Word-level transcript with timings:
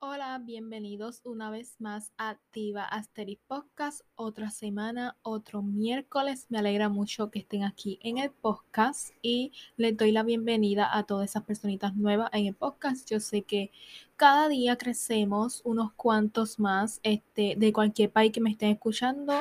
Hola, 0.00 0.40
bienvenidos 0.44 1.20
una 1.24 1.50
vez 1.50 1.76
más 1.78 2.10
a 2.18 2.36
Diva 2.52 2.82
Asterix 2.84 3.40
Podcast. 3.46 4.00
Otra 4.16 4.50
semana, 4.50 5.16
otro 5.22 5.62
miércoles. 5.62 6.46
Me 6.48 6.58
alegra 6.58 6.88
mucho 6.88 7.30
que 7.30 7.38
estén 7.38 7.62
aquí 7.62 8.00
en 8.02 8.18
el 8.18 8.32
podcast 8.32 9.10
y 9.22 9.52
les 9.76 9.96
doy 9.96 10.10
la 10.10 10.24
bienvenida 10.24 10.96
a 10.96 11.04
todas 11.04 11.30
esas 11.30 11.44
personitas 11.44 11.94
nuevas 11.94 12.30
en 12.32 12.46
el 12.46 12.54
podcast. 12.54 13.08
Yo 13.08 13.20
sé 13.20 13.42
que 13.42 13.70
cada 14.16 14.48
día 14.48 14.76
crecemos 14.76 15.62
unos 15.64 15.92
cuantos 15.92 16.58
más 16.58 16.98
este, 17.04 17.54
de 17.56 17.72
cualquier 17.72 18.10
país 18.10 18.32
que 18.32 18.40
me 18.40 18.50
estén 18.50 18.70
escuchando. 18.70 19.34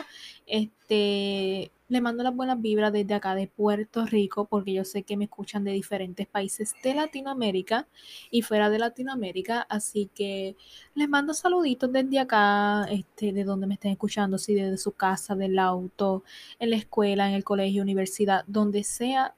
Este, 0.45 1.71
le 1.89 2.01
mando 2.01 2.23
las 2.23 2.35
buenas 2.35 2.61
vibras 2.61 2.91
desde 2.91 3.13
acá 3.13 3.33
de 3.35 3.47
Puerto 3.47 4.05
Rico, 4.05 4.45
porque 4.45 4.73
yo 4.73 4.83
sé 4.83 5.03
que 5.03 5.15
me 5.17 5.25
escuchan 5.25 5.63
de 5.63 5.71
diferentes 5.71 6.27
países 6.27 6.73
de 6.83 6.93
Latinoamérica 6.93 7.87
y 8.29 8.41
fuera 8.41 8.69
de 8.69 8.79
Latinoamérica. 8.79 9.65
Así 9.69 10.09
que 10.13 10.55
les 10.95 11.07
mando 11.07 11.33
saluditos 11.33 11.91
desde 11.91 12.19
acá, 12.19 12.85
este, 12.91 13.31
de 13.31 13.43
donde 13.43 13.67
me 13.67 13.75
estén 13.75 13.91
escuchando, 13.91 14.37
si 14.37 14.53
desde 14.53 14.77
su 14.77 14.91
casa, 14.91 15.35
del 15.35 15.57
auto, 15.59 16.23
en 16.59 16.71
la 16.71 16.75
escuela, 16.77 17.29
en 17.29 17.35
el 17.35 17.43
colegio, 17.43 17.83
universidad, 17.83 18.43
donde 18.47 18.83
sea. 18.83 19.35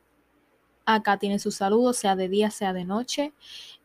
Acá 0.85 1.19
tienen 1.19 1.39
sus 1.39 1.55
saludos, 1.55 1.97
sea 1.97 2.16
de 2.16 2.29
día, 2.29 2.49
sea 2.49 2.73
de 2.73 2.83
noche. 2.85 3.33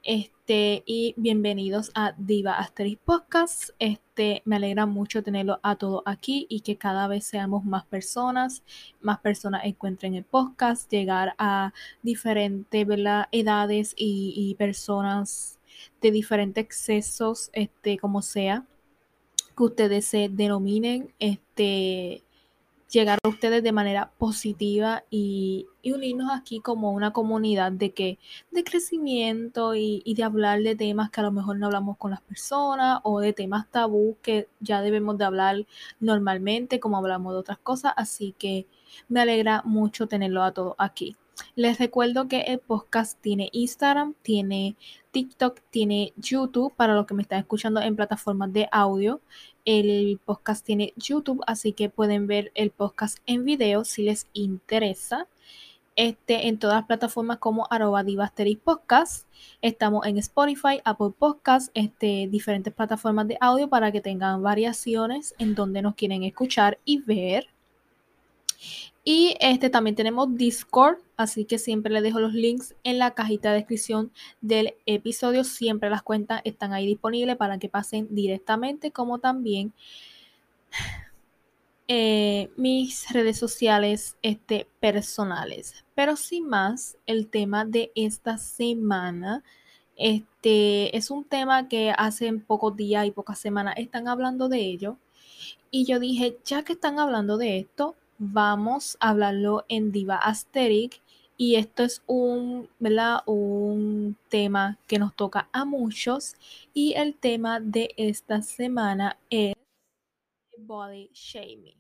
Este, 0.03 0.34
y 0.47 1.15
bienvenidos 1.17 1.91
a 1.95 2.15
Diva 2.19 2.59
Asterix 2.59 3.01
Podcast. 3.03 3.71
Este, 3.79 4.43
me 4.45 4.57
alegra 4.57 4.85
mucho 4.85 5.23
tenerlo 5.23 5.59
a 5.63 5.77
todos 5.77 6.03
aquí 6.05 6.47
y 6.51 6.61
que 6.61 6.77
cada 6.77 7.09
vez 7.09 7.25
seamos 7.25 7.65
más 7.65 7.87
personas, 7.87 8.63
más 9.01 9.21
personas 9.21 9.63
encuentren 9.65 10.15
el 10.15 10.25
podcast, 10.25 10.91
llegar 10.91 11.35
a 11.39 11.73
diferentes 12.03 12.87
edades 13.33 13.95
y, 13.97 14.35
y, 14.37 14.55
personas 14.57 15.59
de 16.03 16.11
diferentes 16.11 16.63
excesos, 16.63 17.49
este, 17.55 17.97
como 17.97 18.21
sea, 18.21 18.67
que 19.57 19.63
ustedes 19.63 20.05
se 20.05 20.29
denominen, 20.29 21.11
este, 21.21 22.23
llegar 22.95 23.19
a 23.23 23.29
ustedes 23.29 23.63
de 23.63 23.73
manera 23.73 24.13
positiva 24.19 25.05
y, 25.11 25.67
unirnos 25.85 26.31
aquí 26.33 26.61
como 26.61 26.93
una 26.93 27.13
comunidad 27.13 27.73
de 27.73 27.93
que 27.93 28.19
de 28.51 28.65
crecimiento 28.65 29.75
y, 29.75 30.03
y, 30.05 30.15
de 30.15 30.23
hablar 30.23 30.63
de 30.63 30.77
temas 30.77 31.11
que 31.11 31.21
a 31.21 31.25
lo 31.25 31.33
mejor 31.33 31.59
no 31.59 31.67
hablamos 31.67 31.99
con 31.99 32.11
las 32.13 32.23
personas 32.23 33.01
o 33.03 33.21
de 33.21 33.33
temas 33.33 33.71
tabú 33.71 34.17
que 34.23 34.49
ya 34.61 34.81
debemos 34.81 35.19
de 35.19 35.25
hablar 35.25 35.67
normalmente 36.01 36.81
como 36.81 36.97
hablamos 36.97 37.35
de 37.35 37.41
otras 37.41 37.59
cosas. 37.59 37.93
Así 37.97 38.35
que 38.39 38.67
me 39.09 39.21
alegra 39.21 39.63
mucho 39.65 40.07
tenerlo 40.07 40.43
a 40.43 40.53
todos 40.53 40.75
aquí 40.79 41.17
les 41.57 41.79
recuerdo 41.79 42.29
que 42.29 42.41
el 42.43 42.59
podcast 42.59 43.21
tiene 43.21 43.49
Instagram, 43.53 44.15
tiene 44.23 44.77
TikTok, 45.11 45.61
tiene 45.71 46.13
YouTube 46.17 46.75
para 46.75 46.95
los 46.95 47.07
que 47.07 47.15
me 47.15 47.23
están 47.23 47.41
escuchando 47.41 47.81
en 47.81 47.97
plataformas 47.97 48.53
de 48.53 48.69
audio. 48.73 49.21
El 49.65 50.21
podcast 50.25 50.65
tiene 50.65 50.93
YouTube, 50.97 51.43
así 51.47 51.73
que 51.73 51.89
pueden 51.89 52.27
ver 52.27 52.51
el 52.55 52.71
podcast 52.71 53.19
en 53.27 53.45
video 53.45 53.85
si 53.85 54.03
les 54.03 54.27
interesa. 54.33 55.29
Este, 55.97 56.49
en 56.49 56.59
todas 56.59 56.79
las 56.79 56.87
plataformas 56.87 57.39
como 57.39 57.69
arroba 57.71 58.05
podcast. 58.65 59.29
Estamos 59.63 60.05
en 60.07 60.19
Spotify, 60.19 60.81
Apple 60.85 61.13
Podcast, 61.17 61.71
este, 61.75 62.27
diferentes 62.29 62.75
plataformas 62.75 63.29
de 63.29 63.39
audio 63.41 63.69
para 63.69 63.93
que 63.93 64.01
tengan 64.01 64.43
variaciones 64.43 65.37
en 65.39 65.55
donde 65.55 65.83
nos 65.83 65.95
quieren 65.95 66.25
escuchar 66.25 66.79
y 66.85 66.99
ver. 66.99 67.47
Y 69.05 69.37
este 69.39 69.69
también 69.69 69.97
tenemos 69.97 70.35
Discord, 70.35 70.97
así 71.19 71.45
que 71.45 71.59
siempre 71.59 71.93
les 71.93 72.03
dejo 72.03 72.21
los 72.21 72.33
links 72.33 72.75
en 72.85 72.99
la 72.99 73.11
cajita 73.13 73.51
de 73.51 73.59
descripción 73.59 74.11
del 74.41 74.75
episodio. 74.87 75.45
Siempre 75.45 75.91
las 75.91 76.03
cuentas 76.03 76.41
están 76.45 76.73
ahí 76.73 76.87
disponibles 76.87 77.37
para 77.37 77.59
que 77.59 77.69
pasen 77.69 78.09
directamente, 78.11 78.93
como 78.93 79.19
también 79.19 79.75
eh, 81.87 82.51
mis 82.57 83.11
redes 83.13 83.39
sociales 83.39 84.17
este, 84.23 84.67
personales. 84.81 85.85
Pero 85.95 86.17
sin 86.17 86.49
más, 86.49 86.97
el 87.07 87.29
tema 87.29 87.67
de 87.67 87.93
esta 87.95 88.39
semana. 88.39 89.45
Este 89.97 90.97
es 90.97 91.11
un 91.11 91.25
tema 91.25 91.69
que 91.69 91.93
hace 91.97 92.33
pocos 92.33 92.75
días 92.75 93.07
y 93.07 93.11
pocas 93.13 93.39
semanas 93.39 93.75
están 93.77 94.09
hablando 94.09 94.49
de 94.49 94.61
ello. 94.61 94.97
Y 95.71 95.85
yo 95.85 96.01
dije, 96.01 96.39
ya 96.45 96.63
que 96.65 96.73
están 96.73 96.99
hablando 96.99 97.37
de 97.37 97.59
esto, 97.59 97.97
vamos 98.19 98.97
a 99.01 99.11
hablarlo 99.11 99.65
en 99.69 99.93
Diva 99.93 100.17
Asterix. 100.17 101.01
Y 101.37 101.57
esto 101.57 101.83
es 101.83 102.03
un, 102.07 102.69
un 103.27 104.17
tema 104.29 104.79
que 104.87 104.99
nos 104.99 105.17
toca 105.17 105.49
a 105.53 105.65
muchos. 105.65 106.37
Y 106.73 106.95
el 106.95 107.15
tema 107.15 107.61
de 107.61 107.93
esta 107.97 108.41
semana 108.43 109.19
es 109.31 109.55
body 110.59 111.11
shaming. 111.13 111.77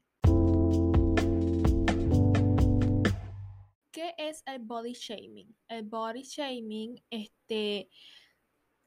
¿Qué 3.92 4.14
es 4.18 4.42
el 4.46 4.58
body 4.58 4.92
shaming? 4.92 5.54
El 5.68 5.84
body 5.84 6.22
shaming, 6.22 7.00
este, 7.10 7.88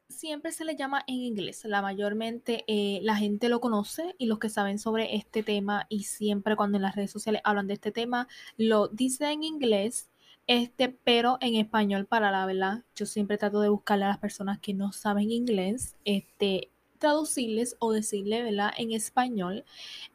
siempre 0.09 0.51
se 0.51 0.65
le 0.65 0.75
llama 0.75 1.03
en 1.07 1.15
inglés. 1.15 1.63
La 1.65 1.81
mayormente 1.81 2.63
eh, 2.67 2.99
la 3.03 3.15
gente 3.15 3.49
lo 3.49 3.59
conoce 3.61 4.15
y 4.17 4.25
los 4.25 4.39
que 4.39 4.49
saben 4.49 4.79
sobre 4.79 5.15
este 5.15 5.43
tema 5.43 5.85
y 5.89 6.03
siempre 6.03 6.55
cuando 6.55 6.77
en 6.77 6.83
las 6.83 6.95
redes 6.95 7.11
sociales 7.11 7.41
hablan 7.43 7.67
de 7.67 7.75
este 7.75 7.91
tema 7.91 8.27
lo 8.57 8.87
dicen 8.87 9.29
en 9.29 9.43
inglés. 9.43 10.09
Este, 10.47 10.87
pero 11.03 11.37
en 11.41 11.55
español 11.55 12.05
para 12.05 12.31
la 12.31 12.45
verdad, 12.45 12.83
yo 12.95 13.05
siempre 13.05 13.37
trato 13.37 13.59
de 13.59 13.67
buscarle 13.67 14.05
a 14.05 14.09
las 14.09 14.17
personas 14.17 14.59
que 14.59 14.73
no 14.73 14.93
saben 14.93 15.29
inglés, 15.29 15.97
este, 16.05 16.69
traducirles 16.99 17.75
o 17.79 17.91
decirle, 17.91 18.43
¿verdad? 18.43 18.71
En 18.77 18.93
español, 18.93 19.65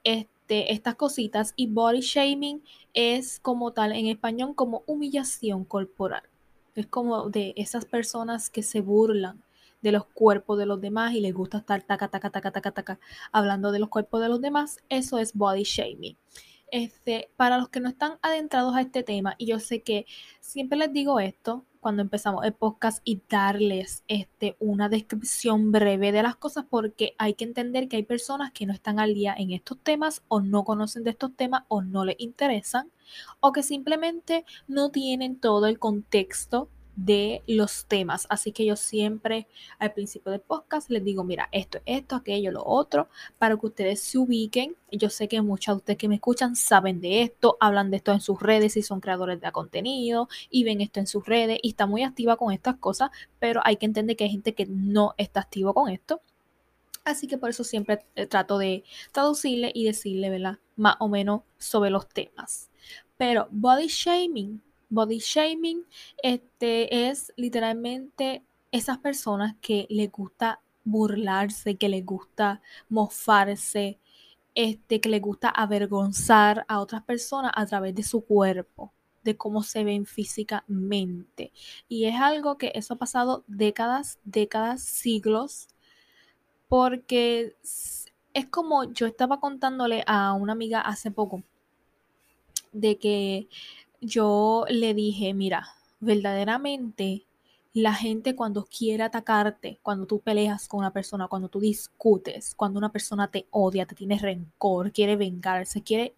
este, 0.04 0.72
estas 0.72 0.94
cositas 0.94 1.52
y 1.54 1.66
body 1.66 2.00
shaming 2.00 2.62
es 2.94 3.40
como 3.40 3.72
tal 3.72 3.92
en 3.92 4.06
español 4.06 4.54
como 4.54 4.82
humillación 4.86 5.64
corporal. 5.66 6.22
Es 6.74 6.86
como 6.86 7.28
de 7.28 7.52
esas 7.56 7.84
personas 7.84 8.48
que 8.48 8.62
se 8.62 8.80
burlan 8.80 9.42
de 9.82 9.92
los 9.92 10.06
cuerpos 10.06 10.58
de 10.58 10.66
los 10.66 10.80
demás 10.80 11.12
y 11.12 11.20
les 11.20 11.34
gusta 11.34 11.58
estar 11.58 11.82
taca, 11.82 12.08
taca, 12.08 12.30
taca, 12.30 12.50
taca, 12.52 12.72
taca, 12.72 13.00
hablando 13.32 13.72
de 13.72 13.80
los 13.80 13.88
cuerpos 13.88 14.20
de 14.22 14.28
los 14.28 14.40
demás, 14.40 14.78
eso 14.88 15.18
es 15.18 15.34
body 15.34 15.64
shaming. 15.64 16.16
Este, 16.70 17.30
para 17.36 17.58
los 17.58 17.68
que 17.68 17.80
no 17.80 17.90
están 17.90 18.18
adentrados 18.22 18.74
a 18.74 18.80
este 18.80 19.02
tema, 19.02 19.34
y 19.36 19.46
yo 19.46 19.60
sé 19.60 19.82
que 19.82 20.06
siempre 20.40 20.78
les 20.78 20.90
digo 20.90 21.20
esto 21.20 21.66
cuando 21.80 22.00
empezamos 22.00 22.44
el 22.46 22.54
podcast 22.54 23.00
y 23.04 23.20
darles 23.28 24.04
este, 24.08 24.56
una 24.58 24.88
descripción 24.88 25.72
breve 25.72 26.12
de 26.12 26.22
las 26.22 26.36
cosas, 26.36 26.64
porque 26.70 27.14
hay 27.18 27.34
que 27.34 27.44
entender 27.44 27.88
que 27.88 27.96
hay 27.96 28.04
personas 28.04 28.52
que 28.52 28.64
no 28.64 28.72
están 28.72 29.00
al 29.00 29.12
día 29.12 29.34
en 29.36 29.50
estos 29.50 29.78
temas 29.82 30.22
o 30.28 30.40
no 30.40 30.64
conocen 30.64 31.02
de 31.02 31.10
estos 31.10 31.34
temas 31.36 31.64
o 31.68 31.82
no 31.82 32.04
les 32.04 32.16
interesan 32.20 32.90
o 33.40 33.52
que 33.52 33.62
simplemente 33.62 34.46
no 34.68 34.90
tienen 34.90 35.38
todo 35.38 35.66
el 35.66 35.78
contexto 35.78 36.70
de 36.96 37.42
los 37.46 37.86
temas. 37.86 38.26
Así 38.28 38.52
que 38.52 38.64
yo 38.64 38.76
siempre 38.76 39.46
al 39.78 39.92
principio 39.92 40.32
del 40.32 40.40
podcast 40.40 40.90
les 40.90 41.04
digo, 41.04 41.24
mira, 41.24 41.48
esto, 41.52 41.80
esto, 41.86 42.16
aquello, 42.16 42.52
lo 42.52 42.64
otro, 42.64 43.08
para 43.38 43.56
que 43.56 43.66
ustedes 43.66 44.00
se 44.00 44.18
ubiquen. 44.18 44.76
Yo 44.90 45.10
sé 45.10 45.28
que 45.28 45.40
muchos 45.40 45.74
de 45.74 45.78
ustedes 45.78 45.98
que 45.98 46.08
me 46.08 46.16
escuchan 46.16 46.56
saben 46.56 47.00
de 47.00 47.22
esto, 47.22 47.56
hablan 47.60 47.90
de 47.90 47.98
esto 47.98 48.12
en 48.12 48.20
sus 48.20 48.40
redes 48.40 48.76
y 48.76 48.82
son 48.82 49.00
creadores 49.00 49.40
de 49.40 49.52
contenido 49.52 50.28
y 50.50 50.64
ven 50.64 50.80
esto 50.80 51.00
en 51.00 51.06
sus 51.06 51.24
redes 51.26 51.58
y 51.62 51.70
está 51.70 51.86
muy 51.86 52.02
activa 52.02 52.36
con 52.36 52.52
estas 52.52 52.76
cosas, 52.76 53.10
pero 53.38 53.60
hay 53.64 53.76
que 53.76 53.86
entender 53.86 54.16
que 54.16 54.24
hay 54.24 54.30
gente 54.30 54.54
que 54.54 54.66
no 54.66 55.14
está 55.16 55.40
activo 55.40 55.74
con 55.74 55.88
esto. 55.88 56.20
Así 57.04 57.26
que 57.26 57.38
por 57.38 57.50
eso 57.50 57.64
siempre 57.64 58.04
eh, 58.14 58.26
trato 58.26 58.58
de 58.58 58.84
traducirle 59.10 59.72
y 59.74 59.84
decirle, 59.84 60.30
¿verdad? 60.30 60.58
Más 60.76 60.96
o 61.00 61.08
menos 61.08 61.42
sobre 61.58 61.90
los 61.90 62.08
temas. 62.08 62.70
Pero 63.16 63.48
body 63.50 63.88
shaming 63.88 64.62
body 64.92 65.18
shaming 65.18 65.84
este, 66.22 67.08
es 67.08 67.32
literalmente 67.36 68.42
esas 68.70 68.98
personas 68.98 69.56
que 69.60 69.86
les 69.88 70.12
gusta 70.12 70.60
burlarse, 70.84 71.76
que 71.76 71.88
les 71.88 72.04
gusta 72.04 72.60
mofarse, 72.88 73.98
este, 74.54 75.00
que 75.00 75.08
les 75.08 75.22
gusta 75.22 75.48
avergonzar 75.48 76.64
a 76.68 76.80
otras 76.80 77.02
personas 77.04 77.52
a 77.54 77.64
través 77.64 77.94
de 77.94 78.02
su 78.02 78.22
cuerpo, 78.22 78.92
de 79.24 79.36
cómo 79.36 79.62
se 79.62 79.82
ven 79.82 80.04
físicamente. 80.04 81.52
Y 81.88 82.04
es 82.04 82.20
algo 82.20 82.58
que 82.58 82.72
eso 82.74 82.94
ha 82.94 82.98
pasado 82.98 83.44
décadas, 83.46 84.18
décadas, 84.24 84.82
siglos, 84.82 85.68
porque 86.68 87.56
es 88.34 88.46
como 88.50 88.84
yo 88.92 89.06
estaba 89.06 89.40
contándole 89.40 90.04
a 90.06 90.34
una 90.34 90.52
amiga 90.52 90.80
hace 90.80 91.10
poco, 91.10 91.42
de 92.72 92.98
que 92.98 93.48
yo 94.02 94.66
le 94.68 94.94
dije, 94.94 95.32
mira, 95.32 95.68
verdaderamente 96.00 97.24
la 97.72 97.94
gente 97.94 98.34
cuando 98.34 98.66
quiere 98.66 99.04
atacarte, 99.04 99.78
cuando 99.82 100.06
tú 100.06 100.20
peleas 100.20 100.68
con 100.68 100.80
una 100.80 100.92
persona, 100.92 101.28
cuando 101.28 101.48
tú 101.48 101.60
discutes, 101.60 102.54
cuando 102.54 102.78
una 102.78 102.92
persona 102.92 103.30
te 103.30 103.46
odia, 103.50 103.86
te 103.86 103.94
tiene 103.94 104.18
rencor, 104.18 104.92
quiere 104.92 105.16
vengarse, 105.16 105.82
quiere 105.82 106.14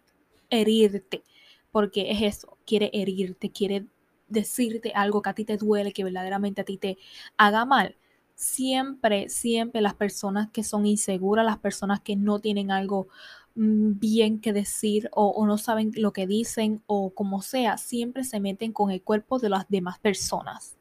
herirte, 0.50 1.22
porque 1.70 2.10
es 2.10 2.22
eso, 2.22 2.56
quiere 2.66 2.90
herirte, 2.92 3.50
quiere 3.50 3.86
decirte 4.28 4.92
algo 4.94 5.20
que 5.20 5.30
a 5.30 5.34
ti 5.34 5.44
te 5.44 5.58
duele, 5.58 5.92
que 5.92 6.04
verdaderamente 6.04 6.62
a 6.62 6.64
ti 6.64 6.78
te 6.78 6.96
haga 7.36 7.66
mal. 7.66 7.96
Siempre, 8.34 9.28
siempre 9.28 9.80
las 9.82 9.94
personas 9.94 10.50
que 10.50 10.64
son 10.64 10.86
inseguras, 10.86 11.44
las 11.44 11.58
personas 11.58 12.00
que 12.00 12.16
no 12.16 12.40
tienen 12.40 12.70
algo 12.70 13.08
bien 13.54 14.40
que 14.40 14.52
decir 14.52 15.08
o, 15.12 15.46
no 15.46 15.58
saben 15.58 15.92
lo 15.96 16.12
que 16.12 16.26
dicen 16.26 16.82
o 16.86 17.10
como 17.10 17.42
sea, 17.42 17.78
siempre 17.78 18.24
se 18.24 18.40
meten 18.40 18.72
con 18.72 18.90
el 18.90 19.02
cuerpo 19.02 19.38
de 19.38 19.48
las 19.48 19.68
demás 19.68 19.98
personas. 19.98 20.76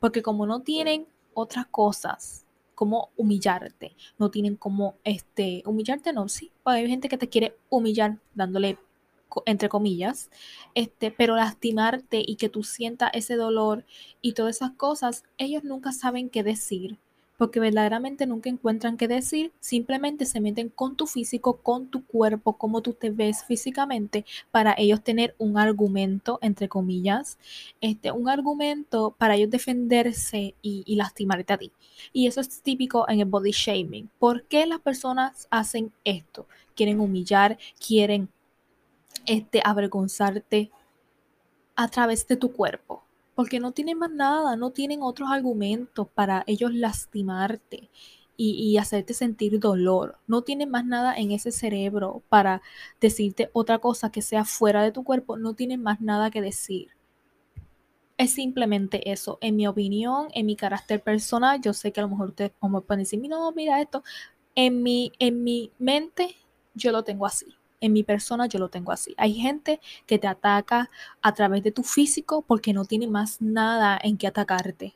Porque 0.00 0.22
como 0.22 0.46
no 0.46 0.62
tienen 0.62 1.06
otras 1.34 1.66
cosas 1.66 2.44
como 2.74 3.10
humillarte, 3.16 3.96
no 4.18 4.30
tienen 4.30 4.56
como 4.56 4.96
este 5.04 5.62
humillarte, 5.64 6.12
no, 6.12 6.28
sí, 6.28 6.52
hay 6.64 6.88
gente 6.88 7.08
que 7.08 7.18
te 7.18 7.28
quiere 7.28 7.56
humillar 7.70 8.18
dándole 8.34 8.78
entre 9.44 9.68
comillas, 9.68 10.30
este, 10.74 11.10
pero 11.10 11.36
lastimarte 11.36 12.22
y 12.24 12.36
que 12.36 12.48
tú 12.48 12.62
sientas 12.62 13.10
ese 13.12 13.36
dolor 13.36 13.84
y 14.22 14.32
todas 14.32 14.56
esas 14.56 14.72
cosas, 14.72 15.24
ellos 15.36 15.64
nunca 15.64 15.92
saben 15.92 16.30
qué 16.30 16.42
decir, 16.42 16.98
porque 17.36 17.60
verdaderamente 17.60 18.26
nunca 18.26 18.48
encuentran 18.48 18.96
qué 18.96 19.08
decir, 19.08 19.52
simplemente 19.60 20.24
se 20.26 20.40
meten 20.40 20.68
con 20.68 20.96
tu 20.96 21.06
físico, 21.06 21.58
con 21.58 21.88
tu 21.88 22.04
cuerpo, 22.04 22.54
cómo 22.54 22.80
tú 22.80 22.92
te 22.92 23.10
ves 23.10 23.44
físicamente, 23.44 24.24
para 24.50 24.74
ellos 24.78 25.02
tener 25.02 25.34
un 25.38 25.58
argumento, 25.58 26.38
entre 26.42 26.68
comillas, 26.68 27.38
este, 27.80 28.10
un 28.10 28.28
argumento 28.28 29.14
para 29.18 29.36
ellos 29.36 29.50
defenderse 29.50 30.54
y, 30.62 30.96
lastimarte 30.96 31.52
a 31.52 31.58
ti. 31.58 31.72
Y 32.12 32.26
eso 32.26 32.40
es 32.40 32.62
típico 32.62 33.06
en 33.08 33.20
el 33.20 33.26
body 33.26 33.50
shaming. 33.50 34.08
¿Por 34.18 34.44
qué 34.44 34.64
las 34.66 34.80
personas 34.80 35.46
hacen 35.50 35.92
esto? 36.04 36.46
Quieren 36.74 37.00
humillar, 37.00 37.58
quieren 37.86 38.30
este, 39.26 39.60
avergonzarte 39.62 40.70
a 41.74 41.88
través 41.88 42.26
de 42.26 42.36
tu 42.36 42.52
cuerpo, 42.52 43.04
porque 43.36 43.60
no 43.60 43.72
tienen 43.72 43.98
más 43.98 44.10
nada, 44.10 44.56
no 44.56 44.70
tienen 44.70 45.02
otros 45.02 45.30
argumentos 45.30 46.08
para 46.08 46.42
ellos 46.46 46.74
lastimarte 46.74 47.90
y, 48.38 48.76
hacerte 48.78 49.14
sentir 49.14 49.60
dolor. 49.60 50.18
No 50.26 50.42
tienen 50.42 50.70
más 50.70 50.84
nada 50.86 51.14
en 51.16 51.32
ese 51.32 51.52
cerebro 51.52 52.22
para 52.28 52.62
decirte 53.00 53.50
otra 53.52 53.78
cosa 53.78 54.10
que 54.10 54.22
sea 54.22 54.44
fuera 54.44 54.82
de 54.82 54.92
tu 54.92 55.04
cuerpo, 55.04 55.36
no 55.38 55.54
tienen 55.54 55.82
más 55.82 56.00
nada 56.00 56.30
que 56.30 56.40
decir. 56.42 56.88
Es 58.18 58.32
simplemente 58.32 59.10
eso. 59.10 59.38
En 59.42 59.56
mi 59.56 59.66
opinión, 59.66 60.28
en 60.34 60.46
mi 60.46 60.56
carácter 60.56 61.02
personal, 61.02 61.60
yo 61.60 61.74
sé 61.74 61.92
que 61.92 62.00
a 62.00 62.04
lo 62.04 62.08
mejor 62.10 62.30
ustedes 62.30 62.52
como 62.58 62.80
pueden 62.82 63.02
decir, 63.02 63.20
no, 63.28 63.52
mira 63.52 63.80
esto. 63.82 64.02
En 64.54 64.82
mi, 64.82 65.12
en 65.18 65.44
mi 65.44 65.72
mente, 65.78 66.36
yo 66.74 66.92
lo 66.92 67.04
tengo 67.04 67.26
así 67.26 67.46
en 67.80 67.92
mi 67.92 68.02
persona 68.02 68.46
yo 68.46 68.58
lo 68.58 68.68
tengo 68.68 68.92
así. 68.92 69.14
Hay 69.16 69.34
gente 69.34 69.80
que 70.06 70.18
te 70.18 70.26
ataca 70.26 70.90
a 71.22 71.34
través 71.34 71.62
de 71.62 71.72
tu 71.72 71.82
físico 71.82 72.42
porque 72.46 72.72
no 72.72 72.84
tiene 72.84 73.06
más 73.06 73.40
nada 73.40 73.98
en 74.02 74.16
que 74.16 74.26
atacarte. 74.26 74.94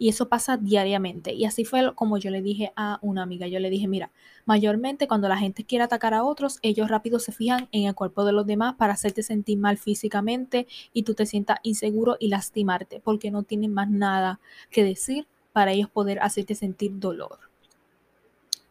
Y 0.00 0.08
eso 0.08 0.28
pasa 0.28 0.56
diariamente. 0.56 1.34
Y 1.34 1.44
así 1.44 1.64
fue 1.64 1.92
como 1.96 2.18
yo 2.18 2.30
le 2.30 2.40
dije 2.40 2.72
a 2.76 3.00
una 3.02 3.22
amiga. 3.24 3.48
Yo 3.48 3.58
le 3.58 3.68
dije, 3.68 3.88
mira, 3.88 4.12
mayormente 4.46 5.08
cuando 5.08 5.28
la 5.28 5.36
gente 5.36 5.64
quiere 5.64 5.84
atacar 5.84 6.14
a 6.14 6.22
otros, 6.22 6.60
ellos 6.62 6.88
rápido 6.88 7.18
se 7.18 7.32
fijan 7.32 7.68
en 7.72 7.88
el 7.88 7.96
cuerpo 7.96 8.24
de 8.24 8.32
los 8.32 8.46
demás 8.46 8.76
para 8.76 8.92
hacerte 8.92 9.24
sentir 9.24 9.58
mal 9.58 9.76
físicamente 9.76 10.68
y 10.92 11.02
tú 11.02 11.14
te 11.14 11.26
sientas 11.26 11.58
inseguro 11.64 12.16
y 12.20 12.28
lastimarte 12.28 13.00
porque 13.00 13.32
no 13.32 13.42
tienen 13.42 13.74
más 13.74 13.90
nada 13.90 14.38
que 14.70 14.84
decir 14.84 15.26
para 15.52 15.72
ellos 15.72 15.90
poder 15.90 16.20
hacerte 16.20 16.54
sentir 16.54 16.92
dolor. 17.00 17.47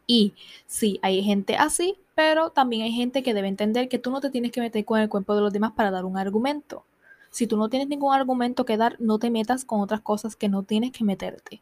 Y 0.08 0.34
sí, 0.66 1.00
hay 1.04 1.22
gente 1.24 1.56
así, 1.56 1.98
pero 2.16 2.50
también 2.50 2.84
hay 2.84 2.92
gente 2.92 3.24
que 3.24 3.34
debe 3.34 3.48
entender 3.48 3.90
que 3.90 4.00
tú 4.00 4.10
no 4.10 4.22
te 4.22 4.30
tienes 4.30 4.52
que 4.52 4.62
meter 4.62 4.86
con 4.86 5.00
el 5.00 5.10
cuerpo 5.10 5.36
de 5.36 5.42
los 5.42 5.54
demás 5.54 5.74
para 5.74 5.92
dar 5.92 6.06
un 6.06 6.18
argumento. 6.18 6.86
Si 7.30 7.46
tú 7.46 7.58
no 7.58 7.70
tienes 7.70 7.90
ningún 7.90 8.14
argumento 8.14 8.66
que 8.66 8.78
dar, 8.78 8.96
no 9.00 9.20
te 9.20 9.30
metas 9.30 9.66
con 9.66 9.82
otras 9.82 10.02
cosas 10.02 10.36
que 10.36 10.50
no 10.50 10.64
tienes 10.64 10.92
que 10.92 11.04
meterte. 11.04 11.62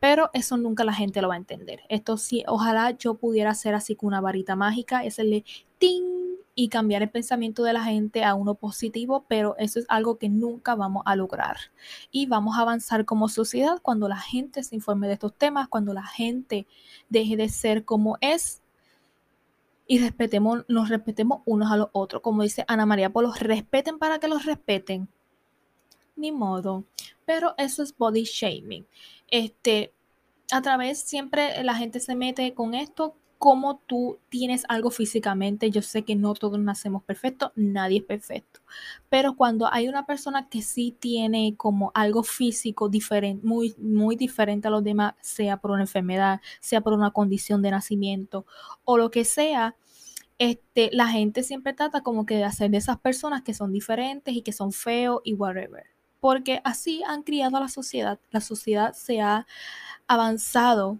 Pero 0.00 0.30
eso 0.32 0.56
nunca 0.56 0.84
la 0.84 0.92
gente 0.92 1.22
lo 1.22 1.28
va 1.28 1.34
a 1.34 1.38
entender. 1.38 1.80
Esto 1.88 2.16
sí, 2.16 2.44
ojalá 2.46 2.90
yo 2.92 3.14
pudiera 3.14 3.50
hacer 3.50 3.74
así 3.74 3.96
con 3.96 4.08
una 4.08 4.20
varita 4.20 4.56
mágica, 4.56 5.02
le 5.18 5.44
ting 5.78 6.16
y 6.58 6.68
cambiar 6.68 7.02
el 7.02 7.10
pensamiento 7.10 7.62
de 7.64 7.74
la 7.74 7.84
gente 7.84 8.24
a 8.24 8.34
uno 8.34 8.54
positivo, 8.54 9.26
pero 9.28 9.56
eso 9.58 9.78
es 9.78 9.84
algo 9.88 10.16
que 10.16 10.30
nunca 10.30 10.74
vamos 10.74 11.02
a 11.04 11.14
lograr. 11.14 11.58
Y 12.10 12.26
vamos 12.26 12.56
a 12.56 12.62
avanzar 12.62 13.04
como 13.04 13.28
sociedad 13.28 13.78
cuando 13.82 14.08
la 14.08 14.16
gente 14.16 14.62
se 14.62 14.74
informe 14.74 15.06
de 15.06 15.14
estos 15.14 15.34
temas, 15.34 15.68
cuando 15.68 15.92
la 15.92 16.06
gente 16.06 16.66
deje 17.10 17.36
de 17.36 17.50
ser 17.50 17.84
como 17.84 18.16
es 18.22 18.62
y 19.86 19.98
respetemos, 19.98 20.64
nos 20.66 20.88
respetemos 20.88 21.42
unos 21.44 21.70
a 21.70 21.76
los 21.76 21.88
otros. 21.92 22.22
Como 22.22 22.42
dice 22.42 22.64
Ana 22.68 22.86
María 22.86 23.12
los 23.14 23.38
respeten 23.38 23.98
para 23.98 24.18
que 24.18 24.28
los 24.28 24.44
respeten. 24.44 25.08
Ni 26.16 26.32
modo. 26.32 26.84
Pero 27.26 27.54
eso 27.58 27.82
es 27.82 27.96
body 27.96 28.24
shaming. 28.24 28.86
Este, 29.28 29.92
a 30.52 30.62
través 30.62 31.00
siempre 31.00 31.62
la 31.64 31.74
gente 31.74 32.00
se 32.00 32.14
mete 32.14 32.54
con 32.54 32.74
esto 32.74 33.16
como 33.38 33.78
tú 33.86 34.18
tienes 34.28 34.64
algo 34.68 34.90
físicamente. 34.90 35.70
Yo 35.70 35.82
sé 35.82 36.02
que 36.02 36.16
no 36.16 36.34
todos 36.34 36.58
nacemos 36.58 37.02
perfectos, 37.04 37.52
nadie 37.54 37.98
es 37.98 38.04
perfecto. 38.04 38.60
Pero 39.08 39.36
cuando 39.36 39.72
hay 39.72 39.88
una 39.88 40.06
persona 40.06 40.48
que 40.48 40.62
sí 40.62 40.96
tiene 40.98 41.54
como 41.56 41.92
algo 41.94 42.22
físico 42.22 42.88
diferente, 42.88 43.46
muy, 43.46 43.74
muy 43.78 44.16
diferente 44.16 44.68
a 44.68 44.70
los 44.70 44.84
demás, 44.84 45.14
sea 45.20 45.58
por 45.58 45.70
una 45.70 45.82
enfermedad, 45.82 46.40
sea 46.60 46.80
por 46.80 46.92
una 46.92 47.10
condición 47.10 47.62
de 47.62 47.70
nacimiento 47.72 48.46
o 48.84 48.96
lo 48.98 49.10
que 49.10 49.24
sea, 49.24 49.76
este, 50.38 50.90
la 50.92 51.08
gente 51.08 51.42
siempre 51.42 51.72
trata 51.72 52.02
como 52.02 52.26
que 52.26 52.36
de 52.36 52.44
hacer 52.44 52.70
de 52.70 52.78
esas 52.78 52.98
personas 52.98 53.42
que 53.42 53.54
son 53.54 53.72
diferentes 53.72 54.34
y 54.34 54.42
que 54.42 54.52
son 54.52 54.72
feos 54.72 55.20
y 55.24 55.34
whatever. 55.34 55.95
Porque 56.20 56.60
así 56.64 57.02
han 57.06 57.22
criado 57.22 57.60
la 57.60 57.68
sociedad. 57.68 58.18
La 58.30 58.40
sociedad 58.40 58.94
se 58.94 59.20
ha 59.20 59.46
avanzado 60.06 60.98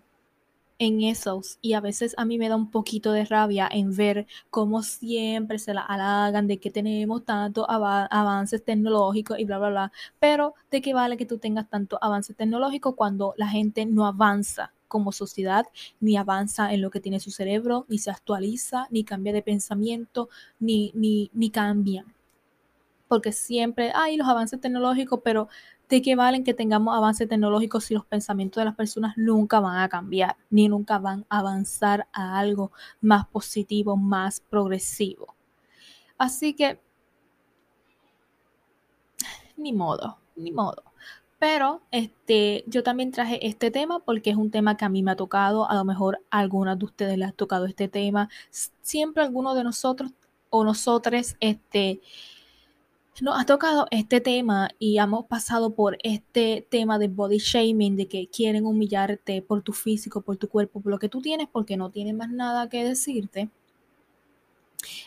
en 0.78 1.02
esos 1.02 1.58
y 1.62 1.72
a 1.72 1.80
veces 1.80 2.14
a 2.18 2.24
mí 2.24 2.38
me 2.38 2.48
da 2.48 2.56
un 2.56 2.70
poquito 2.70 3.12
de 3.12 3.24
rabia 3.24 3.68
en 3.70 3.96
ver 3.96 4.26
cómo 4.50 4.82
siempre 4.82 5.58
se 5.58 5.74
la 5.74 5.82
halagan 5.82 6.46
de 6.46 6.58
que 6.58 6.70
tenemos 6.70 7.24
tantos 7.24 7.66
avances 7.68 8.64
tecnológicos 8.64 9.38
y 9.38 9.44
bla, 9.44 9.58
bla, 9.58 9.70
bla. 9.70 9.92
Pero 10.20 10.54
de 10.70 10.82
qué 10.82 10.94
vale 10.94 11.16
que 11.16 11.26
tú 11.26 11.38
tengas 11.38 11.68
tantos 11.68 11.98
avances 12.02 12.36
tecnológicos 12.36 12.94
cuando 12.94 13.34
la 13.36 13.48
gente 13.48 13.86
no 13.86 14.06
avanza 14.06 14.72
como 14.88 15.12
sociedad, 15.12 15.66
ni 16.00 16.16
avanza 16.16 16.72
en 16.72 16.80
lo 16.80 16.90
que 16.90 17.00
tiene 17.00 17.20
su 17.20 17.30
cerebro, 17.30 17.86
ni 17.88 17.98
se 17.98 18.10
actualiza, 18.10 18.86
ni 18.90 19.04
cambia 19.04 19.32
de 19.32 19.42
pensamiento, 19.42 20.28
ni, 20.60 20.92
ni, 20.94 21.30
ni 21.34 21.50
cambia. 21.50 22.04
Porque 23.08 23.32
siempre 23.32 23.92
hay 23.94 24.16
los 24.16 24.28
avances 24.28 24.60
tecnológicos, 24.60 25.20
pero 25.22 25.48
¿de 25.88 26.02
qué 26.02 26.16
valen 26.16 26.44
que 26.44 26.54
tengamos 26.54 26.96
avances 26.96 27.28
tecnológicos 27.28 27.84
si 27.84 27.94
los 27.94 28.04
pensamientos 28.04 28.60
de 28.60 28.64
las 28.64 28.74
personas 28.74 29.14
nunca 29.16 29.60
van 29.60 29.78
a 29.78 29.88
cambiar, 29.88 30.36
ni 30.50 30.68
nunca 30.68 30.98
van 30.98 31.24
a 31.28 31.38
avanzar 31.38 32.08
a 32.12 32.38
algo 32.38 32.72
más 33.00 33.26
positivo, 33.28 33.96
más 33.96 34.40
progresivo? 34.40 35.34
Así 36.18 36.54
que, 36.54 36.80
ni 39.56 39.72
modo, 39.72 40.18
ni 40.34 40.50
modo. 40.50 40.82
Pero 41.38 41.82
este, 41.90 42.64
yo 42.66 42.82
también 42.82 43.12
traje 43.12 43.46
este 43.46 43.70
tema 43.70 43.98
porque 44.00 44.30
es 44.30 44.36
un 44.36 44.50
tema 44.50 44.76
que 44.76 44.86
a 44.86 44.88
mí 44.88 45.02
me 45.02 45.10
ha 45.10 45.16
tocado, 45.16 45.68
a 45.68 45.74
lo 45.74 45.84
mejor 45.84 46.20
a 46.30 46.38
algunas 46.38 46.78
de 46.78 46.86
ustedes 46.86 47.18
les 47.18 47.28
ha 47.28 47.32
tocado 47.32 47.66
este 47.66 47.88
tema. 47.88 48.30
Siempre 48.80 49.22
alguno 49.22 49.54
de 49.54 49.64
nosotros 49.64 50.12
o 50.48 50.64
nosotros 50.64 51.36
este, 51.40 52.00
nos 53.20 53.38
ha 53.38 53.44
tocado 53.44 53.86
este 53.90 54.20
tema 54.20 54.70
y 54.78 54.98
hemos 54.98 55.26
pasado 55.26 55.74
por 55.74 55.96
este 56.02 56.66
tema 56.68 56.98
de 56.98 57.08
body 57.08 57.38
shaming, 57.38 57.96
de 57.96 58.06
que 58.06 58.28
quieren 58.28 58.66
humillarte 58.66 59.42
por 59.42 59.62
tu 59.62 59.72
físico, 59.72 60.20
por 60.20 60.36
tu 60.36 60.48
cuerpo, 60.48 60.80
por 60.80 60.90
lo 60.90 60.98
que 60.98 61.08
tú 61.08 61.20
tienes, 61.20 61.48
porque 61.50 61.76
no 61.76 61.90
tienes 61.90 62.14
más 62.14 62.30
nada 62.30 62.68
que 62.68 62.84
decirte. 62.84 63.48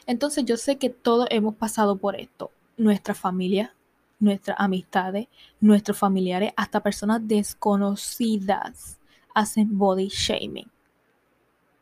Entonces 0.05 0.45
yo 0.45 0.57
sé 0.57 0.77
que 0.77 0.89
todos 0.89 1.27
hemos 1.29 1.55
pasado 1.55 1.97
por 1.97 2.19
esto. 2.19 2.51
Nuestra 2.77 3.13
familia, 3.13 3.75
nuestras 4.19 4.59
amistades, 4.59 5.27
nuestros 5.59 5.97
familiares, 5.97 6.51
hasta 6.55 6.81
personas 6.81 7.27
desconocidas 7.27 8.97
hacen 9.33 9.77
body 9.77 10.07
shaming. 10.07 10.69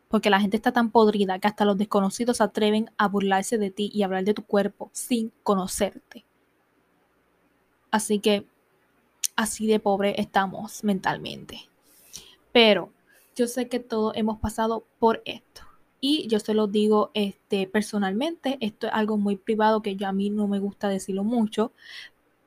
Porque 0.08 0.30
la 0.30 0.40
gente 0.40 0.58
está 0.58 0.72
tan 0.72 0.92
podrida 0.92 1.40
que 1.40 1.48
hasta 1.48 1.66
los 1.66 1.78
desconocidos 1.78 2.38
se 2.38 2.44
atreven 2.44 2.90
a 2.98 3.08
burlarse 3.08 3.58
de 3.58 3.72
ti 3.72 3.90
y 3.94 4.04
hablar 4.04 4.24
de 4.24 4.34
tu 4.34 4.44
cuerpo 4.44 4.90
sin 4.94 5.32
conocerte. 5.44 6.26
Así 7.92 8.20
que 8.20 8.46
así 9.36 9.68
de 9.68 9.80
pobre 9.80 10.20
estamos 10.20 10.84
mentalmente. 10.84 11.70
Pero 12.52 12.92
yo 13.36 13.48
sé 13.48 13.68
que 13.70 13.80
todos 13.80 14.16
hemos 14.16 14.40
pasado 14.40 14.84
por 15.00 15.22
esto. 15.26 15.62
Y 16.00 16.28
yo 16.28 16.40
se 16.40 16.54
lo 16.54 16.68
digo 16.68 17.12
este, 17.14 17.68
personalmente, 17.68 18.58
esto 18.62 18.88
es 18.88 18.94
algo 18.94 19.18
muy 19.18 19.36
privado 19.36 19.82
que 19.82 19.96
yo 19.96 20.08
a 20.08 20.12
mí 20.12 20.30
no 20.30 20.48
me 20.48 20.60
gusta 20.60 20.90
decirlo 20.90 21.24
mucho, 21.24 21.72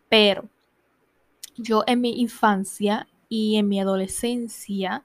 pero 0.09 0.49
yo 1.57 1.85
en 1.87 2.00
mi 2.00 2.21
infancia 2.21 3.09
y 3.29 3.57
en 3.57 3.69
mi 3.69 3.81
adolescencia 3.81 5.05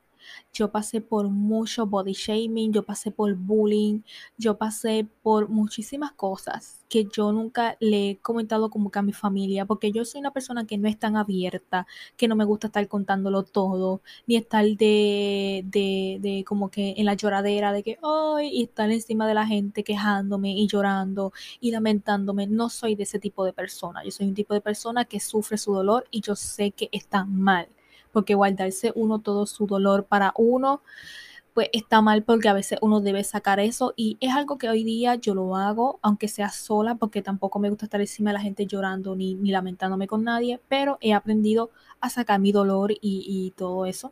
yo 0.54 0.72
pasé 0.72 1.02
por 1.02 1.30
mucho 1.30 1.86
body 1.86 2.14
shaming, 2.14 2.74
yo 2.74 2.84
pasé 2.84 3.12
por 3.12 3.34
bullying, 3.36 4.02
yo 4.38 4.58
pasé 4.58 5.08
por 5.24 5.50
muchísimas 5.50 6.12
cosas 6.14 6.86
que 6.90 7.08
yo 7.12 7.32
nunca 7.32 7.78
le 7.80 8.12
he 8.12 8.18
comentado 8.18 8.70
como 8.70 8.92
que 8.92 9.00
a 9.00 9.02
mi 9.02 9.12
familia, 9.14 9.66
porque 9.66 9.92
yo 9.92 10.06
soy 10.06 10.22
una 10.22 10.32
persona 10.32 10.66
que 10.66 10.78
no 10.78 10.88
es 10.88 10.98
tan 10.98 11.18
abierta, 11.18 11.88
que 12.16 12.28
no 12.28 12.36
me 12.36 12.46
gusta 12.46 12.68
estar 12.68 12.88
contándolo 12.88 13.44
todo, 13.44 14.02
ni 14.28 14.36
estar 14.36 14.64
de, 14.66 15.64
de, 15.66 16.20
de 16.22 16.44
como 16.46 16.70
que 16.70 16.94
en 16.98 17.06
la 17.06 17.16
lloradera 17.16 17.72
de 17.74 17.84
que, 17.84 17.98
ay, 18.04 18.50
y 18.50 18.64
estar 18.64 18.90
encima 18.92 19.28
de 19.28 19.34
la 19.34 19.48
gente 19.48 19.84
quejándome 19.84 20.52
y 20.52 20.68
llorando 20.68 21.34
y 21.60 21.72
lamentándome. 21.72 22.48
No 22.48 22.70
soy 22.70 22.96
de 22.96 23.04
ese 23.04 23.20
tipo 23.20 23.46
de 23.46 23.54
persona. 23.54 24.04
Yo 24.04 24.12
soy 24.12 24.28
un 24.28 24.36
tipo 24.36 24.54
de 24.54 24.62
persona 24.62 25.06
que 25.06 25.20
sufre 25.20 25.58
su 25.58 25.74
dolor 25.74 26.06
y 26.12 26.22
yo 26.22 26.36
sé 26.36 26.72
que 26.72 26.90
está 26.92 27.26
mal, 27.26 27.68
porque 28.16 28.34
guardarse 28.34 28.94
uno 28.96 29.20
todo 29.20 29.46
su 29.46 29.68
dolor 29.68 30.06
para 30.06 30.34
uno 30.38 30.82
pues 31.56 31.70
está 31.72 32.02
mal 32.02 32.22
porque 32.24 32.50
a 32.50 32.54
veces 32.54 32.78
uno 32.82 33.00
debe 33.00 33.24
sacar 33.24 33.62
eso 33.62 33.94
y 33.96 34.18
es 34.20 34.36
algo 34.36 34.58
que 34.58 34.68
hoy 34.68 34.84
día 34.84 35.16
yo 35.16 35.34
lo 35.34 35.56
hago, 35.56 36.00
aunque 36.02 36.28
sea 36.28 36.50
sola, 36.50 36.96
porque 36.96 37.22
tampoco 37.22 37.60
me 37.60 37.70
gusta 37.70 37.86
estar 37.86 38.02
encima 38.02 38.32
de 38.32 38.34
la 38.34 38.42
gente 38.42 38.66
llorando 38.66 39.16
ni, 39.16 39.36
ni 39.36 39.52
lamentándome 39.52 40.06
con 40.06 40.26
nadie, 40.26 40.60
pero 40.68 40.98
he 41.00 41.14
aprendido 41.14 41.72
a 42.02 42.10
sacar 42.10 42.42
mi 42.42 42.52
dolor 42.52 42.92
y, 43.00 43.54
todo 43.56 43.86
eso. 43.86 44.12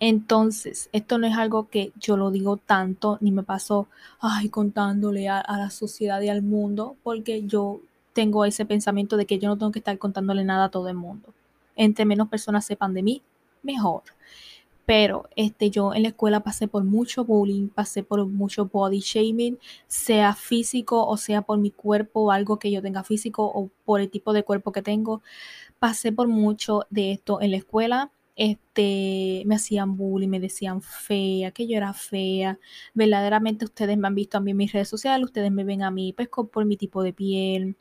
Entonces, 0.00 0.88
esto 0.92 1.18
no 1.18 1.26
es 1.26 1.36
algo 1.36 1.68
que 1.68 1.92
yo 2.00 2.16
lo 2.16 2.30
digo 2.30 2.56
tanto, 2.56 3.18
ni 3.20 3.30
me 3.30 3.42
paso, 3.42 3.86
ay, 4.18 4.48
contándole 4.48 5.28
a, 5.28 5.44
la 5.46 5.68
sociedad 5.68 6.22
y 6.22 6.30
al 6.30 6.40
mundo, 6.40 6.96
porque 7.02 7.46
yo 7.46 7.82
tengo 8.14 8.46
ese 8.46 8.64
pensamiento 8.64 9.18
de 9.18 9.26
que 9.26 9.38
yo 9.38 9.50
no 9.50 9.58
tengo 9.58 9.72
que 9.72 9.80
estar 9.80 9.98
contándole 9.98 10.42
nada 10.42 10.64
a 10.64 10.70
todo 10.70 10.88
el 10.88 10.94
mundo. 10.94 11.34
Entre 11.76 12.04
menos 12.04 12.28
personas 12.28 12.64
sepan 12.64 12.94
de 12.94 13.02
mí, 13.02 13.22
mejor 13.62 14.02
pero 14.84 15.28
este, 15.36 15.70
yo 15.70 15.94
en 15.94 16.02
la 16.02 16.08
escuela 16.08 16.40
pasé 16.40 16.68
por 16.68 16.84
mucho 16.84 17.24
bullying, 17.24 17.68
pasé 17.68 18.02
por 18.02 18.26
mucho 18.26 18.66
body 18.66 19.00
shaming, 19.00 19.58
sea 19.86 20.34
físico 20.34 21.06
o 21.06 21.16
sea 21.16 21.42
por 21.42 21.58
mi 21.58 21.70
cuerpo 21.70 22.22
o 22.24 22.30
algo 22.30 22.58
que 22.58 22.70
yo 22.70 22.82
tenga 22.82 23.04
físico 23.04 23.44
o 23.44 23.70
por 23.84 24.00
el 24.00 24.10
tipo 24.10 24.32
de 24.32 24.42
cuerpo 24.44 24.72
que 24.72 24.82
tengo. 24.82 25.22
Pasé 25.78 26.12
por 26.12 26.28
mucho 26.28 26.82
de 26.90 27.12
esto 27.12 27.40
en 27.40 27.52
la 27.52 27.58
escuela. 27.58 28.12
Este, 28.36 29.42
me 29.46 29.56
hacían 29.56 29.96
bullying, 29.96 30.28
me 30.28 30.40
decían 30.40 30.82
fea, 30.82 31.52
que 31.52 31.66
yo 31.66 31.76
era 31.76 31.92
fea. 31.94 32.58
Verdaderamente 32.94 33.64
ustedes 33.66 33.96
me 33.98 34.08
han 34.08 34.14
visto 34.14 34.38
a 34.38 34.40
mí 34.40 34.50
en 34.52 34.56
mis 34.58 34.72
redes 34.72 34.88
sociales, 34.88 35.24
ustedes 35.26 35.52
me 35.52 35.64
ven 35.64 35.82
a 35.82 35.90
mí 35.90 36.12
pues 36.12 36.28
por 36.28 36.64
mi 36.64 36.76
tipo 36.76 37.02
de 37.02 37.12
piel. 37.12 37.76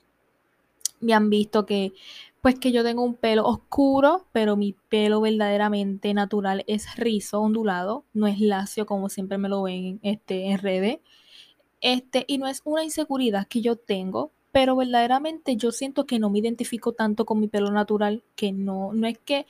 Me 1.00 1.14
han 1.14 1.30
visto 1.30 1.66
que 1.66 1.94
pues 2.42 2.56
que 2.60 2.72
yo 2.72 2.84
tengo 2.84 3.04
un 3.04 3.16
pelo 3.16 3.46
oscuro, 3.46 4.26
pero 4.32 4.58
mi 4.58 4.74
pelo 4.90 5.22
verdaderamente 5.22 6.14
natural 6.14 6.64
es 6.68 6.96
rizo, 6.96 7.40
ondulado, 7.40 8.04
no 8.14 8.28
es 8.28 8.40
lacio 8.40 8.86
como 8.88 9.10
siempre 9.10 9.38
me 9.38 9.48
lo 9.48 9.64
ven 9.64 10.00
este, 10.02 10.48
en 10.48 10.58
redes. 10.58 11.00
Este, 11.82 12.26
y 12.28 12.40
no 12.40 12.48
es 12.48 12.62
una 12.66 12.84
inseguridad 12.84 13.48
que 13.48 13.62
yo 13.62 13.76
tengo, 13.76 14.32
pero 14.52 14.76
verdaderamente 14.76 15.56
yo 15.56 15.72
siento 15.72 16.06
que 16.06 16.20
no 16.20 16.30
me 16.30 16.40
identifico 16.40 16.94
tanto 16.94 17.26
con 17.26 17.40
mi 17.40 17.48
pelo 17.48 17.72
natural, 17.72 18.24
que 18.36 18.52
no, 18.52 18.92
no 18.94 19.08
es 19.08 19.18
que 19.20 19.46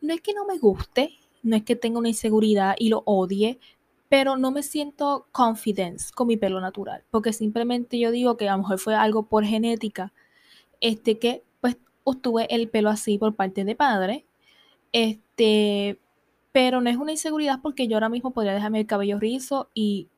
no 0.00 0.14
es 0.14 0.20
que 0.20 0.32
no 0.32 0.46
me 0.46 0.58
guste, 0.58 1.18
no 1.42 1.56
es 1.56 1.64
que 1.64 1.76
tenga 1.76 1.98
una 1.98 2.08
inseguridad 2.08 2.76
y 2.78 2.88
lo 2.88 3.02
odie, 3.04 3.58
pero 4.08 4.36
no 4.36 4.52
me 4.52 4.62
siento 4.62 5.26
confidence 5.32 6.12
con 6.14 6.28
mi 6.28 6.36
pelo 6.36 6.60
natural, 6.60 7.04
porque 7.10 7.32
simplemente 7.32 7.98
yo 7.98 8.10
digo 8.12 8.36
que 8.36 8.48
a 8.48 8.52
lo 8.52 8.58
mejor 8.62 8.78
fue 8.78 8.94
algo 8.94 9.24
por 9.24 9.44
genética, 9.44 10.12
este 10.80 11.18
que 11.18 11.42
tuve 12.14 12.46
el 12.54 12.68
pelo 12.68 12.90
así 12.90 13.18
por 13.18 13.34
parte 13.34 13.64
de 13.64 13.74
padre. 13.74 14.26
Este, 14.92 15.98
pero 16.52 16.80
no 16.80 16.90
es 16.90 16.96
una 16.96 17.12
inseguridad 17.12 17.60
porque 17.62 17.88
yo 17.88 17.96
ahora 17.96 18.08
mismo 18.08 18.32
podría 18.32 18.54
dejarme 18.54 18.80
el 18.80 18.86
cabello 18.86 19.18
rizo 19.18 19.70
y 19.74 20.08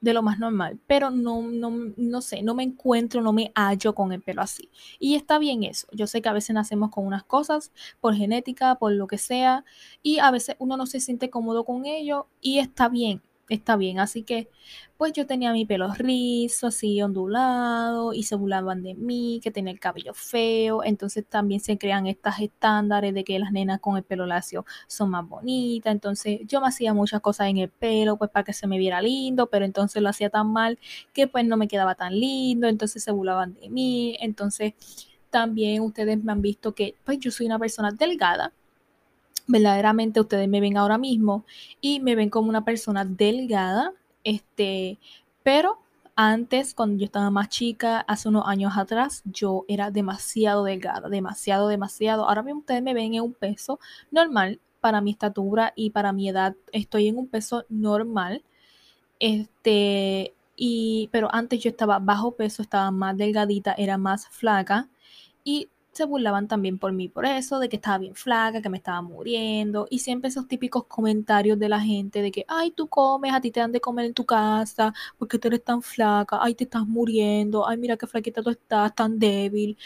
de 0.00 0.12
lo 0.12 0.22
más 0.22 0.38
normal, 0.38 0.78
pero 0.86 1.10
no, 1.10 1.40
no, 1.42 1.70
no 1.96 2.20
sé, 2.20 2.42
no 2.42 2.54
me 2.54 2.62
encuentro, 2.62 3.22
no 3.22 3.32
me 3.32 3.52
hallo 3.54 3.94
con 3.94 4.12
el 4.12 4.20
pelo 4.20 4.42
así. 4.42 4.68
Y 4.98 5.14
está 5.14 5.38
bien 5.38 5.62
eso. 5.64 5.88
Yo 5.92 6.06
sé 6.06 6.20
que 6.20 6.28
a 6.28 6.34
veces 6.34 6.54
nacemos 6.54 6.90
con 6.90 7.06
unas 7.06 7.24
cosas 7.24 7.72
por 8.00 8.14
genética, 8.14 8.74
por 8.74 8.92
lo 8.92 9.06
que 9.06 9.16
sea, 9.16 9.64
y 10.02 10.18
a 10.18 10.30
veces 10.30 10.56
uno 10.58 10.76
no 10.76 10.84
se 10.84 11.00
siente 11.00 11.30
cómodo 11.30 11.64
con 11.64 11.86
ello 11.86 12.28
y 12.42 12.58
está 12.58 12.90
bien 12.90 13.22
está 13.48 13.76
bien. 13.76 13.98
Así 13.98 14.22
que, 14.22 14.48
pues 14.96 15.12
yo 15.12 15.26
tenía 15.26 15.52
mi 15.52 15.66
pelo 15.66 15.92
rizo, 15.94 16.68
así 16.68 17.02
ondulado, 17.02 18.12
y 18.12 18.22
se 18.24 18.36
burlaban 18.36 18.82
de 18.82 18.94
mí, 18.94 19.40
que 19.42 19.50
tenía 19.50 19.72
el 19.72 19.80
cabello 19.80 20.14
feo. 20.14 20.84
Entonces 20.84 21.24
también 21.28 21.60
se 21.60 21.78
crean 21.78 22.06
estas 22.06 22.40
estándares 22.40 23.14
de 23.14 23.24
que 23.24 23.38
las 23.38 23.52
nenas 23.52 23.80
con 23.80 23.96
el 23.96 24.04
pelo 24.04 24.26
lacio 24.26 24.64
son 24.86 25.10
más 25.10 25.28
bonitas. 25.28 25.92
Entonces 25.92 26.40
yo 26.46 26.60
me 26.60 26.68
hacía 26.68 26.94
muchas 26.94 27.20
cosas 27.20 27.48
en 27.48 27.58
el 27.58 27.70
pelo, 27.70 28.16
pues 28.16 28.30
para 28.30 28.44
que 28.44 28.52
se 28.52 28.66
me 28.66 28.78
viera 28.78 29.02
lindo, 29.02 29.48
pero 29.48 29.64
entonces 29.64 30.02
lo 30.02 30.08
hacía 30.08 30.30
tan 30.30 30.52
mal 30.52 30.78
que 31.12 31.26
pues 31.28 31.44
no 31.44 31.56
me 31.56 31.68
quedaba 31.68 31.94
tan 31.94 32.18
lindo. 32.18 32.68
Entonces 32.68 33.02
se 33.02 33.12
burlaban 33.12 33.54
de 33.54 33.68
mí. 33.70 34.16
Entonces 34.20 34.74
también 35.30 35.82
ustedes 35.82 36.22
me 36.22 36.32
han 36.32 36.42
visto 36.42 36.74
que 36.74 36.94
pues 37.04 37.18
yo 37.18 37.30
soy 37.30 37.46
una 37.46 37.58
persona 37.58 37.90
delgada 37.92 38.52
verdaderamente 39.46 40.20
ustedes 40.20 40.48
me 40.48 40.60
ven 40.60 40.76
ahora 40.76 40.98
mismo 40.98 41.44
y 41.80 42.00
me 42.00 42.14
ven 42.14 42.30
como 42.30 42.48
una 42.48 42.64
persona 42.64 43.04
delgada, 43.04 43.92
este, 44.24 44.98
pero 45.42 45.78
antes, 46.16 46.74
cuando 46.74 46.96
yo 46.98 47.06
estaba 47.06 47.30
más 47.30 47.48
chica, 47.48 48.00
hace 48.00 48.28
unos 48.28 48.46
años 48.46 48.76
atrás, 48.76 49.22
yo 49.24 49.64
era 49.66 49.90
demasiado 49.90 50.62
delgada, 50.64 51.08
demasiado, 51.08 51.66
demasiado. 51.68 52.28
Ahora 52.28 52.42
mismo 52.42 52.60
ustedes 52.60 52.82
me 52.82 52.94
ven 52.94 53.14
en 53.14 53.22
un 53.22 53.34
peso 53.34 53.80
normal 54.12 54.60
para 54.80 55.00
mi 55.00 55.10
estatura 55.10 55.72
y 55.74 55.90
para 55.90 56.12
mi 56.12 56.28
edad. 56.28 56.54
Estoy 56.72 57.08
en 57.08 57.18
un 57.18 57.26
peso 57.26 57.64
normal. 57.68 58.44
Este, 59.18 60.34
y, 60.56 61.08
pero 61.12 61.28
antes 61.34 61.60
yo 61.60 61.70
estaba 61.70 61.98
bajo 61.98 62.32
peso, 62.36 62.62
estaba 62.62 62.90
más 62.92 63.16
delgadita, 63.16 63.74
era 63.76 63.98
más 63.98 64.28
flaca. 64.28 64.88
Y 65.42 65.68
se 65.94 66.04
burlaban 66.04 66.48
también 66.48 66.78
por 66.78 66.92
mí 66.92 67.08
por 67.08 67.26
eso, 67.26 67.58
de 67.58 67.68
que 67.68 67.76
estaba 67.76 67.98
bien 67.98 68.14
flaca, 68.14 68.60
que 68.62 68.68
me 68.68 68.76
estaba 68.78 69.02
muriendo, 69.02 69.86
y 69.90 70.00
siempre 70.00 70.28
esos 70.28 70.48
típicos 70.48 70.84
comentarios 70.86 71.58
de 71.58 71.68
la 71.68 71.80
gente 71.80 72.22
de 72.22 72.30
que, 72.32 72.44
ay, 72.48 72.70
tú 72.72 72.88
comes, 72.88 73.32
a 73.32 73.40
ti 73.40 73.50
te 73.50 73.60
dan 73.60 73.72
de 73.72 73.80
comer 73.80 74.06
en 74.06 74.14
tu 74.14 74.24
casa, 74.26 74.92
porque 75.18 75.38
tú 75.38 75.48
eres 75.48 75.64
tan 75.64 75.82
flaca, 75.82 76.38
ay, 76.42 76.54
te 76.54 76.64
estás 76.64 76.86
muriendo, 76.86 77.66
ay, 77.68 77.76
mira 77.78 77.96
qué 77.96 78.06
flaquita 78.06 78.42
tú 78.42 78.50
estás, 78.50 78.94
tan 78.94 79.18
débil. 79.18 79.78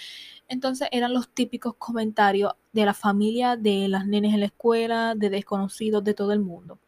Entonces 0.48 0.88
eran 0.92 1.14
los 1.14 1.28
típicos 1.30 1.74
comentarios 1.76 2.54
de 2.72 2.84
la 2.86 2.94
familia, 2.94 3.56
de 3.56 3.88
las 3.88 4.06
nenes 4.06 4.34
en 4.34 4.40
la 4.40 4.46
escuela, 4.46 5.14
de 5.16 5.30
desconocidos, 5.30 6.04
de 6.04 6.14
todo 6.14 6.32
el 6.32 6.40
mundo. 6.40 6.78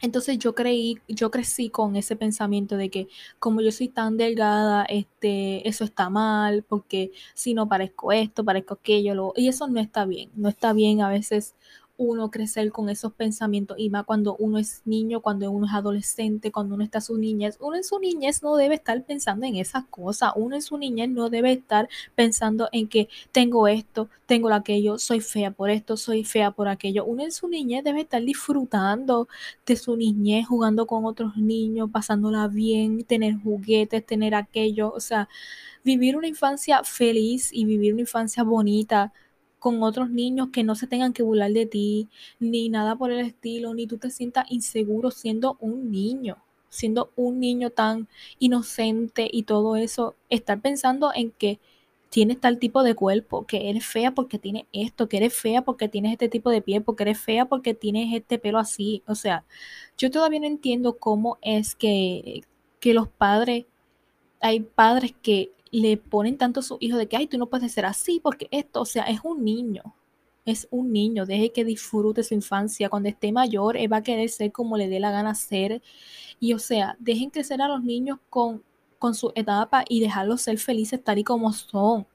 Entonces 0.00 0.38
yo 0.38 0.54
creí, 0.54 0.98
yo 1.08 1.30
crecí 1.30 1.70
con 1.70 1.96
ese 1.96 2.16
pensamiento 2.16 2.76
de 2.76 2.90
que 2.90 3.08
como 3.38 3.60
yo 3.60 3.70
soy 3.72 3.88
tan 3.88 4.16
delgada, 4.16 4.84
este, 4.84 5.68
eso 5.68 5.84
está 5.84 6.08
mal, 6.10 6.64
porque 6.68 7.12
si 7.34 7.54
no 7.54 7.68
parezco 7.68 8.12
esto, 8.12 8.44
parezco 8.44 8.74
aquello, 8.74 9.14
lo, 9.14 9.32
y 9.36 9.48
eso 9.48 9.68
no 9.68 9.80
está 9.80 10.06
bien, 10.06 10.30
no 10.34 10.48
está 10.48 10.72
bien 10.72 11.02
a 11.02 11.08
veces 11.08 11.54
uno 12.00 12.30
crecer 12.30 12.72
con 12.72 12.88
esos 12.88 13.12
pensamientos 13.12 13.78
y 13.78 13.90
más 13.90 14.04
cuando 14.04 14.34
uno 14.36 14.56
es 14.56 14.80
niño, 14.86 15.20
cuando 15.20 15.50
uno 15.50 15.66
es 15.66 15.74
adolescente, 15.74 16.50
cuando 16.50 16.74
uno 16.74 16.82
está 16.82 16.98
en 16.98 17.02
su 17.02 17.18
niñez. 17.18 17.58
Uno 17.60 17.76
en 17.76 17.84
su 17.84 17.98
niñez 17.98 18.42
no 18.42 18.56
debe 18.56 18.76
estar 18.76 19.04
pensando 19.04 19.44
en 19.44 19.56
esas 19.56 19.84
cosas. 19.84 20.32
Uno 20.34 20.54
en 20.56 20.62
su 20.62 20.78
niñez 20.78 21.10
no 21.10 21.28
debe 21.28 21.52
estar 21.52 21.90
pensando 22.14 22.70
en 22.72 22.88
que 22.88 23.10
tengo 23.32 23.68
esto, 23.68 24.08
tengo 24.24 24.50
aquello, 24.50 24.98
soy 24.98 25.20
fea 25.20 25.50
por 25.50 25.68
esto, 25.68 25.98
soy 25.98 26.24
fea 26.24 26.52
por 26.52 26.68
aquello. 26.68 27.04
Uno 27.04 27.22
en 27.22 27.32
su 27.32 27.48
niñez 27.48 27.84
debe 27.84 28.00
estar 28.00 28.24
disfrutando 28.24 29.28
de 29.66 29.76
su 29.76 29.94
niñez, 29.94 30.46
jugando 30.48 30.86
con 30.86 31.04
otros 31.04 31.36
niños, 31.36 31.90
pasándola 31.92 32.48
bien, 32.48 33.04
tener 33.04 33.34
juguetes, 33.42 34.06
tener 34.06 34.34
aquello. 34.34 34.90
O 34.90 35.00
sea, 35.00 35.28
vivir 35.84 36.16
una 36.16 36.28
infancia 36.28 36.82
feliz 36.82 37.50
y 37.52 37.66
vivir 37.66 37.92
una 37.92 38.02
infancia 38.02 38.42
bonita 38.42 39.12
con 39.60 39.82
otros 39.84 40.10
niños 40.10 40.48
que 40.52 40.64
no 40.64 40.74
se 40.74 40.88
tengan 40.88 41.12
que 41.12 41.22
burlar 41.22 41.52
de 41.52 41.66
ti, 41.66 42.08
ni 42.40 42.68
nada 42.68 42.96
por 42.96 43.12
el 43.12 43.20
estilo, 43.20 43.74
ni 43.74 43.86
tú 43.86 43.98
te 43.98 44.10
sientas 44.10 44.50
inseguro 44.50 45.12
siendo 45.12 45.56
un 45.60 45.92
niño, 45.92 46.38
siendo 46.70 47.12
un 47.14 47.38
niño 47.38 47.70
tan 47.70 48.08
inocente 48.40 49.28
y 49.30 49.44
todo 49.44 49.76
eso, 49.76 50.16
estar 50.30 50.60
pensando 50.60 51.12
en 51.14 51.30
que 51.30 51.60
tienes 52.10 52.40
tal 52.40 52.58
tipo 52.58 52.82
de 52.82 52.94
cuerpo, 52.94 53.46
que 53.46 53.70
eres 53.70 53.86
fea 53.86 54.12
porque 54.12 54.38
tienes 54.38 54.64
esto, 54.72 55.08
que 55.08 55.18
eres 55.18 55.34
fea 55.34 55.62
porque 55.62 55.88
tienes 55.88 56.12
este 56.12 56.28
tipo 56.28 56.50
de 56.50 56.62
piel, 56.62 56.82
porque 56.82 57.04
eres 57.04 57.20
fea 57.20 57.46
porque 57.46 57.74
tienes 57.74 58.14
este 58.14 58.38
pelo 58.38 58.58
así. 58.58 59.02
O 59.06 59.14
sea, 59.14 59.44
yo 59.98 60.10
todavía 60.10 60.40
no 60.40 60.46
entiendo 60.46 60.98
cómo 60.98 61.38
es 61.42 61.76
que, 61.76 62.42
que 62.80 62.94
los 62.94 63.08
padres, 63.08 63.66
hay 64.40 64.60
padres 64.60 65.14
que 65.22 65.52
le 65.70 65.96
ponen 65.96 66.36
tanto 66.38 66.60
a 66.60 66.62
su 66.62 66.76
hijo 66.80 66.96
de 66.98 67.08
que, 67.08 67.16
ay, 67.16 67.26
tú 67.26 67.38
no 67.38 67.46
puedes 67.46 67.72
ser 67.72 67.86
así 67.86 68.20
porque 68.20 68.48
esto, 68.50 68.82
o 68.82 68.84
sea, 68.84 69.04
es 69.04 69.20
un 69.22 69.44
niño, 69.44 69.94
es 70.44 70.68
un 70.70 70.92
niño, 70.92 71.26
deje 71.26 71.52
que 71.52 71.64
disfrute 71.64 72.22
su 72.22 72.34
infancia, 72.34 72.88
cuando 72.88 73.08
esté 73.08 73.32
mayor, 73.32 73.76
él 73.76 73.92
va 73.92 73.98
a 73.98 74.02
querer 74.02 74.28
ser 74.30 74.52
como 74.52 74.76
le 74.76 74.88
dé 74.88 75.00
la 75.00 75.10
gana 75.12 75.34
ser, 75.34 75.82
y 76.40 76.54
o 76.54 76.58
sea, 76.58 76.96
dejen 76.98 77.30
crecer 77.30 77.62
a 77.62 77.68
los 77.68 77.82
niños 77.82 78.18
con, 78.30 78.62
con 78.98 79.14
su 79.14 79.32
etapa 79.34 79.84
y 79.88 80.00
dejarlos 80.00 80.42
ser 80.42 80.58
felices 80.58 81.02
tal 81.02 81.18
y 81.18 81.24
como 81.24 81.52
son. 81.52 82.06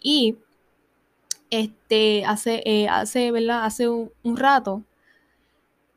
Y 0.00 0.36
este, 1.50 2.24
hace, 2.24 2.62
eh, 2.66 2.88
hace, 2.88 3.30
¿verdad? 3.32 3.64
Hace 3.64 3.88
un, 3.88 4.10
un 4.22 4.36
rato, 4.36 4.82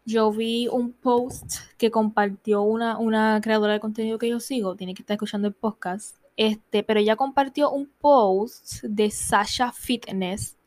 yo 0.06 0.32
vi 0.32 0.68
un 0.68 0.92
post 0.94 1.54
que 1.78 1.92
compartió 1.92 2.62
una, 2.64 2.98
una 2.98 3.40
creadora 3.42 3.74
de 3.74 3.80
contenido 3.80 4.18
que 4.18 4.30
yo 4.30 4.40
sigo, 4.40 4.76
tiene 4.76 4.94
que 4.94 5.04
estar 5.04 5.16
escuchando 5.16 5.48
el 5.48 5.54
podcast, 5.54 6.18
este, 6.38 6.84
pero 6.84 7.00
ella 7.00 7.16
compartió 7.16 7.72
un 7.72 7.88
post 8.00 8.84
de 8.84 9.12
Sasha 9.12 9.72
Fitness 9.72 10.58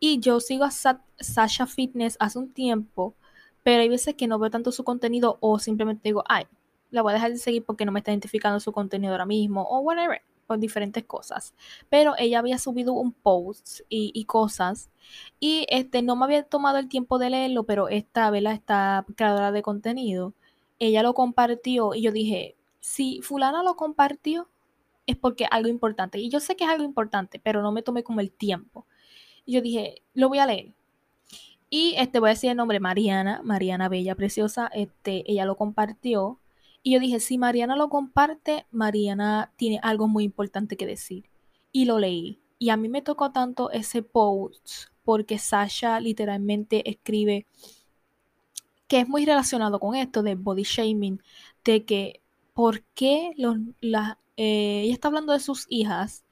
y 0.00 0.20
yo 0.20 0.40
sigo 0.40 0.64
a 0.64 0.70
Sasha 0.70 1.66
Fitness 1.66 2.16
hace 2.20 2.38
un 2.38 2.52
tiempo, 2.52 3.14
pero 3.62 3.82
hay 3.82 3.88
veces 3.88 4.14
que 4.14 4.26
no 4.26 4.38
veo 4.38 4.50
tanto 4.50 4.72
su 4.72 4.84
contenido 4.84 5.38
o 5.40 5.58
simplemente 5.58 6.08
digo, 6.08 6.24
ay, 6.28 6.46
la 6.90 7.02
voy 7.02 7.10
a 7.10 7.14
dejar 7.14 7.32
de 7.32 7.38
seguir 7.38 7.64
porque 7.64 7.84
no 7.84 7.92
me 7.92 8.00
está 8.00 8.12
identificando 8.12 8.60
su 8.60 8.72
contenido 8.72 9.12
ahora 9.12 9.26
mismo 9.26 9.62
o 9.62 9.80
whatever, 9.80 10.22
por 10.46 10.58
diferentes 10.58 11.04
cosas. 11.04 11.54
Pero 11.88 12.14
ella 12.18 12.38
había 12.38 12.58
subido 12.58 12.94
un 12.94 13.12
post 13.12 13.80
y, 13.88 14.24
cosas 14.24 14.90
y 15.40 15.66
este 15.68 16.02
no 16.02 16.16
me 16.16 16.24
había 16.24 16.42
tomado 16.44 16.78
el 16.78 16.88
tiempo 16.88 17.18
de 17.18 17.30
leerlo, 17.30 17.64
pero 17.64 17.88
esta, 17.88 18.30
vela 18.30 18.52
Esta 18.52 19.04
creadora 19.16 19.52
de 19.52 19.62
contenido, 19.62 20.34
ella 20.78 21.02
lo 21.02 21.14
compartió 21.14 21.94
y 21.94 22.02
yo 22.02 22.12
dije, 22.12 22.56
si 22.80 23.20
fulana 23.22 23.62
lo 23.62 23.76
compartió, 23.76 24.48
es 25.08 25.16
porque 25.16 25.46
algo 25.50 25.68
importante. 25.68 26.18
Y 26.18 26.28
yo 26.28 26.38
sé 26.38 26.54
que 26.54 26.64
es 26.64 26.70
algo 26.70 26.84
importante, 26.84 27.40
pero 27.42 27.62
no 27.62 27.72
me 27.72 27.82
tomé 27.82 28.04
como 28.04 28.20
el 28.20 28.30
tiempo. 28.30 28.86
Y 29.46 29.54
yo 29.54 29.62
dije, 29.62 30.02
lo 30.14 30.28
voy 30.28 30.38
a 30.38 30.46
leer. 30.46 30.74
Y 31.70 31.94
este 31.96 32.20
voy 32.20 32.28
a 32.28 32.34
decir 32.34 32.50
el 32.50 32.56
nombre 32.56 32.78
Mariana, 32.78 33.40
Mariana 33.42 33.88
Bella 33.88 34.14
Preciosa, 34.14 34.70
este 34.72 35.30
ella 35.30 35.44
lo 35.44 35.56
compartió 35.56 36.38
y 36.82 36.92
yo 36.92 37.00
dije, 37.00 37.20
si 37.20 37.38
Mariana 37.38 37.76
lo 37.76 37.88
comparte, 37.88 38.66
Mariana 38.70 39.52
tiene 39.56 39.80
algo 39.82 40.08
muy 40.08 40.24
importante 40.24 40.76
que 40.76 40.86
decir. 40.86 41.24
Y 41.72 41.84
lo 41.86 41.98
leí. 41.98 42.40
Y 42.58 42.70
a 42.70 42.76
mí 42.76 42.88
me 42.88 43.02
tocó 43.02 43.32
tanto 43.32 43.70
ese 43.70 44.02
post 44.02 44.88
porque 45.04 45.38
Sasha 45.38 46.00
literalmente 46.00 46.88
escribe 46.88 47.46
que 48.88 49.00
es 49.00 49.08
muy 49.08 49.24
relacionado 49.24 49.80
con 49.80 49.94
esto 49.96 50.22
de 50.22 50.34
body 50.34 50.64
shaming, 50.64 51.22
de 51.64 51.84
que 51.84 52.20
por 52.54 52.82
qué 52.94 53.32
los, 53.36 53.58
eh, 54.38 54.82
ella 54.84 54.94
está 54.94 55.08
hablando 55.08 55.32
de 55.34 55.40
sus 55.40 55.66
hijas 55.68 56.24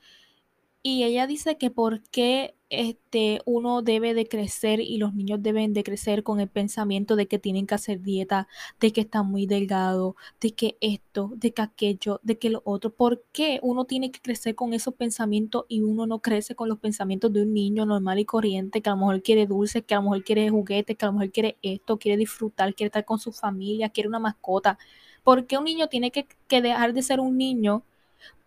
y 0.83 1.03
ella 1.03 1.27
dice 1.27 1.59
que 1.59 1.71
por 1.71 2.03
qué 2.11 2.55
este, 2.71 3.41
uno 3.45 3.83
debe 3.83 4.15
de 4.15 4.29
crecer 4.29 4.79
y 4.81 4.99
los 4.99 5.15
niños 5.15 5.43
deben 5.43 5.73
de 5.73 5.83
crecer 5.83 6.23
con 6.23 6.39
el 6.39 6.49
pensamiento 6.49 7.17
de 7.17 7.27
que 7.27 7.41
tienen 7.41 7.67
que 7.67 7.75
hacer 7.75 8.03
dieta, 8.03 8.47
de 8.79 8.93
que 8.93 9.01
están 9.01 9.29
muy 9.29 9.47
delgado, 9.47 10.15
de 10.41 10.53
que 10.55 10.77
esto, 10.81 11.33
de 11.35 11.53
que 11.53 11.63
aquello, 11.63 12.21
de 12.23 12.39
que 12.39 12.51
lo 12.51 12.63
otro. 12.65 12.95
¿Por 12.95 13.25
qué 13.33 13.59
uno 13.63 13.85
tiene 13.85 14.13
que 14.13 14.21
crecer 14.21 14.55
con 14.55 14.73
esos 14.75 14.95
pensamientos 14.95 15.65
y 15.69 15.81
uno 15.81 16.07
no 16.07 16.21
crece 16.21 16.55
con 16.55 16.69
los 16.69 16.79
pensamientos 16.79 17.33
de 17.33 17.43
un 17.43 17.53
niño 17.55 17.85
normal 17.87 18.21
y 18.21 18.25
corriente 18.25 18.81
que 18.83 18.89
a 18.89 18.93
lo 18.93 18.99
mejor 18.99 19.23
quiere 19.23 19.47
dulces, 19.47 19.85
que 19.85 19.95
a 19.95 19.99
lo 19.99 20.05
mejor 20.05 20.23
quiere 20.25 20.49
juguetes, 20.51 20.97
que 20.97 21.05
a 21.05 21.09
lo 21.09 21.15
mejor 21.15 21.33
quiere 21.33 21.57
esto, 21.63 21.99
quiere 21.99 22.17
disfrutar, 22.17 22.75
quiere 22.75 22.89
estar 22.89 23.05
con 23.05 23.19
su 23.19 23.33
familia, 23.33 23.89
quiere 23.89 24.09
una 24.09 24.21
mascota? 24.21 24.79
¿Por 25.25 25.47
qué 25.49 25.59
un 25.59 25.65
niño 25.65 25.89
tiene 25.89 26.13
que 26.13 26.27
dejar 26.63 26.93
de 26.93 27.03
ser 27.03 27.19
un 27.21 27.37
niño? 27.37 27.83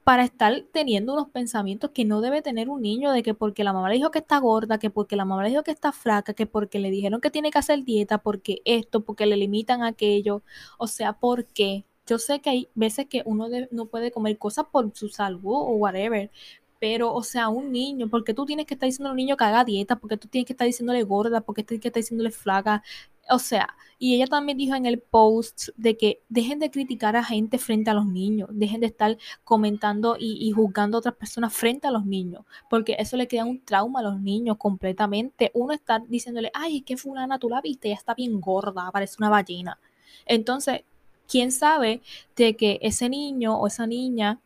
Para 0.09 0.23
estar 0.23 0.63
teniendo 0.71 1.13
unos 1.13 1.29
pensamientos 1.29 1.91
que 1.91 2.03
no 2.03 2.19
debe 2.19 2.41
tener 2.41 2.67
un 2.67 2.81
niño 2.81 3.11
de 3.11 3.21
que 3.21 3.35
porque 3.35 3.63
la 3.63 3.73
mamá 3.73 3.89
le 3.89 3.97
dijo 3.97 4.09
que 4.09 4.17
está 4.17 4.39
gorda, 4.39 4.79
que 4.79 4.89
porque 4.89 5.15
la 5.15 5.23
mamá 5.23 5.43
le 5.43 5.49
dijo 5.49 5.61
que 5.61 5.69
está 5.69 5.91
flaca, 5.91 6.33
que 6.33 6.47
porque 6.47 6.79
le 6.79 6.89
dijeron 6.89 7.21
que 7.21 7.29
tiene 7.29 7.51
que 7.51 7.59
hacer 7.59 7.83
dieta, 7.83 8.17
porque 8.17 8.63
esto, 8.65 9.01
porque 9.01 9.27
le 9.27 9.37
limitan 9.37 9.83
aquello, 9.83 10.41
o 10.79 10.87
sea, 10.87 11.13
¿por 11.13 11.45
qué? 11.45 11.85
Yo 12.07 12.17
sé 12.17 12.39
que 12.41 12.49
hay 12.49 12.69
veces 12.73 13.05
que 13.05 13.21
uno 13.23 13.49
no 13.69 13.85
puede 13.85 14.11
comer 14.11 14.39
cosas 14.39 14.65
por 14.71 14.91
su 14.95 15.09
salud 15.09 15.43
o 15.43 15.75
whatever, 15.75 16.31
pero, 16.79 17.13
o 17.13 17.21
sea, 17.21 17.49
un 17.49 17.71
niño, 17.71 18.09
porque 18.09 18.33
tú 18.33 18.47
tienes 18.47 18.65
que 18.65 18.73
estar 18.73 18.87
diciendo 18.87 19.09
a 19.09 19.11
un 19.11 19.17
niño 19.17 19.37
que 19.37 19.43
haga 19.43 19.63
dieta, 19.63 19.97
porque 19.99 20.17
tú 20.17 20.27
tienes 20.27 20.47
que 20.47 20.53
estar 20.53 20.65
diciéndole 20.65 21.03
gorda, 21.03 21.41
porque 21.41 21.63
tienes 21.63 21.83
que 21.83 21.89
estar 21.89 22.01
diciéndole 22.01 22.31
flaca, 22.31 22.81
o 23.29 23.39
sea, 23.39 23.75
y 23.97 24.15
ella 24.15 24.27
también 24.27 24.57
dijo 24.57 24.75
en 24.75 24.85
el 24.85 24.99
post 24.99 25.69
de 25.75 25.97
que 25.97 26.21
dejen 26.29 26.59
de 26.59 26.71
criticar 26.71 27.17
a 27.17 27.23
gente 27.23 27.57
frente 27.57 27.89
a 27.89 27.93
los 27.93 28.05
niños, 28.05 28.49
dejen 28.51 28.79
de 28.79 28.87
estar 28.87 29.17
comentando 29.43 30.15
y, 30.17 30.51
juzgando 30.51 30.97
a 30.97 30.99
otras 30.99 31.15
personas 31.15 31.53
frente 31.53 31.87
a 31.87 31.91
los 31.91 32.05
niños, 32.05 32.45
porque 32.69 32.95
eso 32.97 33.17
le 33.17 33.27
crea 33.27 33.43
un 33.43 33.63
trauma 33.63 33.99
a 33.99 34.03
los 34.03 34.19
niños 34.21 34.57
completamente. 34.57 35.51
Uno 35.53 35.73
está 35.73 35.99
diciéndole, 35.99 36.49
ay, 36.53 36.77
es 36.77 36.83
que 36.83 36.97
fulana, 36.97 37.39
tú 37.39 37.49
la 37.49 37.61
viste, 37.61 37.89
ya 37.89 37.95
está 37.95 38.13
bien 38.13 38.39
gorda, 38.39 38.89
parece 38.91 39.15
una 39.19 39.29
ballena. 39.29 39.79
Entonces, 40.25 40.83
quién 41.27 41.51
sabe 41.51 42.01
de 42.35 42.55
que 42.55 42.79
ese 42.81 43.09
niño 43.09 43.57
o 43.59 43.67
esa 43.67 43.85
niña 43.85 44.39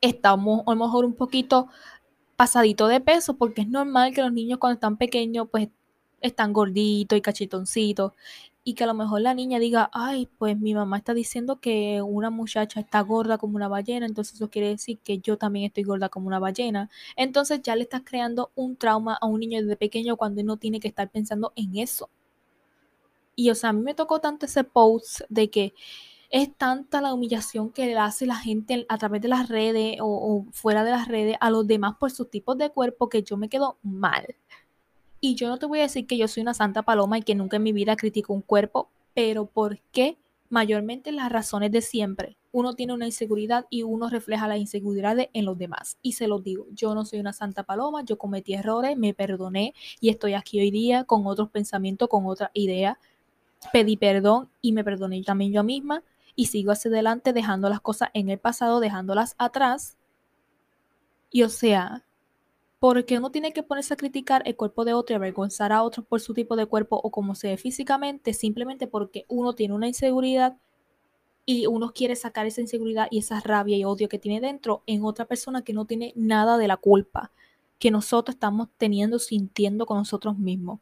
está 0.00 0.32
a 0.32 0.36
lo 0.36 0.76
mejor 0.76 1.04
un 1.06 1.14
poquito 1.14 1.68
pasadito 2.36 2.88
de 2.88 3.00
peso, 3.00 3.36
porque 3.36 3.62
es 3.62 3.68
normal 3.68 4.12
que 4.12 4.22
los 4.22 4.32
niños 4.32 4.58
cuando 4.58 4.74
están 4.74 4.96
pequeños, 4.98 5.48
pues 5.50 5.68
están 6.24 6.52
gorditos 6.52 7.18
y 7.18 7.20
cachetoncitos. 7.22 8.12
Y 8.64 8.74
que 8.74 8.84
a 8.84 8.86
lo 8.86 8.94
mejor 8.94 9.20
la 9.20 9.34
niña 9.34 9.58
diga, 9.58 9.90
ay, 9.92 10.28
pues 10.38 10.58
mi 10.58 10.74
mamá 10.74 10.96
está 10.96 11.12
diciendo 11.12 11.60
que 11.60 12.00
una 12.00 12.30
muchacha 12.30 12.80
está 12.80 13.00
gorda 13.02 13.36
como 13.36 13.56
una 13.56 13.68
ballena, 13.68 14.06
entonces 14.06 14.36
eso 14.36 14.48
quiere 14.48 14.68
decir 14.68 14.98
que 15.04 15.18
yo 15.18 15.36
también 15.36 15.66
estoy 15.66 15.82
gorda 15.84 16.08
como 16.08 16.28
una 16.28 16.38
ballena. 16.38 16.88
Entonces 17.16 17.60
ya 17.62 17.76
le 17.76 17.82
estás 17.82 18.02
creando 18.04 18.50
un 18.54 18.76
trauma 18.76 19.18
a 19.20 19.26
un 19.26 19.40
niño 19.40 19.60
desde 19.60 19.76
pequeño 19.76 20.16
cuando 20.16 20.42
no 20.42 20.56
tiene 20.56 20.80
que 20.80 20.88
estar 20.88 21.10
pensando 21.10 21.52
en 21.56 21.76
eso. 21.76 22.08
Y 23.36 23.50
o 23.50 23.54
sea, 23.54 23.70
a 23.70 23.72
mí 23.74 23.82
me 23.82 23.94
tocó 23.94 24.20
tanto 24.20 24.46
ese 24.46 24.64
post 24.64 25.20
de 25.28 25.50
que 25.50 25.74
es 26.30 26.56
tanta 26.56 27.00
la 27.00 27.12
humillación 27.14 27.70
que 27.70 27.86
le 27.86 27.98
hace 27.98 28.26
la 28.26 28.36
gente 28.36 28.86
a 28.88 28.98
través 28.98 29.20
de 29.22 29.28
las 29.28 29.48
redes 29.48 29.98
o, 30.00 30.06
o, 30.06 30.46
fuera 30.52 30.84
de 30.84 30.90
las 30.90 31.06
redes 31.08 31.36
a 31.40 31.50
los 31.50 31.66
demás 31.66 31.96
por 32.00 32.10
sus 32.10 32.30
tipos 32.30 32.56
de 32.58 32.70
cuerpo 32.70 33.08
que 33.08 33.22
yo 33.22 33.36
me 33.36 33.48
quedo 33.48 33.78
mal. 33.82 34.34
Y 35.26 35.36
yo 35.36 35.48
no 35.48 35.56
te 35.56 35.64
voy 35.64 35.78
a 35.78 35.84
decir 35.84 36.06
que 36.06 36.18
yo 36.18 36.28
soy 36.28 36.42
una 36.42 36.52
santa 36.52 36.82
paloma 36.82 37.16
y 37.16 37.22
que 37.22 37.34
nunca 37.34 37.56
en 37.56 37.62
mi 37.62 37.72
vida 37.72 37.96
critico 37.96 38.34
un 38.34 38.42
cuerpo, 38.42 38.90
pero 39.14 39.46
¿por 39.46 39.80
qué? 39.90 40.18
Mayormente 40.50 41.12
las 41.12 41.32
razones 41.32 41.72
de 41.72 41.80
siempre. 41.80 42.36
Uno 42.52 42.74
tiene 42.74 42.92
una 42.92 43.06
inseguridad 43.06 43.64
y 43.70 43.84
uno 43.84 44.10
refleja 44.10 44.46
las 44.48 44.58
inseguridades 44.58 45.30
en 45.32 45.46
los 45.46 45.56
demás. 45.56 45.96
Y 46.02 46.12
se 46.12 46.28
los 46.28 46.44
digo, 46.44 46.66
yo 46.72 46.94
no 46.94 47.06
soy 47.06 47.20
una 47.20 47.32
santa 47.32 47.62
paloma, 47.62 48.04
yo 48.04 48.18
cometí 48.18 48.52
errores, 48.52 48.98
me 48.98 49.14
perdoné 49.14 49.72
y 49.98 50.10
estoy 50.10 50.34
aquí 50.34 50.60
hoy 50.60 50.70
día 50.70 51.04
con 51.04 51.26
otros 51.26 51.48
pensamientos, 51.48 52.10
con 52.10 52.26
otra 52.26 52.50
idea. 52.52 52.98
Pedí 53.72 53.96
perdón 53.96 54.50
y 54.60 54.72
me 54.72 54.84
perdoné 54.84 55.22
también 55.22 55.54
yo 55.54 55.64
misma 55.64 56.02
y 56.36 56.48
sigo 56.48 56.70
hacia 56.70 56.90
adelante 56.90 57.32
dejando 57.32 57.70
las 57.70 57.80
cosas 57.80 58.10
en 58.12 58.28
el 58.28 58.38
pasado, 58.38 58.78
dejándolas 58.78 59.36
atrás. 59.38 59.96
Y 61.30 61.44
o 61.44 61.48
sea, 61.48 62.03
porque 62.84 63.16
uno 63.16 63.30
tiene 63.30 63.54
que 63.54 63.62
ponerse 63.62 63.94
a 63.94 63.96
criticar 63.96 64.42
el 64.44 64.56
cuerpo 64.56 64.84
de 64.84 64.92
otro 64.92 65.14
y 65.14 65.16
avergonzar 65.16 65.72
a 65.72 65.82
otros 65.82 66.04
por 66.04 66.20
su 66.20 66.34
tipo 66.34 66.54
de 66.54 66.66
cuerpo 66.66 67.00
o 67.02 67.10
como 67.10 67.34
se 67.34 67.48
ve 67.48 67.56
físicamente, 67.56 68.34
simplemente 68.34 68.86
porque 68.86 69.24
uno 69.26 69.54
tiene 69.54 69.72
una 69.72 69.88
inseguridad 69.88 70.58
y 71.46 71.66
uno 71.66 71.94
quiere 71.94 72.14
sacar 72.14 72.44
esa 72.44 72.60
inseguridad 72.60 73.08
y 73.10 73.20
esa 73.20 73.40
rabia 73.40 73.78
y 73.78 73.86
odio 73.86 74.10
que 74.10 74.18
tiene 74.18 74.46
dentro 74.46 74.82
en 74.86 75.02
otra 75.02 75.24
persona 75.24 75.62
que 75.62 75.72
no 75.72 75.86
tiene 75.86 76.12
nada 76.14 76.58
de 76.58 76.68
la 76.68 76.76
culpa 76.76 77.32
que 77.78 77.90
nosotros 77.90 78.34
estamos 78.34 78.68
teniendo, 78.76 79.18
sintiendo 79.18 79.86
con 79.86 79.96
nosotros 79.96 80.36
mismos 80.36 80.80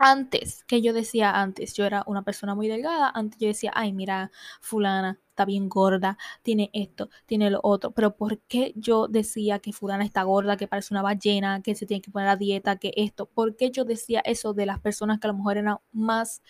antes, 0.00 0.64
que 0.64 0.80
yo 0.80 0.92
decía 0.92 1.40
antes, 1.40 1.74
yo 1.74 1.84
era 1.84 2.04
una 2.06 2.22
persona 2.22 2.54
muy 2.54 2.68
delgada, 2.68 3.10
antes 3.14 3.38
yo 3.40 3.48
decía, 3.48 3.72
ay, 3.74 3.92
mira, 3.92 4.30
fulana 4.60 5.18
está 5.30 5.44
bien 5.44 5.68
gorda, 5.68 6.16
tiene 6.42 6.70
esto, 6.72 7.10
tiene 7.26 7.50
lo 7.50 7.60
otro, 7.64 7.90
pero 7.90 8.16
¿por 8.16 8.38
qué 8.42 8.72
yo 8.76 9.08
decía 9.08 9.58
que 9.58 9.72
fulana 9.72 10.04
está 10.04 10.22
gorda, 10.22 10.56
que 10.56 10.68
parece 10.68 10.94
una 10.94 11.02
ballena, 11.02 11.62
que 11.62 11.74
se 11.74 11.86
tiene 11.86 12.00
que 12.00 12.12
poner 12.12 12.28
a 12.28 12.36
dieta, 12.36 12.76
que 12.76 12.92
esto? 12.96 13.26
¿Por 13.26 13.56
qué 13.56 13.70
yo 13.72 13.84
decía 13.84 14.20
eso 14.20 14.54
de 14.54 14.66
las 14.66 14.80
personas 14.80 15.18
que 15.18 15.26
a 15.26 15.32
lo 15.32 15.38
mejor 15.38 15.58
eran 15.58 15.78
más 15.92 16.42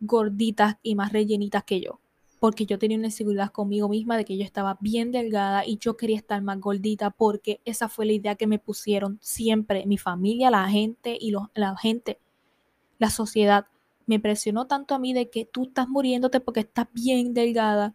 gorditas 0.00 0.76
y 0.82 0.94
más 0.94 1.12
rellenitas 1.12 1.64
que 1.64 1.80
yo? 1.80 2.00
Porque 2.40 2.66
yo 2.66 2.78
tenía 2.78 2.98
una 2.98 3.08
inseguridad 3.08 3.50
conmigo 3.50 3.88
misma 3.88 4.16
de 4.16 4.24
que 4.24 4.36
yo 4.38 4.44
estaba 4.44 4.78
bien 4.80 5.12
delgada 5.12 5.66
y 5.66 5.78
yo 5.78 5.96
quería 5.96 6.16
estar 6.16 6.40
más 6.42 6.60
gordita 6.60 7.10
porque 7.10 7.60
esa 7.64 7.88
fue 7.88 8.06
la 8.06 8.12
idea 8.12 8.34
que 8.36 8.46
me 8.46 8.58
pusieron 8.58 9.18
siempre, 9.22 9.86
mi 9.86 9.98
familia, 9.98 10.50
la 10.50 10.68
gente 10.68 11.16
y 11.20 11.32
la 11.54 11.76
gente 11.76 12.20
la 12.98 13.10
sociedad 13.10 13.66
me 14.06 14.20
presionó 14.20 14.66
tanto 14.66 14.94
a 14.94 14.98
mí 14.98 15.12
de 15.12 15.28
que 15.30 15.44
tú 15.44 15.64
estás 15.64 15.88
muriéndote 15.88 16.40
porque 16.40 16.60
estás 16.60 16.86
bien 16.92 17.34
delgada. 17.34 17.94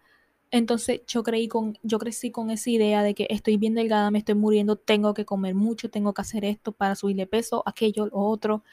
Entonces 0.51 1.01
yo 1.07 1.23
creí 1.23 1.47
con, 1.47 1.77
yo 1.81 1.97
crecí 1.97 2.31
con 2.31 2.51
esa 2.51 2.69
idea 2.69 3.03
de 3.03 3.15
que 3.15 3.27
estoy 3.29 3.55
bien 3.57 3.73
delgada, 3.73 4.11
me 4.11 4.19
estoy 4.19 4.35
muriendo, 4.35 4.75
tengo 4.75 5.13
que 5.13 5.25
comer 5.25 5.55
mucho, 5.55 5.89
tengo 5.89 6.13
que 6.13 6.21
hacer 6.21 6.43
esto 6.43 6.73
para 6.73 6.95
subirle 6.95 7.25
peso, 7.27 7.63
aquello, 7.65 8.07
lo 8.07 8.17
otro. 8.17 8.63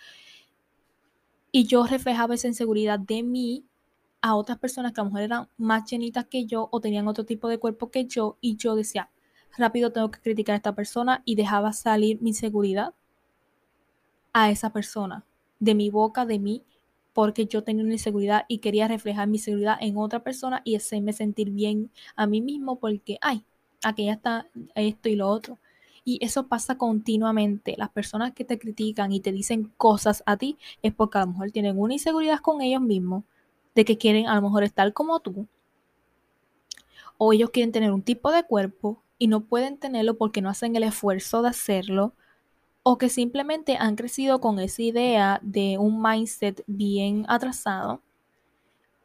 Y 1.52 1.64
yo 1.66 1.86
reflejaba 1.86 2.34
esa 2.34 2.48
inseguridad 2.48 2.98
de 2.98 3.22
mí 3.22 3.64
a 4.20 4.34
otras 4.34 4.58
personas 4.58 4.92
que 4.92 5.00
a 5.00 5.04
lo 5.04 5.10
mejor 5.10 5.22
eran 5.22 5.48
más 5.56 5.88
llenitas 5.88 6.26
que 6.26 6.44
yo 6.44 6.68
o 6.72 6.80
tenían 6.80 7.06
otro 7.06 7.24
tipo 7.24 7.48
de 7.48 7.58
cuerpo 7.58 7.90
que 7.90 8.06
yo 8.06 8.36
y 8.40 8.56
yo 8.56 8.74
decía, 8.74 9.10
rápido 9.56 9.92
tengo 9.92 10.10
que 10.10 10.20
criticar 10.20 10.54
a 10.54 10.56
esta 10.56 10.74
persona 10.74 11.22
y 11.24 11.36
dejaba 11.36 11.72
salir 11.72 12.20
mi 12.20 12.30
inseguridad 12.30 12.94
a 14.32 14.50
esa 14.50 14.70
persona 14.72 15.24
de 15.58 15.74
mi 15.74 15.90
boca, 15.90 16.26
de 16.26 16.38
mí, 16.38 16.64
porque 17.12 17.46
yo 17.46 17.64
tenía 17.64 17.84
una 17.84 17.94
inseguridad 17.94 18.44
y 18.48 18.58
quería 18.58 18.86
reflejar 18.86 19.28
mi 19.28 19.38
seguridad 19.38 19.76
en 19.80 19.96
otra 19.96 20.22
persona 20.22 20.62
y 20.64 20.76
hacerme 20.76 21.12
sentir 21.12 21.50
bien 21.50 21.90
a 22.14 22.26
mí 22.26 22.40
mismo 22.40 22.78
porque, 22.78 23.18
ay, 23.20 23.44
aquella 23.82 24.14
está 24.14 24.46
esto 24.74 25.08
y 25.08 25.16
lo 25.16 25.28
otro. 25.28 25.58
Y 26.04 26.24
eso 26.24 26.46
pasa 26.46 26.78
continuamente. 26.78 27.74
Las 27.76 27.90
personas 27.90 28.32
que 28.32 28.44
te 28.44 28.58
critican 28.58 29.12
y 29.12 29.20
te 29.20 29.32
dicen 29.32 29.72
cosas 29.76 30.22
a 30.26 30.36
ti 30.36 30.56
es 30.82 30.94
porque 30.94 31.18
a 31.18 31.22
lo 31.22 31.32
mejor 31.32 31.50
tienen 31.50 31.78
una 31.78 31.94
inseguridad 31.94 32.40
con 32.40 32.62
ellos 32.62 32.80
mismos, 32.80 33.24
de 33.74 33.84
que 33.84 33.98
quieren 33.98 34.26
a 34.26 34.34
lo 34.34 34.42
mejor 34.42 34.64
estar 34.64 34.92
como 34.92 35.20
tú, 35.20 35.46
o 37.18 37.32
ellos 37.32 37.50
quieren 37.50 37.72
tener 37.72 37.92
un 37.92 38.02
tipo 38.02 38.30
de 38.30 38.44
cuerpo 38.44 39.02
y 39.18 39.26
no 39.26 39.44
pueden 39.44 39.76
tenerlo 39.76 40.16
porque 40.16 40.40
no 40.40 40.48
hacen 40.48 40.76
el 40.76 40.84
esfuerzo 40.84 41.42
de 41.42 41.48
hacerlo, 41.48 42.14
o 42.90 42.96
que 42.96 43.10
simplemente 43.10 43.76
han 43.76 43.96
crecido 43.96 44.40
con 44.40 44.58
esa 44.58 44.80
idea 44.80 45.40
de 45.42 45.76
un 45.76 46.00
mindset 46.00 46.64
bien 46.66 47.26
atrasado 47.28 48.00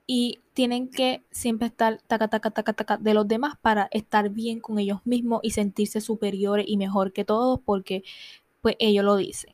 y 0.07 0.39
tienen 0.53 0.87
que 0.87 1.25
siempre 1.31 1.67
estar 1.67 2.01
taca, 2.07 2.29
taca, 2.29 2.51
taca, 2.51 2.71
taca 2.71 2.95
de 2.95 3.13
los 3.13 3.27
demás 3.27 3.55
para 3.61 3.89
estar 3.91 4.29
bien 4.29 4.61
con 4.61 4.79
ellos 4.79 5.01
mismos 5.03 5.41
y 5.43 5.51
sentirse 5.51 5.99
superiores 5.99 6.65
y 6.65 6.77
mejor 6.77 7.11
que 7.11 7.25
todos 7.25 7.59
porque 7.59 8.05
pues 8.61 8.77
ellos 8.79 9.03
lo 9.03 9.17
dicen. 9.17 9.53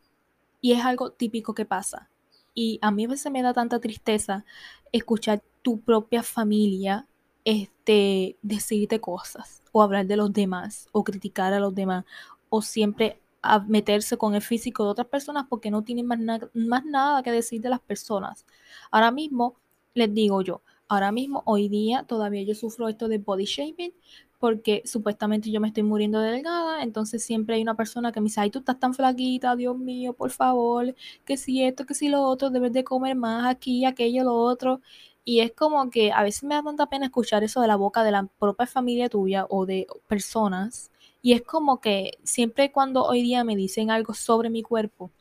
Y 0.62 0.74
es 0.74 0.86
algo 0.86 1.10
típico 1.10 1.56
que 1.56 1.66
pasa. 1.66 2.08
Y 2.54 2.78
a 2.84 2.92
mí 2.92 3.06
a 3.06 3.08
veces 3.08 3.32
me 3.32 3.42
da 3.42 3.54
tanta 3.56 3.80
tristeza 3.80 4.46
escuchar 4.92 5.42
tu 5.64 5.82
propia 5.82 6.22
familia 6.22 7.08
este, 7.46 8.38
decirte 8.44 9.02
cosas 9.02 9.64
o 9.72 9.82
hablar 9.82 10.06
de 10.06 10.18
los 10.18 10.32
demás 10.32 10.88
o 10.92 11.04
criticar 11.04 11.52
a 11.52 11.60
los 11.60 11.74
demás 11.74 12.06
o 12.50 12.62
siempre 12.62 13.20
a 13.42 13.60
meterse 13.60 14.18
con 14.18 14.36
el 14.36 14.42
físico 14.42 14.84
de 14.84 14.92
otras 14.92 15.08
personas 15.08 15.46
porque 15.50 15.72
no 15.72 15.84
tienen 15.84 16.06
más, 16.06 16.20
más 16.54 16.86
nada 16.86 17.24
que 17.24 17.32
decir 17.32 17.62
de 17.62 17.70
las 17.70 17.80
personas. 17.80 18.46
Ahora 18.92 19.12
mismo, 19.12 19.56
les 19.94 20.14
digo 20.14 20.42
yo, 20.42 20.62
ahora 20.88 21.12
mismo, 21.12 21.44
hoy 21.46 21.70
día, 21.70 22.04
todavía 22.04 22.44
yo 22.44 22.56
sufro 22.56 22.90
esto 22.90 23.08
de 23.08 23.20
body 23.20 23.46
shaming 23.46 23.94
porque 24.40 24.82
supuestamente 24.86 25.52
yo 25.52 25.60
me 25.60 25.68
estoy 25.68 25.84
muriendo 25.84 26.20
de 26.22 26.32
delgada, 26.32 26.82
entonces 26.82 27.24
siempre 27.24 27.56
hay 27.56 27.62
una 27.62 27.76
persona 27.76 28.12
que 28.12 28.22
me 28.22 28.26
dice, 28.26 28.40
ay, 28.42 28.50
tú 28.50 28.60
estás 28.60 28.80
tan 28.80 28.94
flaquita, 28.94 29.56
Dios 29.56 29.78
mío, 29.78 30.14
por 30.14 30.32
favor, 30.32 30.96
que 31.26 31.36
si 31.38 31.64
esto, 31.64 31.86
que 31.86 31.94
si 31.94 32.08
lo 32.08 32.22
otro, 32.24 32.50
debes 32.50 32.72
de 32.72 32.86
comer 32.86 33.16
más 33.18 33.46
aquí, 33.48 33.86
aquello, 33.86 34.24
lo 34.24 34.36
otro. 34.36 34.82
Y 35.26 35.42
es 35.42 35.52
como 35.52 35.90
que 35.90 36.12
a 36.14 36.24
veces 36.24 36.44
me 36.46 36.56
da 36.56 36.64
tanta 36.64 36.88
pena 36.88 37.06
escuchar 37.08 37.44
eso 37.44 37.62
de 37.62 37.68
la 37.68 37.76
boca 37.76 38.04
de 38.04 38.12
la 38.12 38.28
propia 38.40 38.66
familia 38.66 39.10
tuya 39.10 39.46
o 39.50 39.66
de 39.66 39.88
personas. 40.08 40.90
Y 41.22 41.34
es 41.34 41.42
como 41.42 41.82
que 41.82 42.12
siempre 42.24 42.72
cuando 42.72 43.04
hoy 43.04 43.22
día 43.22 43.44
me 43.44 43.56
dicen 43.56 43.92
algo 43.92 44.14
sobre 44.14 44.50
mi 44.50 44.64
cuerpo, 44.64 45.12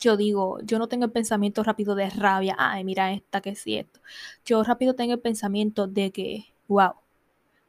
yo 0.00 0.16
digo, 0.16 0.58
yo 0.62 0.78
no 0.78 0.88
tengo 0.88 1.04
el 1.04 1.12
pensamiento 1.12 1.62
rápido 1.62 1.94
de 1.94 2.10
rabia, 2.10 2.54
ay, 2.58 2.84
mira 2.84 3.12
esta, 3.12 3.40
que 3.40 3.50
es 3.50 3.62
esto. 3.66 4.00
Yo 4.44 4.62
rápido 4.62 4.94
tengo 4.94 5.12
el 5.14 5.20
pensamiento 5.20 5.86
de 5.86 6.10
que, 6.10 6.46
wow, 6.68 6.94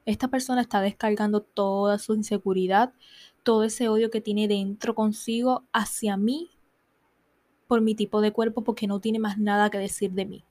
esta 0.05 0.27
persona 0.27 0.61
está 0.61 0.81
descargando 0.81 1.41
toda 1.41 1.99
su 1.99 2.13
inseguridad, 2.15 2.93
todo 3.43 3.63
ese 3.63 3.89
odio 3.89 4.09
que 4.09 4.21
tiene 4.21 4.47
dentro 4.47 4.95
consigo 4.95 5.63
hacia 5.73 6.17
mí 6.17 6.49
por 7.67 7.81
mi 7.81 7.95
tipo 7.95 8.21
de 8.21 8.31
cuerpo 8.31 8.63
porque 8.63 8.87
no 8.87 8.99
tiene 8.99 9.19
más 9.19 9.37
nada 9.37 9.69
que 9.69 9.77
decir 9.77 10.11
de 10.11 10.25
mí 10.25 10.43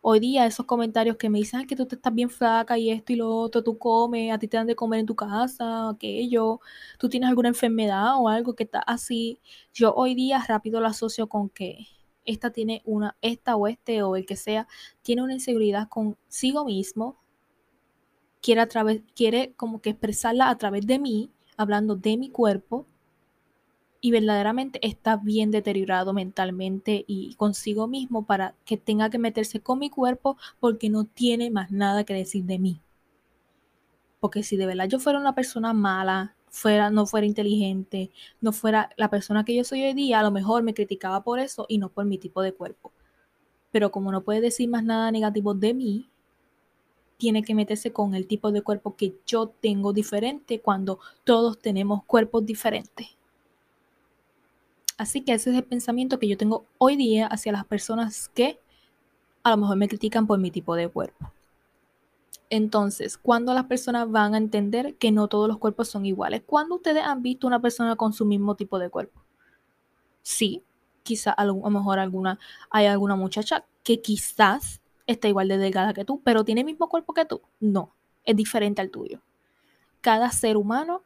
hoy 0.00 0.20
día 0.20 0.46
esos 0.46 0.66
comentarios 0.66 1.16
que 1.16 1.28
me 1.28 1.38
dicen 1.38 1.66
que 1.66 1.76
tú 1.76 1.86
te 1.86 1.96
estás 1.96 2.14
bien 2.14 2.30
flaca 2.30 2.78
y 2.78 2.90
esto 2.90 3.12
y 3.12 3.16
lo 3.16 3.30
otro, 3.30 3.62
tú 3.62 3.78
comes, 3.78 4.32
a 4.32 4.38
ti 4.38 4.48
te 4.48 4.56
dan 4.56 4.66
de 4.66 4.76
comer 4.76 5.00
en 5.00 5.06
tu 5.06 5.16
casa, 5.16 5.90
aquello, 5.90 6.60
tú 6.98 7.08
tienes 7.08 7.28
alguna 7.28 7.48
enfermedad 7.48 8.16
o 8.18 8.28
algo 8.28 8.54
que 8.54 8.64
está 8.64 8.80
así, 8.80 9.40
yo 9.72 9.94
hoy 9.94 10.14
día 10.14 10.42
rápido 10.46 10.80
lo 10.80 10.86
asocio 10.86 11.28
con 11.28 11.50
que 11.50 11.86
esta 12.24 12.50
tiene 12.50 12.82
una, 12.84 13.16
esta 13.22 13.56
o 13.56 13.66
este 13.66 14.02
o 14.02 14.16
el 14.16 14.26
que 14.26 14.36
sea, 14.36 14.68
tiene 15.02 15.22
una 15.22 15.34
inseguridad 15.34 15.88
consigo 15.88 16.64
mismo, 16.64 17.18
quiere, 18.42 18.60
a 18.60 18.68
través, 18.68 19.02
quiere 19.14 19.54
como 19.56 19.80
que 19.80 19.90
expresarla 19.90 20.50
a 20.50 20.58
través 20.58 20.86
de 20.86 20.98
mí, 20.98 21.32
hablando 21.56 21.96
de 21.96 22.16
mi 22.16 22.30
cuerpo, 22.30 22.86
y 24.00 24.10
verdaderamente 24.12 24.78
está 24.86 25.16
bien 25.16 25.50
deteriorado 25.50 26.12
mentalmente 26.12 27.04
y 27.06 27.34
consigo 27.34 27.88
mismo 27.88 28.24
para 28.24 28.54
que 28.64 28.76
tenga 28.76 29.10
que 29.10 29.18
meterse 29.18 29.60
con 29.60 29.78
mi 29.80 29.90
cuerpo 29.90 30.36
porque 30.60 30.88
no 30.88 31.04
tiene 31.04 31.50
más 31.50 31.70
nada 31.70 32.04
que 32.04 32.14
decir 32.14 32.44
de 32.44 32.58
mí. 32.58 32.80
Porque 34.20 34.42
si 34.42 34.56
de 34.56 34.66
verdad 34.66 34.88
yo 34.88 35.00
fuera 35.00 35.18
una 35.18 35.34
persona 35.34 35.72
mala, 35.72 36.34
fuera, 36.50 36.90
no 36.90 37.06
fuera 37.06 37.26
inteligente, 37.26 38.10
no 38.40 38.52
fuera 38.52 38.90
la 38.96 39.10
persona 39.10 39.44
que 39.44 39.54
yo 39.54 39.64
soy 39.64 39.82
hoy 39.82 39.94
día, 39.94 40.20
a 40.20 40.22
lo 40.22 40.30
mejor 40.30 40.62
me 40.62 40.74
criticaba 40.74 41.22
por 41.22 41.40
eso 41.40 41.66
y 41.68 41.78
no 41.78 41.88
por 41.88 42.04
mi 42.04 42.18
tipo 42.18 42.42
de 42.42 42.52
cuerpo. 42.52 42.92
Pero 43.72 43.90
como 43.90 44.12
no 44.12 44.22
puede 44.22 44.40
decir 44.40 44.68
más 44.68 44.84
nada 44.84 45.10
negativo 45.10 45.54
de 45.54 45.74
mí, 45.74 46.08
tiene 47.16 47.42
que 47.42 47.54
meterse 47.54 47.92
con 47.92 48.14
el 48.14 48.28
tipo 48.28 48.52
de 48.52 48.62
cuerpo 48.62 48.94
que 48.96 49.14
yo 49.26 49.48
tengo 49.48 49.92
diferente 49.92 50.60
cuando 50.60 51.00
todos 51.24 51.58
tenemos 51.58 52.04
cuerpos 52.04 52.46
diferentes. 52.46 53.17
Así 54.98 55.22
que 55.22 55.32
ese 55.32 55.50
es 55.50 55.56
el 55.56 55.64
pensamiento 55.64 56.18
que 56.18 56.28
yo 56.28 56.36
tengo 56.36 56.66
hoy 56.76 56.96
día 56.96 57.28
hacia 57.28 57.52
las 57.52 57.64
personas 57.64 58.28
que 58.34 58.58
a 59.44 59.50
lo 59.50 59.56
mejor 59.56 59.76
me 59.76 59.88
critican 59.88 60.26
por 60.26 60.38
mi 60.38 60.50
tipo 60.50 60.74
de 60.74 60.88
cuerpo. 60.88 61.32
Entonces, 62.50 63.16
¿cuándo 63.16 63.54
las 63.54 63.66
personas 63.66 64.10
van 64.10 64.34
a 64.34 64.38
entender 64.38 64.96
que 64.96 65.12
no 65.12 65.28
todos 65.28 65.48
los 65.48 65.58
cuerpos 65.58 65.88
son 65.88 66.04
iguales? 66.04 66.42
¿Cuándo 66.44 66.76
ustedes 66.76 67.04
han 67.04 67.22
visto 67.22 67.46
una 67.46 67.60
persona 67.60 67.94
con 67.94 68.12
su 68.12 68.24
mismo 68.24 68.56
tipo 68.56 68.78
de 68.78 68.90
cuerpo? 68.90 69.22
Sí, 70.22 70.62
quizá 71.04 71.30
a 71.30 71.44
lo 71.44 71.54
mejor 71.54 72.00
alguna, 72.00 72.38
hay 72.68 72.86
alguna 72.86 73.16
muchacha 73.16 73.64
que 73.84 74.00
quizás 74.00 74.80
está 75.06 75.28
igual 75.28 75.48
de 75.48 75.58
delgada 75.58 75.94
que 75.94 76.04
tú, 76.04 76.20
pero 76.24 76.44
tiene 76.44 76.62
el 76.62 76.66
mismo 76.66 76.88
cuerpo 76.88 77.14
que 77.14 77.24
tú. 77.24 77.40
No, 77.60 77.94
es 78.24 78.34
diferente 78.34 78.82
al 78.82 78.90
tuyo. 78.90 79.20
Cada 80.00 80.30
ser 80.32 80.56
humano 80.56 81.02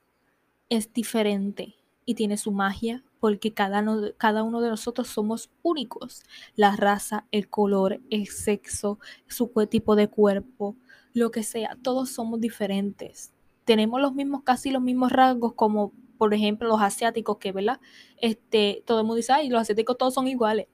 es 0.69 0.93
diferente 0.93 1.75
y 2.07 2.15
tiene 2.15 2.37
su 2.37 2.53
magia, 2.53 3.05
porque 3.23 3.55
cada, 3.55 3.85
cada 4.17 4.43
uno 4.43 4.61
de 4.61 4.69
nosotros 4.69 5.07
somos 5.07 5.49
únicos. 5.63 6.25
La 6.57 6.75
raza, 6.75 7.25
el 7.31 7.49
color, 7.49 8.01
el 8.11 8.27
sexo, 8.27 8.99
su 9.29 9.47
tipo 9.71 9.95
de 9.95 10.09
cuerpo, 10.09 10.75
lo 11.15 11.31
que 11.31 11.45
sea, 11.45 11.79
todos 11.85 12.11
somos 12.11 12.41
diferentes. 12.41 13.33
Tenemos 13.65 14.01
los 14.01 14.13
mismos, 14.13 14.43
casi 14.43 14.73
los 14.73 14.83
mismos 14.83 15.13
rasgos 15.13 15.53
como 15.55 15.93
por 16.19 16.35
ejemplo 16.35 16.67
los 16.67 16.83
asiáticos 16.83 17.39
que, 17.39 17.53
¿verdad? 17.53 17.79
Este, 18.17 18.83
todo 18.87 18.99
el 18.99 19.05
mundo 19.05 19.19
dice, 19.19 19.33
ay, 19.33 19.49
los 19.49 19.61
asiáticos 19.61 19.97
todos 19.97 20.15
son 20.15 20.27
iguales. 20.27 20.67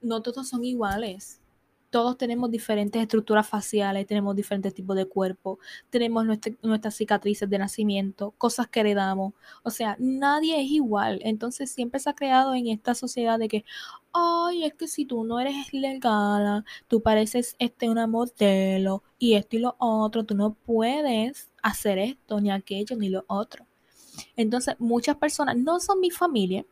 No 0.00 0.22
todos 0.22 0.48
son 0.48 0.64
iguales 0.64 1.39
todos 1.90 2.16
tenemos 2.16 2.50
diferentes 2.50 3.02
estructuras 3.02 3.48
faciales, 3.48 4.06
tenemos 4.06 4.36
diferentes 4.36 4.72
tipos 4.72 4.96
de 4.96 5.06
cuerpo, 5.06 5.58
tenemos 5.90 6.24
nuestras 6.24 6.94
cicatrices 6.94 7.50
de 7.50 7.58
nacimiento, 7.58 8.32
cosas 8.38 8.68
que 8.68 8.80
heredamos. 8.80 9.34
O 9.64 9.70
sea, 9.70 9.96
nadie 9.98 10.60
es 10.60 10.70
igual. 10.70 11.20
Entonces 11.24 11.70
siempre 11.70 12.00
se 12.00 12.08
ha 12.08 12.14
creado 12.14 12.54
en 12.54 12.68
esta 12.68 12.94
sociedad 12.94 13.38
de 13.38 13.48
que, 13.48 13.64
ay, 14.12 14.64
es 14.64 14.74
que 14.74 14.86
si 14.88 15.04
tú 15.04 15.24
no 15.24 15.40
eres 15.40 15.72
legal, 15.72 16.64
tú 16.88 17.02
pareces 17.02 17.56
este 17.58 17.90
una 17.90 18.06
modelo 18.06 19.02
y 19.18 19.34
esto 19.34 19.56
y 19.56 19.58
lo 19.58 19.76
otro, 19.78 20.24
tú 20.24 20.34
no 20.34 20.54
puedes 20.54 21.50
hacer 21.62 21.98
esto, 21.98 22.40
ni 22.40 22.50
aquello, 22.50 22.96
ni 22.96 23.08
lo 23.08 23.24
otro. 23.26 23.66
Entonces, 24.36 24.76
muchas 24.78 25.16
personas, 25.16 25.56
no 25.56 25.80
son 25.80 26.00
mi 26.00 26.10
familia, 26.10 26.64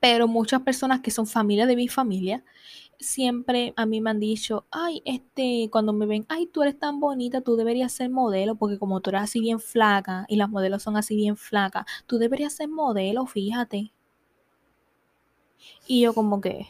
pero 0.00 0.28
muchas 0.28 0.62
personas 0.62 1.00
que 1.00 1.10
son 1.10 1.26
familia 1.26 1.66
de 1.66 1.76
mi 1.76 1.88
familia, 1.88 2.44
siempre 2.98 3.72
a 3.76 3.86
mí 3.86 4.00
me 4.00 4.10
han 4.10 4.20
dicho, 4.20 4.66
ay, 4.70 5.02
este, 5.04 5.68
cuando 5.70 5.92
me 5.92 6.06
ven, 6.06 6.26
ay, 6.28 6.46
tú 6.46 6.62
eres 6.62 6.78
tan 6.78 7.00
bonita, 7.00 7.40
tú 7.40 7.56
deberías 7.56 7.92
ser 7.92 8.10
modelo, 8.10 8.56
porque 8.56 8.78
como 8.78 9.00
tú 9.00 9.10
eres 9.10 9.22
así 9.22 9.40
bien 9.40 9.60
flaca 9.60 10.24
y 10.28 10.36
las 10.36 10.50
modelos 10.50 10.82
son 10.82 10.96
así 10.96 11.16
bien 11.16 11.36
flacas, 11.36 11.86
tú 12.06 12.18
deberías 12.18 12.54
ser 12.54 12.68
modelo, 12.68 13.26
fíjate. 13.26 13.92
Y 15.86 16.02
yo 16.02 16.12
como 16.12 16.40
que, 16.40 16.66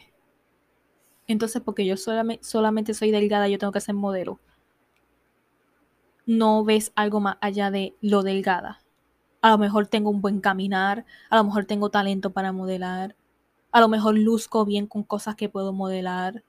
entonces 1.27 1.61
porque 1.61 1.85
yo 1.85 1.95
solamente, 1.97 2.43
solamente 2.43 2.93
soy 2.95 3.11
delgada, 3.11 3.47
yo 3.47 3.59
tengo 3.59 3.71
que 3.71 3.81
ser 3.81 3.95
modelo. 3.95 4.39
No 6.27 6.63
ves 6.63 6.91
algo 6.95 7.19
más 7.19 7.37
allá 7.41 7.71
de 7.71 7.95
lo 8.01 8.21
delgada. 8.21 8.81
A 9.41 9.51
lo 9.51 9.59
mejor 9.59 9.87
tengo 9.87 10.11
un 10.11 10.21
buen 10.21 10.41
caminar, 10.41 11.05
a 11.29 11.37
lo 11.37 11.45
mejor 11.45 11.65
tengo 11.65 11.91
talento 11.91 12.31
para 12.31 12.53
modelar, 12.53 13.16
a 13.77 13.81
lo 13.81 13.89
mejor 13.89 14.17
luzco 14.17 14.65
bien 14.65 14.87
con 14.87 15.03
cosas 15.03 15.35
que 15.35 15.49
puedo 15.49 15.71
modelar. 15.71 16.43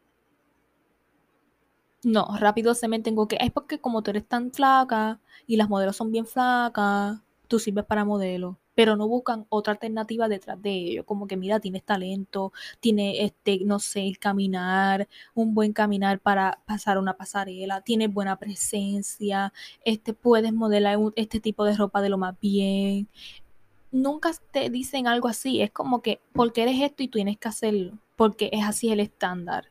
No, 2.03 2.27
rápido 2.39 2.75
se 2.75 2.89
me 2.89 3.01
tengo 3.01 3.29
que. 3.29 3.37
Es 3.39 3.51
porque 3.53 3.79
como 3.81 4.03
tú 4.03 4.11
eres 4.11 4.27
tan 4.27 4.51
flaca 4.51 5.21
y 5.47 5.57
las 5.57 5.69
modelos 5.69 5.97
son 5.97 6.11
bien 6.11 6.25
flacas, 6.27 7.21
tú 7.47 7.59
sirves 7.59 7.85
para 7.85 8.07
modelo. 8.07 8.59
Pero 8.75 8.97
no 8.97 9.07
buscan 9.09 9.45
otra 9.51 9.75
alternativa 9.75 10.27
detrás 10.29 10.63
de 10.63 10.71
ello. 10.71 11.05
Como 11.05 11.27
que, 11.27 11.37
mira, 11.37 11.61
tienes 11.61 11.83
talento, 11.85 12.53
tiene 12.81 13.25
este, 13.25 13.61
no 13.65 13.79
sé, 13.79 14.13
caminar, 14.19 15.07
un 15.35 15.53
buen 15.55 15.75
caminar 15.75 16.21
para 16.21 16.63
pasar 16.67 16.97
una 16.97 17.15
pasarela, 17.17 17.83
tienes 17.83 18.11
buena 18.11 18.39
presencia, 18.39 19.53
este, 19.85 20.15
puedes 20.15 20.55
modelar 20.55 20.99
este 21.17 21.41
tipo 21.41 21.65
de 21.65 21.77
ropa 21.77 22.01
de 22.01 22.09
lo 22.09 22.17
más 22.17 22.39
bien 22.41 23.09
nunca 23.91 24.33
te 24.51 24.71
dicen 24.71 25.07
algo 25.07 25.29
así. 25.29 25.63
Es 25.63 25.71
como 25.71 26.03
que, 26.03 26.21
porque 26.33 26.63
eres 26.63 26.81
esto 26.81 27.03
y 27.03 27.09
tienes 27.09 27.39
que 27.39 27.49
hacerlo, 27.49 27.99
porque 28.17 28.51
es 28.53 28.65
así 28.65 28.91
el 28.91 29.01
estándar. 29.01 29.71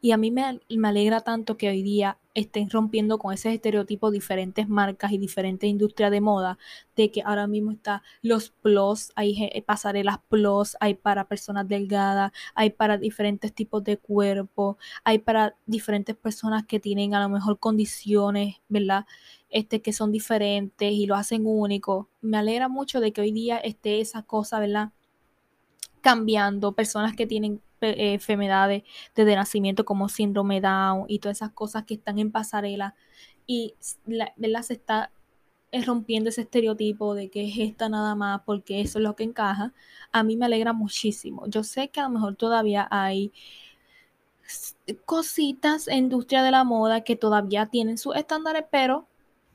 Y 0.00 0.12
a 0.12 0.16
mí 0.16 0.30
me, 0.30 0.60
alegra 0.84 1.22
tanto 1.22 1.56
que 1.56 1.68
hoy 1.68 1.82
día 1.82 2.18
estén 2.34 2.70
rompiendo 2.70 3.18
con 3.18 3.34
ese 3.34 3.52
estereotipo 3.52 4.12
diferentes 4.12 4.68
marcas 4.68 5.10
y 5.10 5.18
diferentes 5.18 5.68
industrias 5.68 6.12
de 6.12 6.20
moda, 6.20 6.56
de 6.94 7.10
que 7.10 7.22
ahora 7.22 7.48
mismo 7.48 7.72
está 7.72 8.04
los 8.22 8.50
plus, 8.50 9.10
hay 9.16 9.50
pasarelas 9.66 10.18
plus, 10.28 10.76
hay 10.78 10.94
para 10.94 11.26
personas 11.26 11.66
delgadas, 11.66 12.30
hay 12.54 12.70
para 12.70 12.96
diferentes 12.96 13.52
tipos 13.52 13.82
de 13.82 13.96
cuerpo, 13.98 14.78
hay 15.02 15.18
para 15.18 15.56
diferentes 15.66 16.14
personas 16.16 16.64
que 16.64 16.78
tienen 16.78 17.14
a 17.14 17.20
lo 17.20 17.28
mejor 17.28 17.58
condiciones, 17.58 18.60
¿verdad? 18.68 19.04
Este, 19.50 19.82
que 19.82 19.92
son 19.92 20.12
diferentes 20.12 20.92
y 20.92 21.06
lo 21.06 21.16
hacen 21.16 21.42
único. 21.44 22.08
Me 22.20 22.36
alegra 22.38 22.68
mucho 22.68 23.00
de 23.00 23.12
que 23.12 23.20
hoy 23.22 23.32
día 23.32 23.58
esté 23.58 24.00
esa 24.00 24.22
cosa, 24.22 24.60
¿verdad? 24.60 24.92
Cambiando, 26.02 26.72
personas 26.72 27.16
que 27.16 27.26
tienen 27.26 27.60
eh, 27.80 28.14
enfermedades 28.14 28.82
desde 29.14 29.36
nacimiento 29.36 29.84
como 29.84 30.08
síndrome 30.08 30.60
Down 30.60 31.06
y 31.08 31.18
todas 31.18 31.38
esas 31.38 31.52
cosas 31.52 31.84
que 31.84 31.94
están 31.94 32.18
en 32.18 32.30
pasarela. 32.32 32.94
Y 33.46 33.74
la, 34.06 34.62
se 34.62 34.74
está 34.74 35.10
rompiendo 35.86 36.30
ese 36.30 36.42
estereotipo 36.42 37.14
de 37.14 37.28
que 37.30 37.46
es 37.46 37.58
esta 37.58 37.88
nada 37.88 38.14
más 38.14 38.40
porque 38.46 38.80
eso 38.80 38.98
es 38.98 39.02
lo 39.02 39.16
que 39.16 39.24
encaja, 39.24 39.74
a 40.12 40.22
mí 40.22 40.36
me 40.36 40.46
alegra 40.46 40.72
muchísimo. 40.72 41.46
Yo 41.46 41.62
sé 41.64 41.88
que 41.88 42.00
a 42.00 42.04
lo 42.04 42.10
mejor 42.10 42.36
todavía 42.36 42.88
hay 42.90 43.32
cositas 45.04 45.88
en 45.88 45.98
industria 45.98 46.42
de 46.42 46.50
la 46.50 46.64
moda 46.64 47.02
que 47.02 47.16
todavía 47.16 47.66
tienen 47.66 47.98
sus 47.98 48.16
estándares, 48.16 48.64
pero 48.70 49.06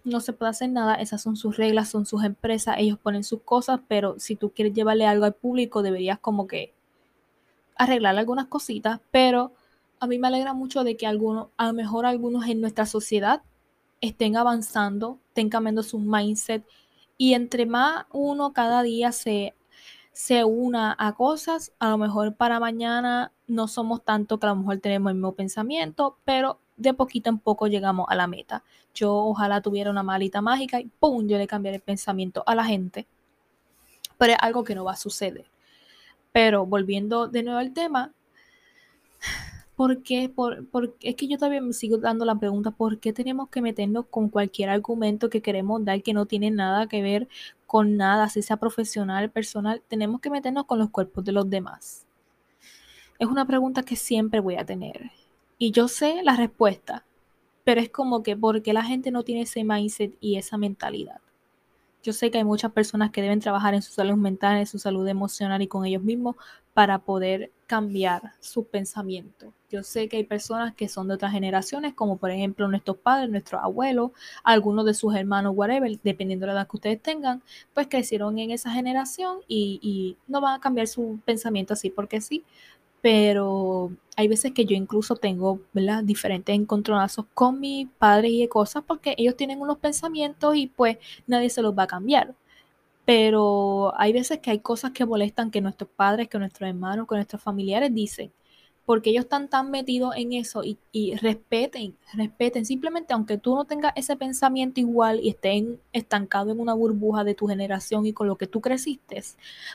no 0.04 0.20
se 0.20 0.34
puede 0.34 0.52
hacer 0.52 0.70
nada, 0.70 0.96
esas 0.96 1.22
son 1.22 1.36
sus 1.36 1.58
reglas, 1.58 1.90
son 1.90 2.06
sus 2.06 2.24
empresas, 2.24 2.76
ellos 2.78 3.00
ponen 3.00 3.24
sus 3.24 3.42
cosas, 3.42 3.80
pero 3.88 4.20
si 4.20 4.36
tú 4.36 4.52
quieres 4.52 4.74
llevarle 4.74 5.06
algo 5.06 5.26
al 5.26 5.34
público, 5.34 5.82
deberías 5.82 6.20
como 6.20 6.46
que 6.48 6.74
arreglar 7.76 8.18
algunas 8.18 8.48
cositas, 8.48 9.00
pero 9.12 9.54
a 10.00 10.08
mí 10.08 10.20
me 10.20 10.28
alegra 10.28 10.54
mucho 10.54 10.84
de 10.84 10.98
que 10.98 11.08
algunos, 11.08 11.48
a 11.58 11.68
lo 11.68 11.74
mejor 11.74 12.06
algunos 12.06 12.48
en 12.48 12.62
nuestra 12.62 12.86
sociedad 12.86 13.42
estén 14.02 14.36
avanzando, 14.36 15.20
estén 15.30 15.50
cambiando 15.50 15.82
su 15.82 16.00
mindset 16.00 16.66
y 17.18 17.34
entre 17.34 17.66
más 17.66 18.06
uno 18.12 18.52
cada 18.52 18.84
día 18.84 19.12
se, 19.12 19.54
se 20.12 20.44
una 20.44 20.96
a 21.00 21.14
cosas, 21.14 21.72
a 21.80 21.90
lo 21.90 21.98
mejor 21.98 22.36
para 22.36 22.60
mañana 22.60 23.32
no 23.48 23.68
somos 23.68 24.04
tanto 24.04 24.40
que 24.40 24.46
a 24.46 24.50
lo 24.50 24.58
mejor 24.58 24.80
tenemos 24.80 25.12
el 25.12 25.16
mismo 25.16 25.34
pensamiento, 25.34 26.18
pero 26.26 26.60
de 26.76 26.94
poquito 26.94 27.30
en 27.30 27.40
poco 27.40 27.68
llegamos 27.68 28.08
a 28.10 28.16
la 28.16 28.28
meta. 28.28 28.64
Yo 28.94 29.14
ojalá 29.16 29.62
tuviera 29.62 29.90
una 29.90 30.04
malita 30.04 30.42
mágica 30.42 30.80
y 30.80 30.86
¡pum! 30.86 31.28
yo 31.28 31.38
le 31.38 31.48
cambiaré 31.48 31.78
el 31.78 31.82
pensamiento 31.82 32.44
a 32.46 32.56
la 32.56 32.66
gente. 32.66 33.08
Pero 34.18 34.34
es 34.34 34.40
algo 34.42 34.64
que 34.64 34.76
no 34.76 34.84
va 34.84 34.94
a 34.94 34.98
suceder. 34.98 35.53
Pero 36.34 36.66
volviendo 36.66 37.28
de 37.28 37.44
nuevo 37.44 37.60
al 37.60 37.74
tema, 37.74 38.12
¿por 39.76 40.04
qué? 40.04 40.34
Es 41.02 41.16
que 41.16 41.28
yo 41.28 41.38
todavía 41.38 41.62
me 41.62 41.74
sigo 41.74 41.98
dando 41.98 42.26
la 42.26 42.36
pregunta, 42.36 42.72
¿por 42.72 43.00
qué 43.00 43.14
tenemos 43.14 43.50
que 43.50 43.62
meternos 43.62 44.08
con 44.10 44.30
cualquier 44.30 44.70
argumento 44.70 45.30
que 45.30 45.42
queremos 45.42 45.86
dar 45.86 46.02
que 46.02 46.14
no 46.14 46.26
tiene 46.26 46.52
nada 46.52 46.88
que 46.88 47.02
ver 47.02 47.30
con 47.68 47.96
nada, 47.98 48.30
si 48.30 48.42
sea 48.42 48.58
profesional, 48.58 49.30
personal? 49.32 49.84
Tenemos 49.88 50.22
que 50.22 50.32
meternos 50.32 50.66
con 50.66 50.80
los 50.80 50.90
cuerpos 50.90 51.24
de 51.24 51.32
los 51.32 51.50
demás. 51.50 52.08
Es 53.20 53.28
una 53.28 53.46
pregunta 53.46 53.84
que 53.84 53.96
siempre 53.96 54.40
voy 54.40 54.56
a 54.56 54.66
tener. 54.66 55.12
Y 55.60 55.72
yo 55.72 55.88
sé 55.88 56.24
la 56.24 56.36
respuesta, 56.36 57.06
pero 57.64 57.80
es 57.80 57.90
como 57.90 58.24
que 58.24 58.36
porque 58.36 58.74
la 58.74 58.84
gente 58.84 59.12
no 59.12 59.24
tiene 59.24 59.44
ese 59.44 59.64
mindset 59.64 60.18
y 60.20 60.38
esa 60.38 60.58
mentalidad. 60.58 61.22
Yo 62.04 62.12
sé 62.12 62.30
que 62.30 62.38
hay 62.38 62.44
muchas 62.44 62.74
personas 62.74 63.12
que 63.12 63.22
deben 63.22 63.40
trabajar 63.40 63.74
en 63.74 63.82
su 63.82 63.94
salud 63.94 64.18
mental, 64.18 64.58
en 64.58 64.68
su 64.68 64.78
salud 64.78 65.08
emocional 65.08 65.62
y 65.62 65.68
con 65.68 65.86
ellos 65.86 66.04
mismos 66.04 66.36
para 66.74 67.00
poder 67.00 67.52
cambiar 67.66 68.34
su 68.42 68.66
pensamiento. 68.66 69.54
Yo 69.70 69.84
sé 69.84 70.10
que 70.10 70.18
hay 70.18 70.24
personas 70.26 70.76
que 70.76 70.90
son 70.90 71.08
de 71.08 71.14
otras 71.14 71.32
generaciones, 71.32 71.94
como 71.94 72.18
por 72.18 72.30
ejemplo 72.30 72.68
nuestros 72.68 72.98
padres, 72.98 73.30
nuestros 73.30 73.64
abuelos, 73.64 74.12
algunos 74.44 74.86
de 74.86 74.94
sus 74.94 75.16
hermanos, 75.16 75.54
whatever, 75.56 75.98
dependiendo 76.04 76.46
de 76.46 76.54
la 76.54 76.60
edad 76.60 76.68
que 76.68 76.78
ustedes 76.78 77.02
tengan, 77.02 77.42
pues 77.74 77.88
crecieron 77.88 78.38
en 78.38 78.52
esa 78.52 78.70
generación 78.72 79.40
y, 79.48 79.80
y 79.82 80.18
no 80.28 80.42
van 80.42 80.56
a 80.56 80.60
cambiar 80.60 80.88
su 80.88 81.20
pensamiento 81.26 81.74
así 81.74 81.90
porque 81.90 82.20
sí 82.22 82.44
pero 83.04 83.92
hay 84.16 84.30
veces 84.30 84.54
que 84.54 84.66
yo 84.66 84.78
incluso 84.78 85.18
tengo 85.18 85.60
¿verdad? 85.74 86.06
diferentes 86.06 86.56
encontronazos 86.56 87.26
con 87.34 87.60
mi 87.60 87.86
padre 87.98 88.30
y 88.30 88.40
de 88.40 88.48
cosas 88.48 88.84
porque 88.88 89.14
ellos 89.18 89.36
tienen 89.36 89.60
unos 89.60 89.78
pensamientos 89.80 90.56
y 90.56 90.68
pues 90.68 90.98
nadie 91.28 91.50
se 91.50 91.62
los 91.62 91.78
va 91.78 91.84
a 91.84 91.88
cambiar. 91.88 92.34
Pero 93.06 93.94
hay 93.98 94.14
veces 94.14 94.40
que 94.40 94.52
hay 94.52 94.60
cosas 94.60 94.92
que 94.92 95.06
molestan 95.06 95.52
que 95.52 95.62
nuestros 95.62 95.90
padres, 95.90 96.30
que 96.30 96.40
nuestros 96.40 96.70
hermanos, 96.70 97.08
que 97.10 97.16
nuestros 97.16 97.42
familiares 97.44 97.94
dicen, 97.94 98.32
porque 98.86 99.10
ellos 99.10 99.26
están 99.26 99.50
tan 99.50 99.72
metidos 99.72 100.16
en 100.16 100.34
eso 100.34 100.64
y, 100.64 100.78
y 100.94 101.16
respeten, 101.16 101.98
respeten, 102.14 102.66
simplemente 102.66 103.14
aunque 103.14 103.38
tú 103.38 103.56
no 103.56 103.66
tengas 103.66 103.94
ese 103.98 104.16
pensamiento 104.16 104.80
igual 104.80 105.20
y 105.22 105.30
estés 105.30 105.66
estancado 105.92 106.52
en 106.52 106.60
una 106.62 106.74
burbuja 106.74 107.26
de 107.26 107.36
tu 107.36 107.48
generación 107.48 108.06
y 108.06 108.14
con 108.14 108.28
lo 108.28 108.38
que 108.38 108.48
tú 108.48 108.62
creciste, 108.62 109.22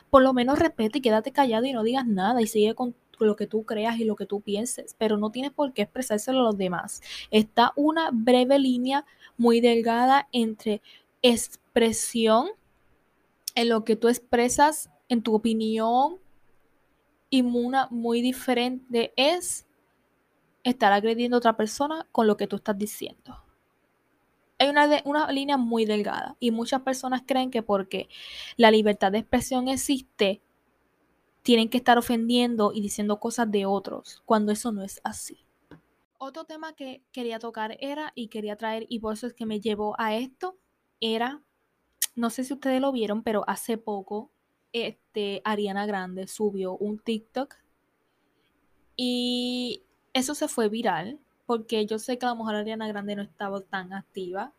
por 0.09 0.23
lo 0.23 0.33
menos 0.33 0.57
respete 0.59 0.97
y 0.99 1.01
quédate 1.01 1.31
callado 1.31 1.65
y 1.67 1.73
no 1.73 1.83
digas 1.83 2.07
nada 2.07 2.41
y 2.41 2.47
sigue 2.47 2.73
con 2.73 2.95
lo 3.27 3.35
que 3.35 3.47
tú 3.47 3.65
creas 3.65 3.99
y 3.99 4.03
lo 4.03 4.15
que 4.15 4.25
tú 4.25 4.41
pienses, 4.41 4.95
pero 4.97 5.17
no 5.17 5.31
tienes 5.31 5.51
por 5.51 5.73
qué 5.73 5.83
expresárselo 5.83 6.39
a 6.39 6.43
los 6.43 6.57
demás. 6.57 7.01
Está 7.31 7.73
una 7.75 8.09
breve 8.11 8.59
línea 8.59 9.05
muy 9.37 9.61
delgada 9.61 10.27
entre 10.31 10.81
expresión, 11.21 12.49
en 13.55 13.69
lo 13.69 13.83
que 13.83 13.95
tú 13.95 14.07
expresas 14.07 14.89
en 15.09 15.21
tu 15.21 15.33
opinión, 15.33 16.19
y 17.29 17.41
una 17.41 17.87
muy 17.91 18.21
diferente 18.21 19.13
es 19.15 19.65
estar 20.63 20.91
agrediendo 20.91 21.37
a 21.37 21.39
otra 21.39 21.57
persona 21.57 22.07
con 22.11 22.27
lo 22.27 22.37
que 22.37 22.47
tú 22.47 22.57
estás 22.57 22.77
diciendo. 22.77 23.43
Hay 24.57 24.69
una, 24.69 24.89
una 25.05 25.31
línea 25.31 25.57
muy 25.57 25.85
delgada 25.85 26.35
y 26.39 26.51
muchas 26.51 26.81
personas 26.81 27.23
creen 27.25 27.49
que 27.49 27.63
porque 27.63 28.09
la 28.57 28.71
libertad 28.71 29.11
de 29.11 29.19
expresión 29.19 29.67
existe, 29.69 30.41
tienen 31.41 31.69
que 31.69 31.77
estar 31.77 31.97
ofendiendo 31.97 32.71
y 32.73 32.81
diciendo 32.81 33.19
cosas 33.19 33.49
de 33.51 33.65
otros, 33.65 34.21
cuando 34.25 34.51
eso 34.51 34.71
no 34.71 34.83
es 34.83 34.99
así. 35.03 35.45
Otro 36.17 36.43
tema 36.43 36.73
que 36.73 37.01
quería 37.11 37.39
tocar 37.39 37.77
era, 37.79 38.11
y 38.13 38.27
quería 38.27 38.57
traer, 38.57 38.85
y 38.89 38.99
por 38.99 39.13
eso 39.13 39.27
es 39.27 39.33
que 39.33 39.45
me 39.45 39.61
llevó 39.61 39.95
a 39.97 40.15
esto, 40.15 40.57
era, 40.99 41.41
no 42.15 42.29
sé 42.29 42.43
si 42.43 42.53
ustedes 42.53 42.81
lo 42.81 42.91
vieron, 42.91 43.23
pero 43.23 43.43
hace 43.47 43.77
poco, 43.77 44.29
este, 44.73 45.41
Ariana 45.45 45.85
Grande 45.85 46.27
subió 46.27 46.75
un 46.77 46.99
TikTok 46.99 47.55
y 48.95 49.83
eso 50.13 50.35
se 50.35 50.47
fue 50.47 50.67
viral, 50.69 51.19
porque 51.45 51.85
yo 51.85 51.99
sé 51.99 52.17
que 52.17 52.25
a 52.25 52.29
lo 52.29 52.35
mejor 52.35 52.55
Ariana 52.55 52.87
Grande 52.87 53.15
no 53.15 53.23
estaba 53.23 53.61
tan 53.61 53.93
activa 53.93 54.53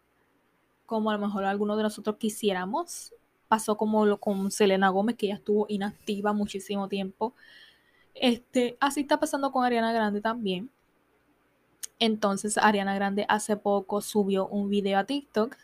como 0.86 1.10
a 1.10 1.12
lo 1.12 1.24
mejor 1.24 1.44
algunos 1.44 1.76
de 1.76 1.84
nosotros 1.84 2.16
quisiéramos, 2.16 3.14
pasó 3.50 3.76
como 3.76 4.06
lo 4.06 4.20
con 4.20 4.52
Selena 4.52 4.90
Gómez, 4.90 5.16
que 5.16 5.26
ya 5.26 5.34
estuvo 5.34 5.66
inactiva 5.68 6.32
muchísimo 6.32 6.88
tiempo. 6.88 7.34
Este, 8.14 8.76
así 8.78 9.00
está 9.00 9.18
pasando 9.18 9.50
con 9.50 9.64
Ariana 9.64 9.92
Grande 9.92 10.20
también. 10.20 10.70
Entonces, 11.98 12.56
Ariana 12.58 12.94
Grande 12.94 13.26
hace 13.28 13.56
poco 13.56 14.02
subió 14.02 14.46
un 14.46 14.70
video 14.70 15.00
a 15.00 15.04
TikTok 15.04 15.56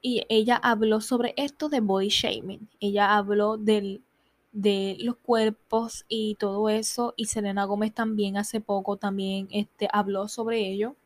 y 0.00 0.26
ella 0.28 0.56
habló 0.56 1.00
sobre 1.00 1.34
esto 1.36 1.68
de 1.68 1.78
body 1.78 2.08
shaming. 2.08 2.68
Ella 2.80 3.16
habló 3.16 3.58
del, 3.58 4.02
de 4.50 4.96
los 4.98 5.14
cuerpos 5.18 6.04
y 6.08 6.34
todo 6.34 6.68
eso. 6.68 7.14
Y 7.16 7.26
Selena 7.26 7.64
Gómez 7.64 7.94
también 7.94 8.38
hace 8.38 8.60
poco 8.60 8.96
también 8.96 9.46
este, 9.52 9.88
habló 9.92 10.26
sobre 10.26 10.68
ello 10.68 10.96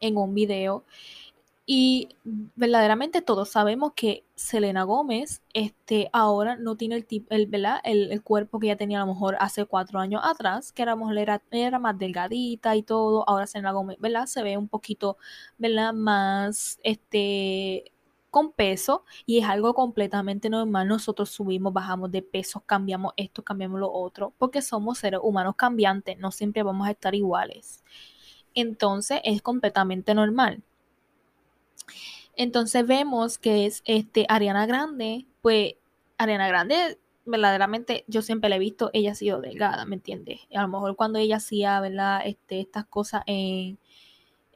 en 0.00 0.16
un 0.16 0.32
video. 0.32 0.84
Y 1.64 2.08
verdaderamente 2.56 3.22
todos 3.22 3.50
sabemos 3.50 3.92
que 3.94 4.24
Selena 4.34 4.82
Gómez 4.82 5.42
este, 5.54 6.10
ahora 6.12 6.56
no 6.56 6.76
tiene 6.76 6.96
el, 6.96 7.06
tipo, 7.06 7.28
el, 7.30 7.48
El, 7.84 8.22
cuerpo 8.22 8.58
que 8.58 8.66
ya 8.66 8.76
tenía 8.76 9.00
a 9.00 9.06
lo 9.06 9.12
mejor 9.12 9.36
hace 9.38 9.64
cuatro 9.64 10.00
años 10.00 10.22
atrás, 10.24 10.72
que 10.72 10.82
era, 10.82 10.96
era, 11.16 11.42
era 11.52 11.78
más 11.78 11.96
delgadita 11.98 12.74
y 12.74 12.82
todo. 12.82 13.28
Ahora 13.28 13.46
Selena 13.46 13.72
Gómez 13.72 13.98
¿verdad? 14.00 14.26
se 14.26 14.42
ve 14.42 14.56
un 14.56 14.68
poquito 14.68 15.16
¿verdad? 15.58 15.92
más 15.92 16.80
este, 16.82 17.92
con 18.32 18.50
peso 18.52 19.04
y 19.26 19.38
es 19.38 19.44
algo 19.44 19.74
completamente 19.74 20.50
normal. 20.50 20.88
Nosotros 20.88 21.30
subimos, 21.30 21.72
bajamos 21.72 22.10
de 22.10 22.22
peso, 22.22 22.60
cambiamos 22.66 23.12
esto, 23.16 23.44
cambiamos 23.44 23.78
lo 23.78 23.92
otro, 23.92 24.32
porque 24.38 24.62
somos 24.62 24.98
seres 24.98 25.20
humanos 25.22 25.54
cambiantes, 25.56 26.18
no 26.18 26.32
siempre 26.32 26.62
vamos 26.64 26.88
a 26.88 26.92
estar 26.92 27.14
iguales. 27.14 27.84
Entonces 28.54 29.20
es 29.24 29.42
completamente 29.42 30.14
normal. 30.14 30.62
Entonces 32.36 32.86
vemos 32.86 33.38
que 33.38 33.66
es 33.66 33.82
este 33.84 34.26
Ariana 34.28 34.66
Grande, 34.66 35.26
pues 35.42 35.74
Ariana 36.18 36.48
Grande 36.48 36.98
verdaderamente 37.24 38.04
yo 38.08 38.22
siempre 38.22 38.50
la 38.50 38.56
he 38.56 38.58
visto, 38.58 38.90
ella 38.92 39.12
ha 39.12 39.14
sido 39.14 39.40
delgada, 39.40 39.84
¿me 39.84 39.96
entiendes? 39.96 40.40
A 40.54 40.62
lo 40.62 40.68
mejor 40.68 40.96
cuando 40.96 41.18
ella 41.18 41.36
hacía. 41.36 41.82
Este, 42.24 42.60
estas 42.60 42.86
cosas 42.86 43.22
en, 43.26 43.78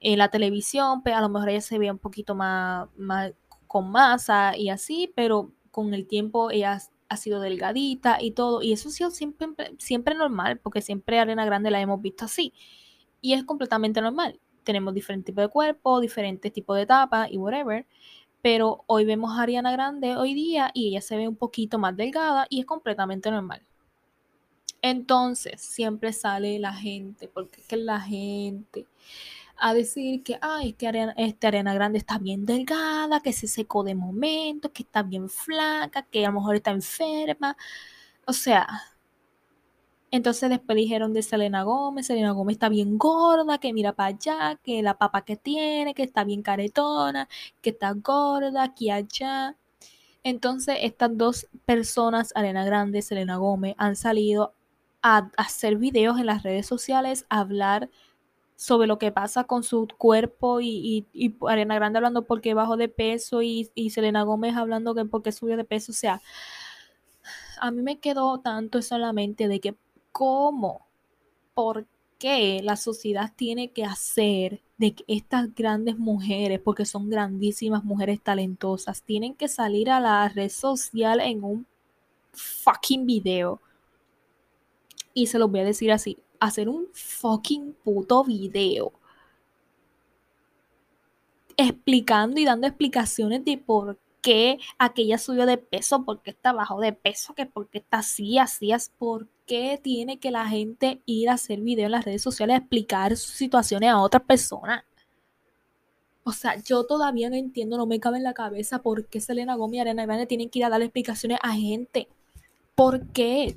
la 0.00 0.30
televisión, 0.30 1.02
pues 1.02 1.14
a 1.14 1.20
lo 1.20 1.28
mejor 1.28 1.48
ella 1.48 1.60
se 1.60 1.78
veía 1.78 1.92
un 1.92 1.98
poquito 1.98 2.34
más, 2.34 2.88
más 2.96 3.32
con 3.66 3.90
masa 3.90 4.56
y 4.56 4.68
así, 4.68 5.12
pero 5.16 5.52
con 5.70 5.94
el 5.94 6.06
tiempo 6.06 6.50
ella 6.50 6.78
ha 7.08 7.16
sido 7.16 7.40
delgadita 7.40 8.18
y 8.20 8.32
todo. 8.32 8.62
Y 8.62 8.72
eso 8.72 8.88
ha 8.88 8.92
sido 8.92 9.10
siempre, 9.10 9.48
siempre 9.78 10.14
normal, 10.14 10.58
porque 10.58 10.82
siempre 10.82 11.18
Arena 11.18 11.44
Grande 11.44 11.70
la 11.70 11.80
hemos 11.80 12.00
visto 12.00 12.24
así. 12.24 12.52
Y 13.20 13.32
es 13.32 13.44
completamente 13.44 14.00
normal. 14.00 14.38
Tenemos 14.66 14.92
diferentes 14.92 15.26
tipos 15.26 15.44
de 15.44 15.48
cuerpo, 15.48 16.00
diferentes 16.00 16.52
tipos 16.52 16.76
de 16.76 16.82
etapas 16.82 17.30
y 17.30 17.38
whatever. 17.38 17.86
Pero 18.42 18.84
hoy 18.86 19.04
vemos 19.04 19.38
a 19.38 19.42
Ariana 19.42 19.70
Grande 19.72 20.16
hoy 20.16 20.34
día 20.34 20.70
y 20.74 20.88
ella 20.88 21.00
se 21.00 21.16
ve 21.16 21.28
un 21.28 21.36
poquito 21.36 21.78
más 21.78 21.96
delgada 21.96 22.46
y 22.50 22.60
es 22.60 22.66
completamente 22.66 23.30
normal. 23.30 23.62
Entonces, 24.82 25.60
siempre 25.60 26.12
sale 26.12 26.58
la 26.58 26.72
gente, 26.72 27.28
porque 27.28 27.60
es 27.60 27.66
que 27.68 27.76
la 27.76 28.00
gente 28.00 28.86
a 29.56 29.72
decir 29.74 30.22
que, 30.22 30.38
ay, 30.42 30.74
que 30.74 30.88
Ariana, 30.88 31.14
este 31.16 31.46
Arena 31.46 31.74
Grande 31.74 31.98
está 31.98 32.18
bien 32.18 32.44
delgada, 32.44 33.20
que 33.20 33.32
se 33.32 33.46
secó 33.46 33.84
de 33.84 33.94
momento, 33.94 34.72
que 34.72 34.82
está 34.82 35.02
bien 35.02 35.28
flaca, 35.30 36.02
que 36.02 36.26
a 36.26 36.30
lo 36.30 36.40
mejor 36.40 36.56
está 36.56 36.72
enferma. 36.72 37.56
O 38.26 38.32
sea, 38.32 38.66
entonces 40.10 40.50
después 40.50 40.76
dijeron 40.76 41.12
de 41.12 41.22
Selena 41.22 41.62
Gómez, 41.64 42.06
Selena 42.06 42.30
Gómez 42.32 42.54
está 42.54 42.68
bien 42.68 42.96
gorda, 42.98 43.58
que 43.58 43.72
mira 43.72 43.92
para 43.92 44.08
allá, 44.08 44.58
que 44.62 44.82
la 44.82 44.98
papa 44.98 45.24
que 45.24 45.36
tiene, 45.36 45.94
que 45.94 46.04
está 46.04 46.24
bien 46.24 46.42
caretona, 46.42 47.28
que 47.60 47.70
está 47.70 47.92
gorda 47.92 48.62
aquí 48.64 48.90
allá. 48.90 49.56
Entonces 50.22 50.78
estas 50.82 51.16
dos 51.16 51.48
personas, 51.66 52.32
Arena 52.34 52.64
Grande, 52.64 53.02
Selena 53.02 53.36
Gómez, 53.36 53.74
han 53.78 53.96
salido 53.96 54.54
a 55.02 55.30
hacer 55.36 55.76
videos 55.76 56.18
en 56.18 56.26
las 56.26 56.42
redes 56.42 56.66
sociales, 56.66 57.26
a 57.28 57.40
hablar 57.40 57.90
sobre 58.56 58.88
lo 58.88 58.98
que 58.98 59.12
pasa 59.12 59.44
con 59.44 59.62
su 59.62 59.86
cuerpo 59.98 60.60
y, 60.60 61.06
y, 61.12 61.36
Arena 61.46 61.74
Grande 61.76 61.98
hablando 61.98 62.24
porque 62.24 62.54
bajó 62.54 62.76
de 62.76 62.88
peso 62.88 63.42
y, 63.42 63.70
y, 63.74 63.90
Selena 63.90 64.22
Gómez 64.22 64.56
hablando 64.56 64.94
que 64.94 65.04
porque 65.04 65.32
subió 65.32 65.56
de 65.56 65.64
peso. 65.64 65.92
O 65.92 65.94
sea, 65.94 66.22
a 67.60 67.70
mí 67.70 67.82
me 67.82 67.98
quedó 68.00 68.40
tanto 68.40 68.78
eso 68.78 68.94
en 68.96 69.02
la 69.02 69.12
mente 69.12 69.48
de 69.48 69.60
que 69.60 69.76
cómo, 70.16 70.86
por 71.52 71.86
qué 72.18 72.62
la 72.62 72.76
sociedad 72.76 73.34
tiene 73.36 73.70
que 73.72 73.84
hacer 73.84 74.62
de 74.78 74.94
que 74.94 75.04
estas 75.08 75.54
grandes 75.54 75.98
mujeres, 75.98 76.58
porque 76.58 76.86
son 76.86 77.10
grandísimas 77.10 77.84
mujeres 77.84 78.22
talentosas, 78.22 79.02
tienen 79.02 79.34
que 79.34 79.46
salir 79.46 79.90
a 79.90 80.00
la 80.00 80.26
red 80.30 80.48
social 80.48 81.20
en 81.20 81.44
un 81.44 81.66
fucking 82.32 83.04
video. 83.04 83.60
Y 85.12 85.26
se 85.26 85.38
los 85.38 85.50
voy 85.50 85.60
a 85.60 85.64
decir 85.64 85.92
así, 85.92 86.16
hacer 86.40 86.70
un 86.70 86.88
fucking 86.94 87.74
puto 87.84 88.24
video 88.24 88.94
explicando 91.58 92.40
y 92.40 92.46
dando 92.46 92.66
explicaciones 92.68 93.44
de 93.44 93.58
por 93.58 93.98
qué 94.22 94.58
aquella 94.78 95.18
subió 95.18 95.44
de 95.44 95.58
peso, 95.58 96.06
por 96.06 96.22
qué 96.22 96.30
está 96.30 96.54
bajo 96.54 96.80
de 96.80 96.94
peso, 96.94 97.34
que 97.34 97.44
por 97.44 97.68
qué 97.68 97.78
está 97.78 97.98
así, 97.98 98.38
así, 98.38 98.72
es 98.72 98.90
por 98.98 99.28
qué 99.46 99.80
tiene 99.82 100.18
que 100.18 100.30
la 100.30 100.46
gente 100.46 101.00
ir 101.06 101.30
a 101.30 101.34
hacer 101.34 101.60
video 101.60 101.86
en 101.86 101.92
las 101.92 102.04
redes 102.04 102.22
sociales 102.22 102.54
a 102.54 102.58
explicar 102.58 103.16
sus 103.16 103.34
situaciones 103.34 103.90
a 103.90 104.00
otras 104.00 104.22
personas. 104.24 104.84
O 106.24 106.32
sea, 106.32 106.60
yo 106.62 106.84
todavía 106.84 107.30
no 107.30 107.36
entiendo, 107.36 107.76
no 107.76 107.86
me 107.86 108.00
cabe 108.00 108.18
en 108.18 108.24
la 108.24 108.34
cabeza 108.34 108.82
por 108.82 109.06
qué 109.06 109.20
Selena 109.20 109.54
Gómez 109.54 109.78
y 109.78 109.80
Arena 109.80 110.06
Grande 110.06 110.26
tienen 110.26 110.50
que 110.50 110.58
ir 110.58 110.64
a 110.64 110.68
dar 110.68 110.82
explicaciones 110.82 111.38
a 111.42 111.52
gente. 111.52 112.08
¿Por 112.74 113.06
qué? 113.12 113.56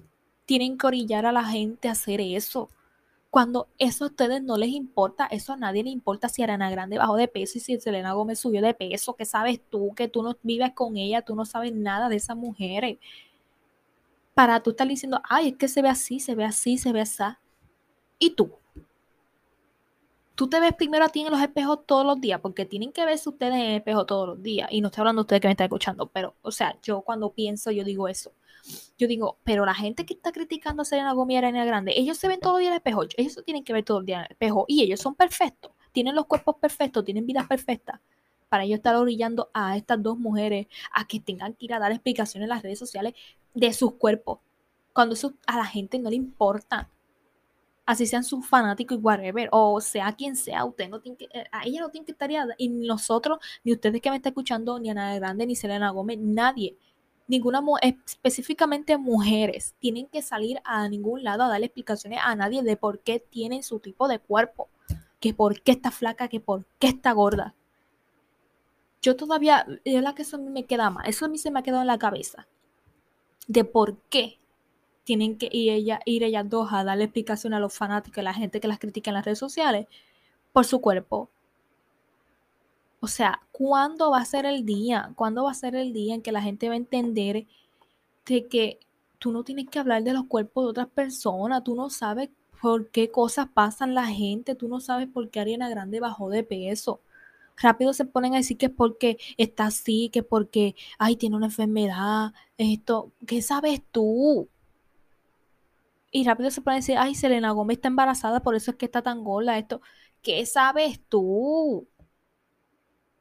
tienen 0.50 0.80
que 0.80 0.88
orillar 0.88 1.28
a 1.28 1.32
la 1.32 1.44
gente 1.46 1.90
a 1.90 1.92
hacer 1.92 2.20
eso. 2.20 2.72
Cuando 3.30 3.68
eso 3.78 4.06
a 4.06 4.08
ustedes 4.08 4.42
no 4.42 4.58
les 4.58 4.70
importa, 4.70 5.28
eso 5.28 5.54
a 5.54 5.58
nadie 5.58 5.84
le 5.84 5.92
importa 5.92 6.28
si 6.28 6.42
Arana 6.42 6.72
Grande 6.72 6.98
bajó 6.98 7.18
de 7.18 7.28
peso 7.28 7.60
y 7.60 7.62
si 7.62 7.80
Selena 7.80 8.14
Gómez 8.14 8.40
subió 8.40 8.60
de 8.64 8.74
peso, 8.74 9.16
¿qué 9.16 9.26
sabes 9.26 9.62
tú? 9.70 9.94
Que 9.96 10.08
tú 10.08 10.24
no 10.24 10.36
vives 10.42 10.72
con 10.74 10.98
ella, 10.98 11.22
tú 11.22 11.36
no 11.36 11.46
sabes 11.46 11.72
nada 11.76 12.10
de 12.10 12.16
esas 12.16 12.36
mujeres. 12.36 12.98
Para 14.40 14.64
tú 14.64 14.70
estar 14.70 14.88
diciendo, 14.88 15.22
ay, 15.28 15.50
es 15.50 15.58
que 15.58 15.68
se 15.68 15.82
ve 15.82 15.90
así, 15.90 16.22
se 16.22 16.34
ve 16.34 16.46
así, 16.46 16.78
se 16.78 16.94
ve 16.94 17.02
así. 17.02 17.24
¿Y 18.20 18.30
tú? 18.30 18.54
tú 20.40 20.48
te 20.48 20.62
ves 20.62 20.74
primero 20.74 21.04
a 21.04 21.10
ti 21.10 21.20
en 21.20 21.32
los 21.32 21.42
espejos 21.42 21.80
todos 21.86 22.06
los 22.06 22.22
días, 22.22 22.40
porque 22.40 22.64
tienen 22.64 22.94
que 22.94 23.04
verse 23.04 23.28
ustedes 23.28 23.56
en 23.56 23.60
el 23.60 23.76
espejo 23.76 24.06
todos 24.06 24.30
los 24.30 24.42
días. 24.42 24.70
Y 24.72 24.80
no 24.80 24.88
estoy 24.88 25.02
hablando 25.02 25.24
de 25.24 25.26
ustedes 25.26 25.42
que 25.42 25.50
me 25.50 25.52
están 25.52 25.66
escuchando, 25.66 26.08
pero, 26.08 26.34
o 26.42 26.52
sea, 26.52 26.80
yo 26.82 27.02
cuando 27.02 27.34
pienso, 27.34 27.72
yo 27.72 27.84
digo 27.84 28.08
eso. 28.08 28.32
Yo 28.98 29.10
digo, 29.10 29.38
pero 29.44 29.66
la 29.66 29.74
gente 29.74 30.06
que 30.06 30.14
está 30.14 30.32
criticando 30.32 30.84
a 30.84 30.86
Selena 30.86 31.12
Gómez 31.12 31.36
y 31.36 31.38
Arena 31.40 31.66
Grande, 31.66 31.92
ellos 31.98 32.18
se 32.18 32.30
ven 32.30 32.40
todos 32.40 32.54
los 32.54 32.60
días 32.62 32.70
en 32.70 32.74
el 32.76 32.78
espejo. 32.78 33.04
Ellos 33.18 33.34
se 33.34 33.44
tienen 33.44 33.66
que 33.66 33.74
ver 33.74 33.84
todos 33.84 34.00
los 34.00 34.06
días 34.06 34.20
en 34.20 34.26
el 34.28 34.32
espejo. 34.32 34.64
Y 34.70 34.82
ellos 34.82 35.02
son 35.02 35.14
perfectos. 35.14 35.74
Tienen 35.92 36.16
los 36.16 36.26
cuerpos 36.26 36.56
perfectos, 36.56 37.04
tienen 37.04 37.28
vidas 37.28 37.46
perfectas. 37.46 38.00
Para 38.48 38.64
ellos 38.64 38.78
estar 38.78 38.96
orillando 38.96 39.50
a 39.54 39.76
estas 39.76 40.02
dos 40.02 40.18
mujeres 40.18 40.68
a 40.94 41.06
que 41.06 41.20
tengan 41.20 41.54
que 41.54 41.66
ir 41.66 41.74
a 41.74 41.80
dar 41.80 41.92
explicaciones 41.92 42.46
en 42.46 42.50
las 42.50 42.64
redes 42.64 42.80
sociales 42.80 43.14
de 43.54 43.74
sus 43.74 43.94
cuerpos. 43.94 44.40
Cuando 44.94 45.14
eso 45.14 45.34
a 45.48 45.58
la 45.58 45.66
gente 45.66 46.00
no 46.00 46.10
le 46.10 46.16
importa 46.16 46.90
así 47.90 48.06
sean 48.06 48.24
sus 48.24 48.46
fanáticos 48.46 49.00
y 49.00 49.02
whatever, 49.02 49.50
o 49.52 49.82
sea 49.82 50.14
quien 50.14 50.36
sea, 50.36 50.64
usted 50.64 50.88
no 50.90 51.00
tiene 51.02 51.18
que, 51.18 51.26
eh, 51.34 51.46
a 51.52 51.66
ella 51.66 51.82
no 51.82 51.90
tiene 51.90 52.06
que 52.06 52.12
estar 52.12 52.30
y 52.60 52.70
nosotros, 52.70 53.40
ni 53.64 53.74
ustedes 53.74 54.00
que 54.00 54.12
me 54.12 54.18
están 54.18 54.30
escuchando, 54.30 54.80
ni 54.80 54.92
Ana 54.92 55.16
Grande, 55.16 55.48
ni 55.48 55.56
Selena 55.56 55.90
Gómez, 55.90 56.20
nadie, 56.20 56.78
ninguna, 57.28 57.64
específicamente 57.82 58.96
mujeres, 59.00 59.74
tienen 59.80 60.06
que 60.06 60.22
salir 60.22 60.62
a 60.66 60.88
ningún 60.88 61.24
lado 61.24 61.42
a 61.42 61.48
darle 61.48 61.66
explicaciones 61.66 62.20
a 62.22 62.36
nadie 62.36 62.62
de 62.62 62.78
por 62.78 63.00
qué 63.00 63.20
tienen 63.20 63.64
su 63.64 63.80
tipo 63.80 64.08
de 64.08 64.20
cuerpo, 64.20 64.70
que 65.20 65.34
por 65.34 65.60
qué 65.64 65.72
está 65.72 65.90
flaca, 65.90 66.28
que 66.28 66.40
por 66.40 66.66
qué 66.78 66.90
está 66.90 67.12
gorda. 67.14 67.56
Yo 69.02 69.16
todavía, 69.16 69.66
es 69.84 70.04
la 70.04 70.14
que 70.14 70.22
eso 70.22 70.38
me 70.38 70.66
queda 70.66 70.92
más, 70.92 71.08
eso 71.08 71.26
a 71.26 71.28
mí 71.28 71.40
se 71.40 71.50
me 71.50 71.60
ha 71.60 71.64
quedado 71.64 71.82
en 71.82 71.88
la 71.88 71.98
cabeza, 71.98 72.48
de 73.50 73.66
por 73.66 73.98
qué 74.10 74.38
tienen 75.04 75.38
que 75.38 75.50
ir, 75.52 75.72
ella, 75.72 76.00
ir 76.06 76.24
ellas 76.24 76.48
dos 76.48 76.70
a 76.72 76.84
darle 76.84 77.06
explicación 77.06 77.54
a 77.56 77.60
los 77.60 77.74
fanáticos, 77.74 78.20
a 78.20 78.22
la 78.22 78.34
gente 78.34 78.60
que 78.60 78.68
las 78.68 78.78
critica 78.78 79.10
en 79.10 79.16
las 79.16 79.26
redes 79.26 79.40
sociales, 79.40 79.88
por 80.54 80.66
su 80.66 80.80
cuerpo. 80.80 81.30
O 83.00 83.08
sea, 83.08 83.42
¿cuándo 83.52 84.12
va 84.12 84.20
a 84.20 84.26
ser 84.26 84.46
el 84.46 84.66
día? 84.66 85.12
¿Cuándo 85.16 85.46
va 85.46 85.52
a 85.52 85.56
ser 85.56 85.76
el 85.76 85.94
día 85.94 86.14
en 86.14 86.22
que 86.22 86.32
la 86.32 86.44
gente 86.44 86.68
va 86.68 86.76
a 86.76 86.78
entender 86.78 87.48
de 88.28 88.48
que 88.48 88.80
tú 89.18 89.32
no 89.32 89.44
tienes 89.44 89.68
que 89.68 89.80
hablar 89.80 90.04
de 90.04 90.14
los 90.14 90.26
cuerpos 90.26 90.66
de 90.66 90.70
otras 90.70 90.88
personas? 90.90 91.64
Tú 91.64 91.74
no 91.74 91.90
sabes 91.90 92.30
por 92.62 92.90
qué 92.92 93.10
cosas 93.10 93.48
pasan 93.52 93.96
la 93.96 94.06
gente, 94.06 94.54
tú 94.54 94.68
no 94.68 94.80
sabes 94.80 95.08
por 95.08 95.30
qué 95.30 95.40
Ariana 95.40 95.70
Grande 95.70 96.00
bajó 96.00 96.30
de 96.30 96.44
peso. 96.44 97.02
Rápido 97.62 97.94
se 97.94 98.06
ponen 98.06 98.34
a 98.34 98.38
decir 98.38 98.58
que 98.58 98.68
es 98.68 98.72
porque 98.72 99.18
está 99.38 99.66
así, 99.68 100.10
que 100.12 100.24
porque, 100.24 100.76
ay, 100.98 101.16
tiene 101.16 101.36
una 101.36 101.48
enfermedad, 101.48 102.34
esto, 102.58 103.12
¿qué 103.28 103.42
sabes 103.42 103.82
tú? 103.92 104.50
y 106.12 106.24
rápido 106.24 106.50
se 106.52 106.62
puede 106.62 106.78
decir, 106.78 106.98
ay, 106.98 107.16
Selena 107.16 107.52
Gómez 107.52 107.78
está 107.78 107.88
embarazada, 107.88 108.42
por 108.42 108.56
eso 108.56 108.72
es 108.72 108.78
que 108.78 108.86
está 108.86 109.02
tan 109.02 109.24
gorda 109.24 109.58
esto. 109.58 109.82
¿Qué 110.22 110.46
sabes 110.46 111.00
tú? 111.08 111.88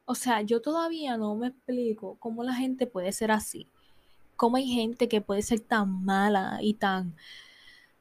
O 0.05 0.14
sea, 0.14 0.42
yo 0.42 0.62
todavía 0.62 1.16
no 1.18 1.35
me 1.37 1.48
explico 1.48 2.16
cómo 2.18 2.42
la 2.44 2.55
gente 2.55 2.87
puede 2.87 3.12
ser 3.12 3.31
así. 3.31 3.68
Cómo 4.37 4.57
hay 4.57 4.68
gente 4.68 5.09
que 5.09 5.20
puede 5.20 5.42
ser 5.42 5.61
tan 5.61 6.05
mala 6.05 6.59
y 6.62 6.74
tan 6.74 7.14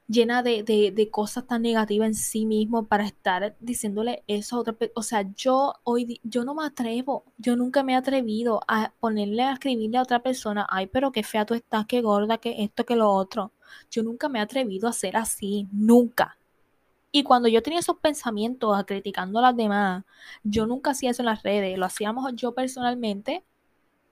llena 0.08 0.42
de, 0.42 0.62
de, 0.64 1.10
cosas 1.10 1.46
tan 1.46 1.62
negativas 1.62 2.08
en 2.08 2.14
sí 2.14 2.46
mismo 2.46 2.86
para 2.86 3.04
estar 3.06 3.56
diciéndole 3.60 4.24
eso 4.26 4.56
a 4.56 4.60
otra 4.60 4.72
persona. 4.72 4.94
O 4.96 5.02
sea, 5.02 5.22
yo 5.36 5.74
hoy, 5.84 6.20
yo 6.24 6.44
no 6.44 6.54
me 6.54 6.64
atrevo, 6.64 7.24
yo 7.36 7.56
nunca 7.56 7.82
me 7.82 7.92
he 7.92 7.96
atrevido 7.96 8.60
a 8.66 8.92
ponerle, 9.00 9.42
a 9.42 9.52
escribirle 9.52 9.98
a 9.98 10.02
otra 10.02 10.22
persona, 10.22 10.66
ay, 10.70 10.86
pero 10.86 11.12
qué 11.12 11.22
fea 11.22 11.44
tú 11.46 11.54
estás, 11.54 11.86
qué 11.86 12.00
gorda, 12.00 12.38
que 12.38 12.62
esto, 12.64 12.84
que 12.86 12.96
lo 12.96 13.10
otro. 13.10 13.52
Yo 13.90 14.02
nunca 14.02 14.28
me 14.28 14.38
he 14.38 14.42
atrevido 14.42 14.88
a 14.88 14.92
ser 14.92 15.16
así, 15.16 15.68
nunca. 15.72 16.38
Y 17.12 17.22
cuando 17.22 17.48
yo 17.48 17.62
tenía 17.62 17.80
esos 17.80 17.98
pensamientos 17.98 18.76
criticando 18.86 19.38
a 19.38 19.42
las 19.42 19.56
demás, 19.56 20.04
yo 20.42 20.66
nunca 20.66 20.90
hacía 20.92 21.10
eso 21.10 21.22
en 21.22 21.26
las 21.26 21.42
redes, 21.42 21.78
lo 21.78 21.86
hacíamos 21.86 22.32
yo 22.34 22.54
personalmente, 22.54 23.44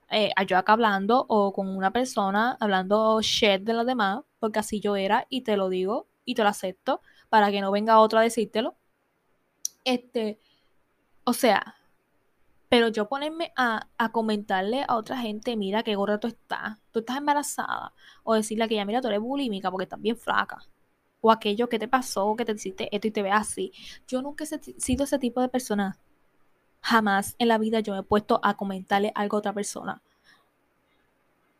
eh, 0.09 0.31
yo 0.47 0.57
acá 0.57 0.73
hablando 0.73 1.25
o 1.27 1.53
con 1.53 1.67
una 1.75 1.91
persona 1.91 2.57
hablando 2.59 3.19
shit 3.21 3.61
de 3.61 3.73
los 3.73 3.85
demás, 3.85 4.21
porque 4.39 4.59
así 4.59 4.79
yo 4.79 4.95
era 4.95 5.25
y 5.29 5.41
te 5.41 5.57
lo 5.57 5.69
digo 5.69 6.07
y 6.25 6.35
te 6.35 6.43
lo 6.43 6.49
acepto 6.49 7.01
para 7.29 7.51
que 7.51 7.61
no 7.61 7.71
venga 7.71 7.99
otro 7.99 8.19
a 8.19 8.23
decírtelo. 8.23 8.75
Este, 9.83 10.39
o 11.23 11.33
sea, 11.33 11.77
pero 12.69 12.89
yo 12.89 13.07
ponerme 13.07 13.53
a, 13.55 13.87
comentarle 14.11 14.83
a 14.87 14.95
otra 14.95 15.17
gente, 15.17 15.55
mira 15.55 15.83
qué 15.83 15.95
gorda 15.95 16.19
tú 16.19 16.27
estás, 16.27 16.77
tú 16.91 16.99
estás 16.99 17.17
embarazada, 17.17 17.93
o 18.23 18.33
decirle 18.35 18.67
que 18.67 18.75
ya 18.75 18.85
mira, 18.85 19.01
tú 19.01 19.07
eres 19.07 19.21
bulímica 19.21 19.71
porque 19.71 19.83
estás 19.83 20.01
bien 20.01 20.17
flaca, 20.17 20.57
o 21.21 21.31
aquello 21.31 21.69
que 21.69 21.79
te 21.79 21.87
pasó, 21.87 22.35
que 22.35 22.45
te 22.45 22.51
hiciste 22.53 22.89
esto 22.93 23.07
y 23.07 23.11
te 23.11 23.21
ve 23.21 23.31
así. 23.31 23.71
Yo 24.07 24.21
nunca 24.21 24.43
he 24.43 24.47
sido 24.47 25.05
ese 25.05 25.19
tipo 25.19 25.41
de 25.41 25.49
persona. 25.49 25.97
Jamás 26.81 27.35
en 27.39 27.47
la 27.49 27.57
vida 27.57 27.79
yo 27.79 27.93
me 27.93 27.99
he 27.99 28.03
puesto 28.03 28.39
a 28.43 28.55
comentarle 28.55 29.11
algo 29.15 29.37
a 29.37 29.39
otra 29.39 29.53
persona. 29.53 30.01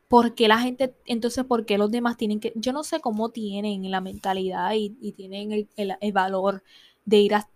Porque 0.07 0.47
la 0.47 0.59
gente, 0.59 0.95
entonces, 1.05 1.43
¿por 1.45 1.65
qué 1.65 1.77
los 1.77 1.91
demás 1.91 2.17
tienen 2.17 2.39
que, 2.39 2.53
yo 2.55 2.71
no 2.71 2.83
sé 2.83 3.01
cómo 3.01 3.29
tienen 3.29 3.89
la 3.91 4.01
mentalidad 4.01 4.71
y, 4.73 4.89
tienen 5.13 5.51
el, 5.51 5.69
el 5.75 6.11
valor 6.13 6.63
de 7.05 7.17
ir 7.17 7.35
a 7.35 7.49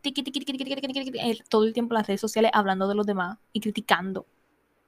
todo 1.50 1.64
el 1.66 1.74
tiempo 1.74 1.94
en 1.94 1.98
las 1.98 2.08
redes 2.08 2.22
sociales 2.22 2.52
hablando 2.54 2.88
de 2.88 2.96
los 2.96 3.06
demás 3.06 3.38
y 3.54 3.60
criticando 3.60 4.26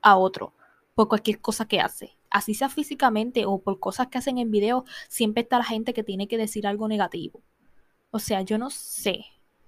a 0.02 0.18
otro 0.18 0.54
por 0.96 1.08
cualquier 1.08 1.42
cosa 1.42 1.68
que 1.68 1.80
hace. 1.82 2.18
así 2.30 2.54
sea 2.54 2.70
físicamente 2.70 3.46
o 3.46 3.60
por 3.62 3.80
cosas 3.80 4.08
que 4.08 4.18
hacen 4.18 4.38
en 4.38 4.52
video, 4.52 4.86
siempre 5.10 5.44
está 5.44 5.58
la 5.58 5.66
gente 5.66 5.94
que 5.94 6.04
tiene 6.04 6.28
que 6.28 6.38
decir 6.38 6.66
algo 6.66 6.88
negativo. 6.88 7.42
O 8.12 8.20
sea, 8.20 8.42
yo 8.42 8.58
no 8.58 8.70
sé, 8.70 9.26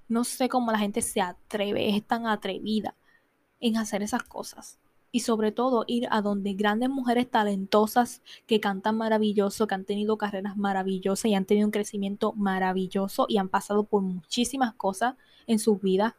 no 0.07 0.23
sé 0.23 0.49
cómo 0.49 0.71
la 0.71 0.79
gente 0.79 1.01
se 1.01 1.21
atreve, 1.21 1.95
es 1.95 2.05
tan 2.05 2.27
atrevida 2.27 2.95
en 3.59 3.77
hacer 3.77 4.03
esas 4.03 4.23
cosas. 4.23 4.79
Y 5.15 5.21
sobre 5.21 5.53
todo 5.53 5.85
ir 5.87 6.09
a 6.11 6.21
donde 6.21 6.55
grandes 6.55 6.89
mujeres 6.89 7.31
talentosas 7.31 8.21
que 8.47 8.59
cantan 8.59 8.97
maravilloso, 8.97 9.65
que 9.65 9.73
han 9.73 9.85
tenido 9.85 10.17
carreras 10.17 10.57
maravillosas 10.57 11.31
y 11.31 11.35
han 11.35 11.45
tenido 11.45 11.67
un 11.67 11.71
crecimiento 11.71 12.33
maravilloso 12.33 13.25
y 13.29 13.37
han 13.37 13.47
pasado 13.47 13.85
por 13.85 14.01
muchísimas 14.01 14.73
cosas 14.73 15.15
en 15.47 15.59
sus 15.59 15.79
vidas. 15.79 16.15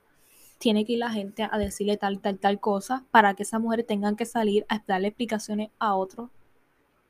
Tiene 0.57 0.87
que 0.87 0.95
ir 0.95 1.01
la 1.01 1.11
gente 1.11 1.43
a 1.43 1.59
decirle 1.59 1.99
tal, 1.99 2.21
tal, 2.21 2.39
tal 2.39 2.59
cosa 2.59 3.05
para 3.11 3.35
que 3.35 3.43
esas 3.43 3.61
mujeres 3.61 3.87
tengan 3.87 4.17
que 4.17 4.25
salir 4.25 4.65
a 4.71 4.83
darle 4.87 5.09
explicaciones 5.09 5.69
a 5.79 5.95
otros 5.95 6.31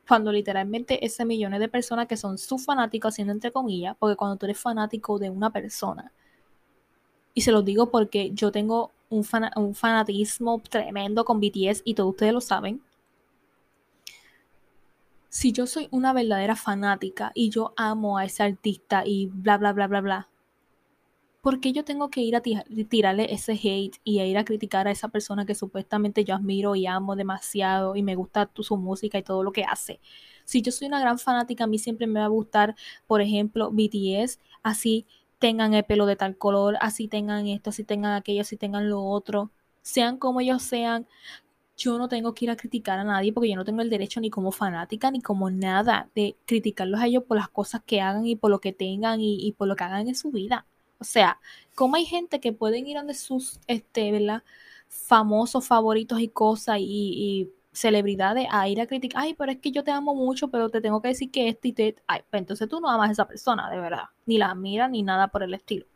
cuando 0.09 0.33
literalmente 0.33 1.07
ese 1.07 1.25
millones 1.25 1.61
de 1.61 1.69
personas 1.69 2.09
que 2.09 2.17
son 2.17 2.37
sus 2.37 2.65
fanáticos, 2.65 3.15
haciendo 3.15 3.33
entre 3.33 3.53
comillas, 3.53 3.95
porque 3.97 4.17
cuando 4.17 4.35
tú 4.35 4.47
eres 4.47 4.59
fanático 4.59 5.21
de 5.21 5.31
una 5.31 5.51
persona, 5.51 6.11
y 7.33 7.43
se 7.43 7.53
lo 7.53 7.63
digo 7.63 7.93
porque 7.93 8.33
yo 8.33 8.51
tengo 8.51 8.91
un, 9.11 9.27
un 9.57 9.75
fanatismo 9.75 10.61
tremendo 10.69 11.25
con 11.25 11.41
BTS 11.41 11.83
y 11.85 11.95
todos 11.95 12.11
ustedes 12.11 12.33
lo 12.33 12.41
saben. 12.41 12.83
Si 15.29 15.53
yo 15.53 15.67
soy 15.67 15.89
una 15.91 16.13
verdadera 16.13 16.57
fanática 16.57 17.31
y 17.35 17.51
yo 17.51 17.75
amo 17.77 18.17
a 18.17 18.25
ese 18.25 18.43
artista 18.43 19.03
y 19.05 19.27
bla, 19.27 19.59
bla, 19.59 19.73
bla, 19.73 19.87
bla, 19.87 20.01
bla, 20.01 20.29
¿por 21.47 21.61
qué 21.61 21.73
yo 21.73 21.85
tengo 21.85 22.11
que 22.11 22.23
ir 22.23 22.35
a 22.35 22.41
tirarle 22.41 23.33
ese 23.33 23.53
hate 23.53 24.01
y 24.03 24.19
a 24.19 24.27
ir 24.27 24.37
a 24.37 24.45
criticar 24.45 24.89
a 24.89 24.91
esa 24.91 25.09
persona 25.09 25.47
que 25.47 25.55
supuestamente 25.55 26.25
yo 26.25 26.35
admiro 26.35 26.75
y 26.75 26.87
amo 26.87 27.15
demasiado 27.15 27.95
y 27.95 28.03
me 28.03 28.17
gusta 28.17 28.51
su 28.59 28.77
música 28.77 29.19
y 29.19 29.23
todo 29.23 29.45
lo 29.45 29.53
que 29.53 29.63
hace? 29.63 30.01
Si 30.45 30.61
yo 30.61 30.73
soy 30.73 30.89
una 30.89 30.99
gran 30.99 31.21
fanática, 31.21 31.63
a 31.65 31.67
mí 31.69 31.79
siempre 31.79 32.07
me 32.09 32.19
va 32.19 32.27
a 32.27 32.31
gustar, 32.31 32.75
por 33.07 33.21
ejemplo, 33.21 33.71
BTS, 33.71 34.41
así 34.63 35.07
tengan 35.39 35.75
el 35.75 35.85
pelo 35.85 36.07
de 36.07 36.17
tal 36.17 36.37
color, 36.39 36.77
así 36.81 37.09
tengan 37.09 37.47
esto, 37.47 37.71
así 37.71 37.85
tengan 37.85 38.15
aquello, 38.15 38.43
así 38.43 38.57
tengan 38.57 38.89
lo 38.91 39.05
otro, 39.05 39.51
sean 39.83 40.19
como 40.19 40.41
ellos 40.41 40.63
sean, 40.63 41.07
yo 41.77 41.99
no 41.99 42.09
tengo 42.09 42.35
que 42.35 42.47
ir 42.47 42.51
a 42.51 42.57
criticar 42.57 42.99
a 42.99 43.05
nadie 43.05 43.33
porque 43.33 43.51
yo 43.51 43.57
no 43.57 43.65
tengo 43.65 43.83
el 43.83 43.91
derecho 43.91 44.21
ni 44.21 44.31
como 44.31 44.51
fanática 44.53 45.11
ni 45.11 45.21
como 45.21 45.51
nada 45.51 46.11
de 46.15 46.37
criticarlos 46.47 47.01
a 47.01 47.07
ellos 47.07 47.25
por 47.25 47.37
las 47.37 47.49
cosas 47.51 47.83
que 47.85 48.01
hagan 48.01 48.27
y 48.27 48.37
por 48.37 48.51
lo 48.51 48.61
que 48.61 48.73
tengan 48.73 49.21
y, 49.21 49.53
por 49.59 49.69
lo 49.69 49.77
que 49.77 49.85
hagan 49.85 50.09
en 50.09 50.15
su 50.15 50.31
vida. 50.31 50.67
O 50.99 51.05
sea, 51.05 51.41
como 51.75 51.97
hay 51.97 52.07
gente 52.07 52.41
que 52.41 52.53
pueden 52.53 52.87
ir 52.87 52.97
donde 52.97 53.15
sus, 53.15 53.61
este, 53.67 54.11
¿verdad? 54.13 54.43
Famosos 54.89 55.67
favoritos 55.67 56.21
y 56.21 56.29
cosas 56.29 56.79
y 56.81 57.51
celebridades 57.77 58.47
a 58.51 58.69
ir 58.69 58.81
a 58.81 58.87
criticar, 58.87 59.23
ay, 59.23 59.35
pero 59.35 59.53
es 59.53 59.59
que 59.59 59.71
yo 59.71 59.85
te 59.85 59.91
amo 59.91 60.15
mucho, 60.15 60.49
pero 60.49 60.71
te 60.71 60.81
tengo 60.81 61.03
que 61.03 61.09
decir 61.09 61.31
que 61.31 61.49
este 61.49 61.69
y 61.69 61.73
te... 61.73 61.97
Ay, 62.07 62.23
pues 62.31 62.41
entonces 62.41 62.69
tú 62.69 62.81
no 62.81 62.89
amas 62.89 63.11
a 63.11 63.13
esa 63.13 63.29
persona, 63.29 63.71
de 63.71 63.79
verdad. 63.79 64.05
Ni 64.25 64.39
la 64.39 64.55
mira 64.55 64.89
ni 64.89 65.03
nada 65.03 65.29
por 65.29 65.43
el 65.43 65.53
estilo. 65.55 65.87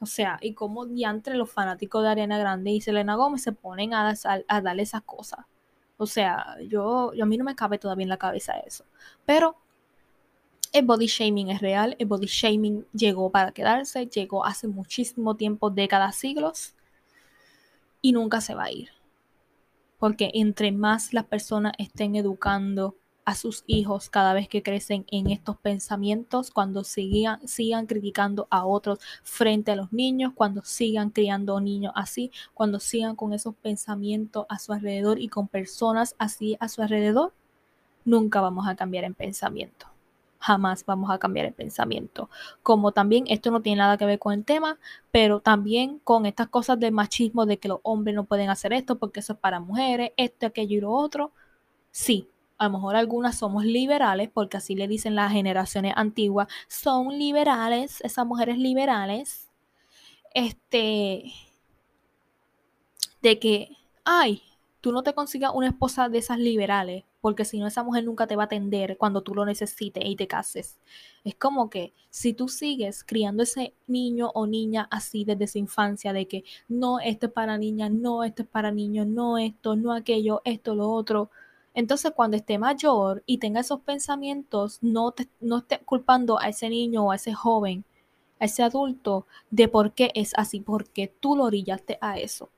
O 0.00 0.06
sea, 0.06 0.38
y 0.40 0.54
como 0.54 0.86
entre 0.86 1.34
los 1.36 1.50
fanáticos 1.50 2.02
de 2.02 2.08
Ariana 2.08 2.38
Grande 2.38 2.70
y 2.70 2.80
Selena 2.80 3.16
Gómez 3.16 3.42
se 3.42 3.52
ponen 3.52 3.92
a, 3.92 4.14
a, 4.48 4.60
darle 4.62 4.82
esas 4.82 5.02
cosas. 5.02 5.40
O 5.98 6.06
sea, 6.06 6.56
yo, 6.66 7.12
yo 7.12 7.24
a 7.24 7.26
mí 7.26 7.36
no 7.36 7.44
me 7.44 7.54
cabe 7.54 7.78
todavía 7.78 8.04
en 8.04 8.08
la 8.08 8.16
cabeza 8.16 8.58
eso. 8.60 8.84
Pero 9.26 9.56
el 10.72 10.86
body 10.86 11.06
shaming 11.06 11.50
es 11.50 11.60
real, 11.60 11.96
el 11.98 12.06
body 12.06 12.26
shaming 12.26 12.86
llegó 12.94 13.30
para 13.30 13.52
quedarse, 13.52 14.06
llegó 14.06 14.46
hace 14.46 14.68
muchísimo 14.68 15.36
tiempo, 15.36 15.68
décadas, 15.68 16.16
siglos, 16.16 16.74
y 18.00 18.12
nunca 18.12 18.40
se 18.40 18.54
va 18.54 18.64
a 18.64 18.72
ir 18.72 18.99
porque 20.00 20.30
entre 20.34 20.72
más 20.72 21.12
las 21.12 21.26
personas 21.26 21.74
estén 21.78 22.16
educando 22.16 22.96
a 23.26 23.34
sus 23.34 23.62
hijos 23.66 24.08
cada 24.08 24.32
vez 24.32 24.48
que 24.48 24.62
crecen 24.62 25.04
en 25.12 25.30
estos 25.30 25.58
pensamientos, 25.58 26.50
cuando 26.50 26.82
sigan, 26.84 27.38
criticando 27.86 28.48
a 28.50 28.64
otros 28.64 28.98
frente 29.22 29.70
a 29.70 29.76
los 29.76 29.92
niños, 29.92 30.32
cuando 30.34 30.64
sigan 30.64 31.10
criando 31.10 31.60
niños 31.60 31.92
así, 31.94 32.32
cuando 32.54 32.80
sigan 32.80 33.14
con 33.14 33.34
esos 33.34 33.54
pensamientos 33.54 34.46
a 34.48 34.58
su 34.58 34.72
alrededor 34.72 35.20
y 35.20 35.28
con 35.28 35.46
personas 35.46 36.16
así 36.18 36.56
a 36.60 36.68
su 36.68 36.82
alrededor, 36.82 37.34
nunca 38.04 38.40
vamos 38.40 38.66
a 38.66 38.74
cambiar 38.74 39.04
en 39.04 39.14
pensamiento 39.14 39.89
jamás 40.40 40.84
vamos 40.86 41.10
a 41.10 41.18
cambiar 41.18 41.46
el 41.46 41.52
pensamiento. 41.52 42.28
Como 42.62 42.92
también 42.92 43.24
esto 43.28 43.50
no 43.50 43.62
tiene 43.62 43.78
nada 43.78 43.96
que 43.98 44.06
ver 44.06 44.18
con 44.18 44.32
el 44.32 44.44
tema, 44.44 44.78
pero 45.12 45.40
también 45.40 46.00
con 46.00 46.26
estas 46.26 46.48
cosas 46.48 46.80
de 46.80 46.90
machismo, 46.90 47.46
de 47.46 47.58
que 47.58 47.68
los 47.68 47.80
hombres 47.82 48.16
no 48.16 48.24
pueden 48.24 48.50
hacer 48.50 48.72
esto 48.72 48.98
porque 48.98 49.20
eso 49.20 49.34
es 49.34 49.38
para 49.38 49.60
mujeres, 49.60 50.12
esto, 50.16 50.46
aquello 50.46 50.78
y 50.78 50.80
lo 50.80 50.90
otro. 50.90 51.32
Sí, 51.92 52.28
a 52.58 52.64
lo 52.64 52.72
mejor 52.72 52.96
algunas 52.96 53.38
somos 53.38 53.64
liberales, 53.64 54.30
porque 54.32 54.56
así 54.56 54.74
le 54.74 54.88
dicen 54.88 55.14
las 55.14 55.32
generaciones 55.32 55.94
antiguas, 55.96 56.48
son 56.68 57.18
liberales, 57.18 58.00
esas 58.02 58.26
mujeres 58.26 58.58
liberales, 58.58 59.48
este, 60.34 61.24
de 63.22 63.38
que, 63.38 63.76
ay, 64.04 64.42
tú 64.80 64.92
no 64.92 65.02
te 65.02 65.14
consigas 65.14 65.52
una 65.54 65.68
esposa 65.68 66.08
de 66.08 66.18
esas 66.18 66.38
liberales, 66.38 67.04
porque 67.20 67.44
si 67.44 67.58
no 67.58 67.66
esa 67.66 67.82
mujer 67.82 68.04
nunca 68.04 68.26
te 68.26 68.36
va 68.36 68.44
a 68.44 68.46
atender 68.46 68.96
cuando 68.96 69.22
tú 69.22 69.34
lo 69.34 69.44
necesites 69.44 70.04
y 70.04 70.16
te 70.16 70.26
cases. 70.26 70.78
Es 71.24 71.34
como 71.34 71.68
que 71.70 71.92
si 72.08 72.32
tú 72.32 72.48
sigues 72.48 73.04
criando 73.04 73.42
ese 73.42 73.74
niño 73.86 74.30
o 74.34 74.46
niña 74.46 74.88
así 74.90 75.24
desde 75.24 75.46
su 75.46 75.58
infancia, 75.58 76.12
de 76.12 76.26
que 76.26 76.44
no, 76.68 76.98
esto 77.00 77.26
es 77.26 77.32
para 77.32 77.58
niñas, 77.58 77.90
no, 77.90 78.24
esto 78.24 78.42
es 78.42 78.48
para 78.48 78.72
niños, 78.72 79.06
no 79.06 79.38
esto, 79.38 79.76
no 79.76 79.92
aquello, 79.92 80.40
esto, 80.44 80.74
lo 80.74 80.90
otro. 80.90 81.30
Entonces 81.74 82.12
cuando 82.14 82.36
esté 82.36 82.58
mayor 82.58 83.22
y 83.26 83.38
tenga 83.38 83.60
esos 83.60 83.80
pensamientos, 83.80 84.78
no, 84.82 85.12
te, 85.12 85.28
no 85.40 85.58
esté 85.58 85.78
culpando 85.80 86.40
a 86.40 86.48
ese 86.48 86.68
niño 86.68 87.04
o 87.04 87.12
a 87.12 87.16
ese 87.16 87.32
joven, 87.34 87.84
a 88.40 88.46
ese 88.46 88.62
adulto, 88.62 89.26
de 89.50 89.68
por 89.68 89.92
qué 89.92 90.10
es 90.14 90.32
así, 90.36 90.60
porque 90.60 91.12
tú 91.20 91.36
lo 91.36 91.44
orillaste 91.44 91.98
a 92.00 92.18
eso. 92.18 92.50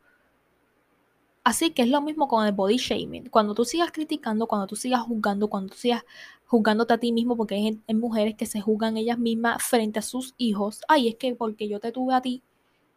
Así 1.45 1.71
que 1.71 1.83
es 1.83 1.89
lo 1.89 2.01
mismo 2.01 2.29
con 2.29 2.47
el 2.47 2.53
body 2.53 2.77
shaming. 2.77 3.29
Cuando 3.29 3.55
tú 3.55 3.65
sigas 3.65 3.91
criticando, 3.91 4.47
cuando 4.47 4.67
tú 4.69 4.77
sigas 4.77 5.03
juzgando, 5.03 5.49
cuando 5.49 5.73
tú 5.73 5.79
sigas 5.79 6.05
juzgándote 6.47 6.95
a 6.95 6.99
ti 6.99 7.13
mismo, 7.13 7.37
porque 7.37 7.55
hay, 7.57 7.95
mujeres 7.95 8.37
que 8.37 8.47
se 8.47 8.61
juzgan 8.61 8.97
ellas 8.97 9.19
mismas 9.19 9.63
frente 9.63 9.99
a 9.99 10.03
sus 10.03 10.35
hijos. 10.39 10.83
Ay, 10.89 11.09
es 11.09 11.17
que 11.17 11.35
porque 11.35 11.69
yo 11.69 11.81
te 11.81 11.91
tuve 11.93 12.15
a 12.15 12.21
ti 12.23 12.43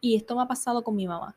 y 0.00 0.16
esto 0.16 0.36
me 0.36 0.42
ha 0.42 0.46
pasado 0.46 0.84
con 0.84 0.94
mi 0.94 1.06
mamá. 1.08 1.34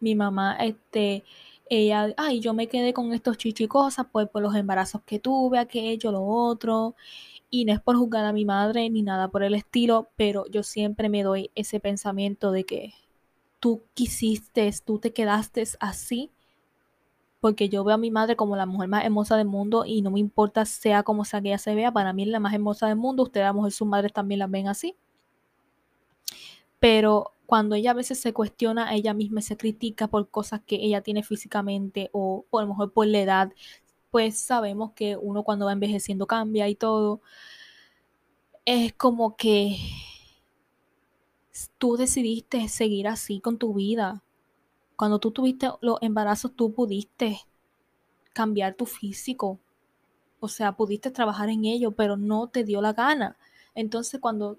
Mi 0.00 0.14
mamá, 0.14 0.56
este, 0.60 1.24
ella, 1.68 2.14
ay, 2.16 2.40
yo 2.40 2.54
me 2.54 2.68
quedé 2.68 2.92
con 2.94 3.12
estos 3.12 3.36
chichicosas 3.38 4.06
pues 4.12 4.28
por 4.28 4.42
los 4.42 4.54
embarazos 4.54 5.02
que 5.04 5.18
tuve, 5.18 5.58
aquello, 5.58 6.12
lo 6.12 6.24
otro. 6.24 6.94
Y 7.50 7.64
no 7.64 7.72
es 7.72 7.80
por 7.80 7.96
juzgar 7.96 8.24
a 8.24 8.32
mi 8.32 8.44
madre 8.44 8.88
ni 8.90 9.02
nada 9.02 9.28
por 9.28 9.42
el 9.42 9.54
estilo, 9.54 10.10
pero 10.16 10.46
yo 10.46 10.62
siempre 10.62 11.08
me 11.08 11.22
doy 11.24 11.50
ese 11.56 11.80
pensamiento 11.80 12.52
de 12.52 12.64
que 12.64 12.94
tú 13.60 13.82
quisiste, 13.94 14.70
tú 14.84 14.98
te 14.98 15.12
quedaste 15.12 15.64
así, 15.78 16.30
porque 17.40 17.68
yo 17.68 17.84
veo 17.84 17.94
a 17.94 17.98
mi 17.98 18.10
madre 18.10 18.36
como 18.36 18.56
la 18.56 18.66
mujer 18.66 18.88
más 18.88 19.04
hermosa 19.04 19.36
del 19.36 19.46
mundo 19.46 19.84
y 19.86 20.02
no 20.02 20.10
me 20.10 20.20
importa 20.20 20.64
sea 20.66 21.02
como 21.02 21.24
sea 21.24 21.40
que 21.40 21.48
ella 21.48 21.58
se 21.58 21.74
vea, 21.74 21.92
para 21.92 22.12
mí 22.12 22.22
es 22.24 22.28
la 22.28 22.40
más 22.40 22.54
hermosa 22.54 22.88
del 22.88 22.96
mundo, 22.96 23.22
ustedes 23.24 23.44
a 23.46 23.48
lo 23.50 23.54
mejor 23.54 23.72
sus 23.72 23.88
madres 23.88 24.12
también 24.12 24.40
la 24.40 24.46
ven 24.46 24.68
así. 24.68 24.96
Pero 26.78 27.32
cuando 27.46 27.74
ella 27.74 27.92
a 27.92 27.94
veces 27.94 28.20
se 28.20 28.32
cuestiona, 28.32 28.94
ella 28.94 29.14
misma 29.14 29.42
se 29.42 29.56
critica 29.56 30.08
por 30.08 30.28
cosas 30.30 30.60
que 30.66 30.76
ella 30.76 31.02
tiene 31.02 31.22
físicamente 31.22 32.10
o 32.12 32.44
por 32.50 32.62
a 32.62 32.66
lo 32.66 32.72
mejor 32.72 32.92
por 32.92 33.06
la 33.06 33.20
edad, 33.20 33.52
pues 34.10 34.38
sabemos 34.38 34.92
que 34.92 35.16
uno 35.16 35.42
cuando 35.44 35.66
va 35.66 35.72
envejeciendo 35.72 36.26
cambia 36.26 36.68
y 36.68 36.74
todo. 36.74 37.20
Es 38.64 38.92
como 38.94 39.36
que 39.36 39.76
tú 41.78 41.96
decidiste 41.96 42.68
seguir 42.68 43.08
así 43.08 43.40
con 43.40 43.58
tu 43.58 43.74
vida. 43.74 44.22
Cuando 44.96 45.18
tú 45.18 45.30
tuviste 45.30 45.68
los 45.80 45.98
embarazos, 46.02 46.52
tú 46.54 46.72
pudiste 46.72 47.40
cambiar 48.32 48.74
tu 48.74 48.86
físico. 48.86 49.58
O 50.40 50.48
sea, 50.48 50.72
pudiste 50.72 51.10
trabajar 51.10 51.48
en 51.48 51.64
ello, 51.64 51.92
pero 51.92 52.16
no 52.16 52.48
te 52.48 52.64
dio 52.64 52.80
la 52.80 52.92
gana. 52.92 53.36
Entonces, 53.74 54.20
cuando 54.20 54.58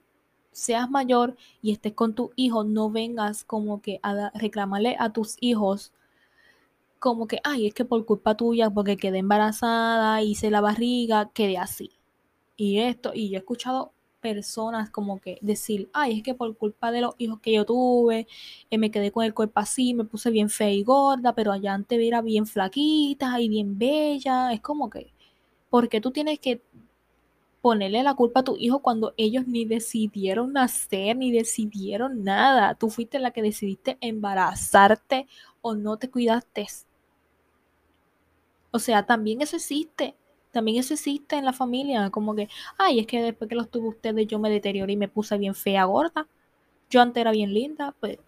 seas 0.51 0.89
mayor 0.89 1.35
y 1.61 1.71
estés 1.71 1.93
con 1.93 2.13
tu 2.13 2.31
hijo, 2.35 2.63
no 2.63 2.89
vengas 2.89 3.43
como 3.43 3.81
que 3.81 3.99
a 4.03 4.31
reclamarle 4.35 4.95
a 4.99 5.11
tus 5.13 5.37
hijos 5.39 5.93
como 6.99 7.27
que, 7.27 7.39
ay, 7.43 7.65
es 7.65 7.73
que 7.73 7.83
por 7.83 8.05
culpa 8.05 8.37
tuya, 8.37 8.69
porque 8.69 8.95
quedé 8.95 9.17
embarazada, 9.17 10.21
hice 10.21 10.51
la 10.51 10.61
barriga, 10.61 11.31
quedé 11.33 11.57
así. 11.57 11.91
Y 12.57 12.77
esto, 12.77 13.11
y 13.15 13.29
yo 13.29 13.37
he 13.37 13.39
escuchado 13.39 13.91
personas 14.21 14.89
como 14.89 15.19
que 15.19 15.37
decir, 15.41 15.89
ay, 15.93 16.19
es 16.19 16.23
que 16.23 16.33
por 16.35 16.55
culpa 16.57 16.91
de 16.91 17.01
los 17.01 17.15
hijos 17.17 17.39
que 17.41 17.53
yo 17.53 17.65
tuve, 17.65 18.27
eh, 18.69 18.77
me 18.77 18.91
quedé 18.91 19.11
con 19.11 19.25
el 19.25 19.33
cuerpo 19.33 19.59
así, 19.59 19.93
me 19.93 20.05
puse 20.05 20.31
bien 20.31 20.49
fea 20.49 20.71
y 20.71 20.83
gorda, 20.83 21.33
pero 21.35 21.51
allá 21.51 21.73
antes 21.73 21.99
era 21.99 22.21
bien 22.21 22.45
flaquita 22.47 23.39
y 23.41 23.49
bien 23.49 23.77
bella. 23.77 24.53
Es 24.53 24.61
como 24.61 24.89
que, 24.89 25.11
porque 25.69 26.01
tú 26.01 26.11
tienes 26.11 26.39
que 26.39 26.61
ponerle 27.61 28.03
la 28.03 28.15
culpa 28.15 28.41
a 28.41 28.43
tu 28.43 28.57
hijo 28.57 28.79
cuando 28.79 29.13
ellos 29.17 29.47
ni 29.47 29.65
decidieron 29.65 30.53
nacer, 30.53 31.15
ni 31.17 31.31
decidieron 31.31 32.23
nada? 32.23 32.75
Tú 32.75 32.89
fuiste 32.89 33.19
la 33.19 33.31
que 33.31 33.41
decidiste 33.41 33.97
embarazarte 34.01 35.27
o 35.61 35.75
no 35.75 35.97
te 35.97 36.09
cuidaste. 36.09 36.67
O 38.71 38.79
sea, 38.79 39.05
también 39.05 39.41
eso 39.41 39.57
existe. 39.57 40.15
También 40.51 40.77
eso 40.79 40.93
existe 40.93 41.37
en 41.37 41.45
la 41.45 41.53
familia, 41.53 42.09
como 42.09 42.35
que, 42.35 42.49
ay, 42.77 42.99
es 42.99 43.07
que 43.07 43.21
después 43.21 43.49
que 43.49 43.55
los 43.55 43.69
tuve 43.69 43.87
ustedes 43.89 44.27
yo 44.27 44.39
me 44.39 44.49
deterioré 44.49 44.93
y 44.93 44.97
me 44.97 45.07
puse 45.07 45.37
bien 45.37 45.55
fea 45.55 45.85
gorda. 45.85 46.27
Yo 46.89 47.01
antes 47.01 47.21
era 47.21 47.31
bien 47.31 47.53
linda, 47.53 47.95
pues, 47.99 48.19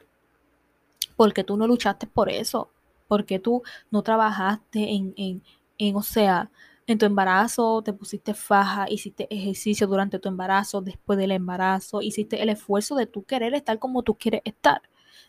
porque 1.16 1.44
tú 1.44 1.58
no 1.58 1.68
luchaste 1.68 2.08
por 2.08 2.30
eso, 2.30 2.70
porque 3.08 3.40
tú 3.40 3.64
no 3.92 4.02
trabajaste 4.02 4.92
en, 4.94 5.14
en, 5.18 5.44
en, 5.78 5.96
o 5.96 6.04
sea, 6.04 6.50
en 6.88 6.98
tu 6.98 7.06
embarazo, 7.06 7.82
te 7.82 7.94
pusiste 7.94 8.34
faja, 8.34 8.86
hiciste 8.90 9.28
ejercicio 9.34 9.88
durante 9.88 10.20
tu 10.20 10.28
embarazo, 10.30 10.82
después 10.82 11.18
del 11.18 11.32
embarazo, 11.32 12.02
hiciste 12.02 12.42
el 12.42 12.50
esfuerzo 12.50 12.96
de 12.96 13.06
tú 13.06 13.24
querer 13.24 13.54
estar 13.54 13.80
como 13.80 14.04
tú 14.04 14.16
quieres 14.16 14.42
estar. 14.44 14.82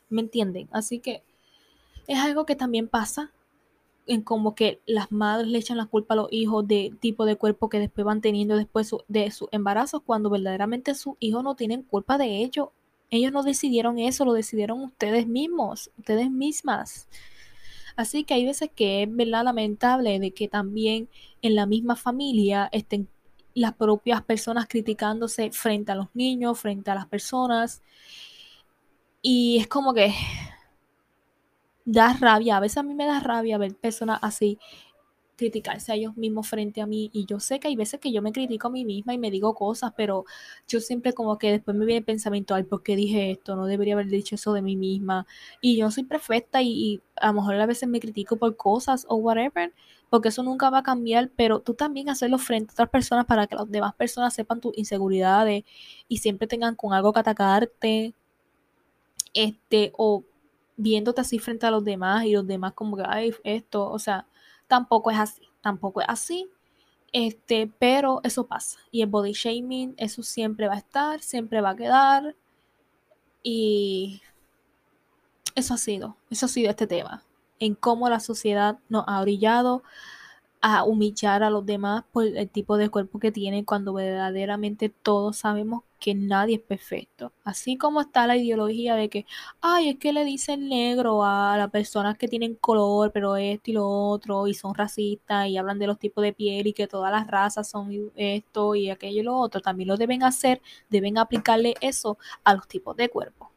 ¿Me 0.08 0.20
entienden? 0.20 0.68
Así 0.72 0.98
que 0.98 1.22
es 2.06 2.18
algo 2.18 2.46
que 2.46 2.56
también 2.56 2.88
pasa 2.88 3.32
en 4.06 4.22
como 4.22 4.54
que 4.54 4.80
las 4.86 5.10
madres 5.12 5.48
le 5.48 5.58
echan 5.58 5.78
la 5.78 5.86
culpa 5.86 6.14
a 6.14 6.16
los 6.18 6.28
hijos 6.32 6.66
de 6.66 6.92
tipo 7.00 7.24
de 7.24 7.36
cuerpo 7.36 7.68
que 7.68 7.78
después 7.78 8.04
van 8.04 8.20
teniendo 8.20 8.56
después 8.56 8.94
de 9.08 9.30
su 9.30 9.48
embarazo, 9.52 10.00
cuando 10.00 10.30
verdaderamente 10.30 10.94
sus 10.94 11.14
hijos 11.20 11.42
no 11.42 11.54
tienen 11.56 11.82
culpa 11.82 12.18
de 12.18 12.42
ello. 12.42 12.72
Ellos 13.10 13.32
no 13.32 13.42
decidieron 13.42 13.98
eso, 13.98 14.24
lo 14.24 14.32
decidieron 14.32 14.80
ustedes 14.82 15.26
mismos, 15.26 15.90
ustedes 15.98 16.30
mismas. 16.30 17.08
Así 17.96 18.24
que 18.24 18.34
hay 18.34 18.44
veces 18.44 18.70
que 18.74 19.04
es 19.04 19.14
verdad 19.14 19.44
lamentable 19.44 20.18
de 20.18 20.32
que 20.32 20.48
también 20.48 21.08
en 21.42 21.54
la 21.54 21.66
misma 21.66 21.96
familia 21.96 22.68
estén 22.72 23.08
las 23.54 23.74
propias 23.74 24.22
personas 24.22 24.66
criticándose 24.68 25.52
frente 25.52 25.92
a 25.92 25.94
los 25.94 26.08
niños, 26.14 26.58
frente 26.58 26.90
a 26.90 26.94
las 26.96 27.06
personas. 27.06 27.82
Y 29.22 29.58
es 29.58 29.68
como 29.68 29.94
que 29.94 30.12
da 31.84 32.14
rabia, 32.14 32.56
a 32.56 32.60
veces 32.60 32.78
a 32.78 32.82
mí 32.82 32.94
me 32.94 33.06
da 33.06 33.20
rabia 33.20 33.58
ver 33.58 33.74
personas 33.74 34.18
así 34.22 34.58
criticarse 35.36 35.92
a 35.92 35.94
ellos 35.96 36.16
mismos 36.16 36.48
frente 36.48 36.80
a 36.80 36.86
mí 36.86 37.10
y 37.12 37.26
yo 37.26 37.40
sé 37.40 37.58
que 37.60 37.68
hay 37.68 37.76
veces 37.76 38.00
que 38.00 38.12
yo 38.12 38.22
me 38.22 38.32
critico 38.32 38.68
a 38.68 38.70
mí 38.70 38.84
misma 38.84 39.14
y 39.14 39.18
me 39.18 39.30
digo 39.30 39.54
cosas, 39.54 39.92
pero 39.96 40.24
yo 40.68 40.80
siempre 40.80 41.12
como 41.12 41.38
que 41.38 41.50
después 41.50 41.76
me 41.76 41.84
viene 41.84 41.98
el 41.98 42.04
pensamiento, 42.04 42.54
ay, 42.54 42.64
¿por 42.64 42.82
qué 42.82 42.96
dije 42.96 43.32
esto? 43.32 43.56
No 43.56 43.66
debería 43.66 43.94
haber 43.94 44.06
dicho 44.06 44.36
eso 44.36 44.52
de 44.52 44.62
mí 44.62 44.76
misma 44.76 45.26
y 45.60 45.76
yo 45.76 45.90
soy 45.90 46.04
perfecta 46.04 46.62
y, 46.62 47.00
a 47.16 47.28
lo 47.28 47.34
mejor 47.34 47.56
a 47.56 47.66
veces 47.66 47.88
me 47.88 48.00
critico 48.00 48.36
por 48.36 48.56
cosas 48.56 49.06
o 49.08 49.16
whatever, 49.16 49.72
porque 50.10 50.28
eso 50.28 50.42
nunca 50.42 50.70
va 50.70 50.78
a 50.78 50.82
cambiar, 50.82 51.30
pero 51.36 51.60
tú 51.60 51.74
también 51.74 52.08
hacerlo 52.08 52.38
frente 52.38 52.70
a 52.72 52.74
otras 52.74 52.90
personas 52.90 53.26
para 53.26 53.46
que 53.46 53.56
las 53.56 53.70
demás 53.70 53.94
personas 53.94 54.34
sepan 54.34 54.60
tus 54.60 54.76
inseguridades 54.78 55.64
y 56.08 56.18
siempre 56.18 56.46
tengan 56.46 56.76
con 56.76 56.92
algo 56.92 57.12
que 57.12 57.20
atacarte, 57.20 58.14
este, 59.34 59.92
o 59.96 60.22
viéndote 60.76 61.20
así 61.20 61.38
frente 61.38 61.66
a 61.66 61.70
los 61.70 61.84
demás 61.84 62.24
y 62.24 62.32
los 62.32 62.46
demás 62.46 62.72
como 62.74 62.96
que, 62.96 63.04
ay, 63.06 63.34
esto, 63.44 63.90
o 63.90 63.98
sea, 63.98 64.26
tampoco 64.66 65.10
es 65.10 65.18
así, 65.18 65.42
tampoco 65.60 66.00
es 66.00 66.08
así. 66.08 66.48
Este, 67.12 67.70
pero 67.78 68.20
eso 68.24 68.46
pasa. 68.46 68.78
Y 68.90 69.02
el 69.02 69.08
body 69.08 69.32
shaming, 69.32 69.94
eso 69.98 70.22
siempre 70.22 70.66
va 70.68 70.74
a 70.74 70.78
estar, 70.78 71.20
siempre 71.20 71.60
va 71.60 71.70
a 71.70 71.76
quedar. 71.76 72.34
Y 73.42 74.20
eso 75.54 75.74
ha 75.74 75.78
sido, 75.78 76.16
eso 76.30 76.46
ha 76.46 76.48
sido 76.48 76.70
este 76.70 76.86
tema. 76.86 77.22
En 77.60 77.74
cómo 77.76 78.08
la 78.08 78.20
sociedad 78.20 78.78
nos 78.88 79.04
ha 79.06 79.20
brillado 79.22 79.84
a 80.60 80.82
humillar 80.84 81.42
a 81.42 81.50
los 81.50 81.64
demás 81.66 82.04
por 82.10 82.26
el 82.26 82.48
tipo 82.50 82.76
de 82.78 82.88
cuerpo 82.88 83.18
que 83.20 83.30
tienen 83.30 83.64
cuando 83.64 83.92
verdaderamente 83.92 84.88
todos 84.88 85.36
sabemos 85.36 85.84
que 86.04 86.14
nadie 86.14 86.56
es 86.56 86.60
perfecto. 86.60 87.32
Así 87.44 87.78
como 87.78 88.02
está 88.02 88.26
la 88.26 88.36
ideología 88.36 88.94
de 88.94 89.08
que, 89.08 89.24
ay, 89.62 89.88
es 89.88 89.98
que 89.98 90.12
le 90.12 90.22
dicen 90.26 90.68
negro 90.68 91.24
a 91.24 91.56
las 91.56 91.70
personas 91.70 92.18
que 92.18 92.28
tienen 92.28 92.56
color, 92.56 93.10
pero 93.10 93.36
esto 93.36 93.70
y 93.70 93.74
lo 93.74 93.88
otro, 93.88 94.46
y 94.46 94.52
son 94.52 94.74
racistas 94.74 95.48
y 95.48 95.56
hablan 95.56 95.78
de 95.78 95.86
los 95.86 95.98
tipos 95.98 96.22
de 96.22 96.34
piel 96.34 96.66
y 96.66 96.74
que 96.74 96.86
todas 96.86 97.10
las 97.10 97.26
razas 97.26 97.70
son 97.70 97.90
esto 98.16 98.74
y 98.74 98.90
aquello 98.90 99.20
y 99.20 99.24
lo 99.24 99.34
otro, 99.38 99.62
también 99.62 99.88
lo 99.88 99.96
deben 99.96 100.22
hacer, 100.24 100.60
deben 100.90 101.16
aplicarle 101.16 101.74
eso 101.80 102.18
a 102.44 102.52
los 102.52 102.68
tipos 102.68 102.94
de 102.96 103.08
cuerpo. 103.08 103.50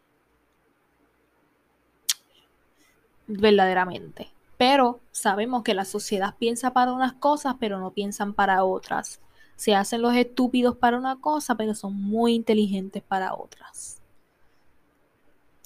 Verdaderamente 3.27 4.31
pero 4.57 4.99
sabemos 5.11 5.61
que 5.63 5.75
la 5.75 5.85
sociedad 5.85 6.35
piensa 6.39 6.73
para 6.73 6.91
unas 6.91 7.13
cosas, 7.13 7.55
pero 7.59 7.77
no 7.79 7.91
piensan 7.91 8.33
para 8.33 8.63
otras. 8.63 9.21
Se 9.57 9.75
hacen 9.75 10.01
los 10.01 10.15
estúpidos 10.15 10.77
para 10.77 10.97
una 10.97 11.19
cosa, 11.19 11.55
pero 11.55 11.75
son 11.75 11.93
muy 11.93 12.33
inteligentes 12.33 13.03
para 13.03 13.33
otras. 13.33 14.01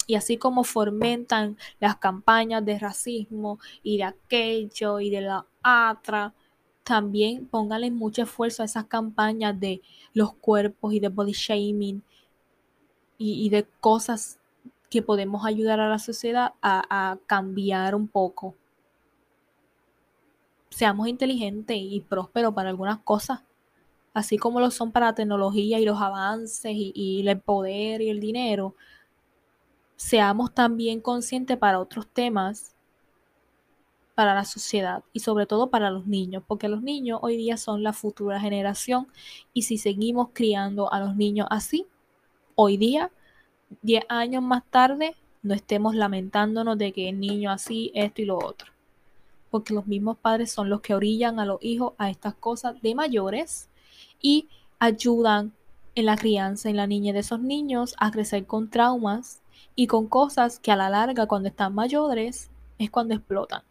Y 0.08 0.16
así 0.16 0.38
como 0.38 0.64
fomentan 0.64 1.58
las 1.80 1.98
campañas 1.98 2.66
de 2.66 2.80
racismo 2.80 3.60
y 3.84 3.98
de 3.98 4.06
aquello 4.06 5.00
y 5.00 5.12
de 5.12 5.22
la 5.22 5.46
otra, 5.64 6.34
también 6.84 7.46
pónganle 7.46 7.92
mucho 7.92 8.24
esfuerzo 8.24 8.64
a 8.64 8.66
esas 8.66 8.86
campañas 8.86 9.60
de 9.60 9.84
los 10.14 10.34
cuerpos 10.34 10.96
y 10.96 11.00
de 11.00 11.10
body 11.10 11.34
shaming 11.34 12.02
y, 13.20 13.50
de 13.50 13.68
cosas 13.80 14.40
que 14.90 15.04
podemos 15.04 15.46
ayudar 15.46 15.80
a 15.80 15.88
la 15.88 16.00
sociedad 16.00 16.54
a, 16.60 17.12
a 17.12 17.18
cambiar 17.28 17.94
un 17.94 18.08
poco 18.08 18.56
seamos 20.72 21.08
inteligentes 21.08 21.78
y 21.78 22.00
prósperos 22.02 22.54
para 22.54 22.70
algunas 22.70 23.00
cosas, 23.00 23.44
así 24.14 24.38
como 24.38 24.60
lo 24.60 24.72
son 24.72 24.92
para 24.92 25.08
la 25.08 25.16
tecnología 25.16 25.80
y 25.80 25.86
los 25.86 26.02
avances 26.02 26.74
y, 26.76 27.26
el 27.28 27.40
poder 27.40 28.02
y 28.02 28.10
el 28.10 28.20
dinero, 28.20 28.76
seamos 29.96 30.54
también 30.54 31.02
conscientes 31.02 31.58
para 31.58 31.80
otros 31.80 32.08
temas, 32.08 32.76
para 34.16 34.36
la 34.36 34.46
sociedad 34.46 35.04
y 35.14 35.22
sobre 35.22 35.46
todo 35.46 35.70
para 35.70 35.90
los 35.90 36.06
niños, 36.08 36.44
porque 36.46 36.68
los 36.68 36.82
niños 36.82 37.20
hoy 37.22 37.38
día 37.38 37.58
son 37.58 37.84
la 37.84 37.94
futura 37.94 38.40
generación 38.40 39.08
y 39.54 39.64
si 39.64 39.78
seguimos 39.78 40.30
criando 40.34 40.92
a 40.92 41.00
los 41.00 41.16
niños 41.16 41.48
así, 41.50 41.88
hoy 42.56 42.78
día, 42.78 43.12
10 43.82 44.06
años 44.10 44.44
más 44.44 44.64
tarde, 44.70 45.16
no 45.44 45.54
estemos 45.54 45.96
lamentándonos 45.96 46.78
de 46.78 46.92
que 46.92 47.10
el 47.10 47.20
niño 47.20 47.52
así, 47.52 47.92
esto 47.96 48.22
y 48.22 48.26
lo 48.26 48.38
otro 48.38 48.72
porque 49.52 49.74
los 49.74 49.86
mismos 49.86 50.18
padres 50.18 50.50
son 50.50 50.70
los 50.70 50.82
que 50.82 50.96
orillan 50.96 51.40
a 51.40 51.46
los 51.46 51.60
hijos 51.62 51.94
a 51.98 52.10
estas 52.10 52.34
cosas 52.36 52.82
de 52.82 52.96
mayores 52.96 53.70
y 54.22 54.48
ayudan 54.80 55.54
en 55.96 56.06
la 56.06 56.16
crianza, 56.16 56.70
en 56.70 56.78
la 56.78 56.88
niña 56.88 57.14
de 57.14 57.20
esos 57.20 57.40
niños 57.40 57.96
a 57.98 58.12
crecer 58.12 58.46
con 58.46 58.70
traumas 58.70 59.42
y 59.76 59.88
con 59.88 60.08
cosas 60.08 60.60
que 60.60 60.72
a 60.72 60.76
la 60.76 60.90
larga 60.90 61.28
cuando 61.28 61.50
están 61.50 61.74
mayores 61.76 62.50
es 62.78 62.90
cuando 62.90 63.14
explotan. 63.14 63.64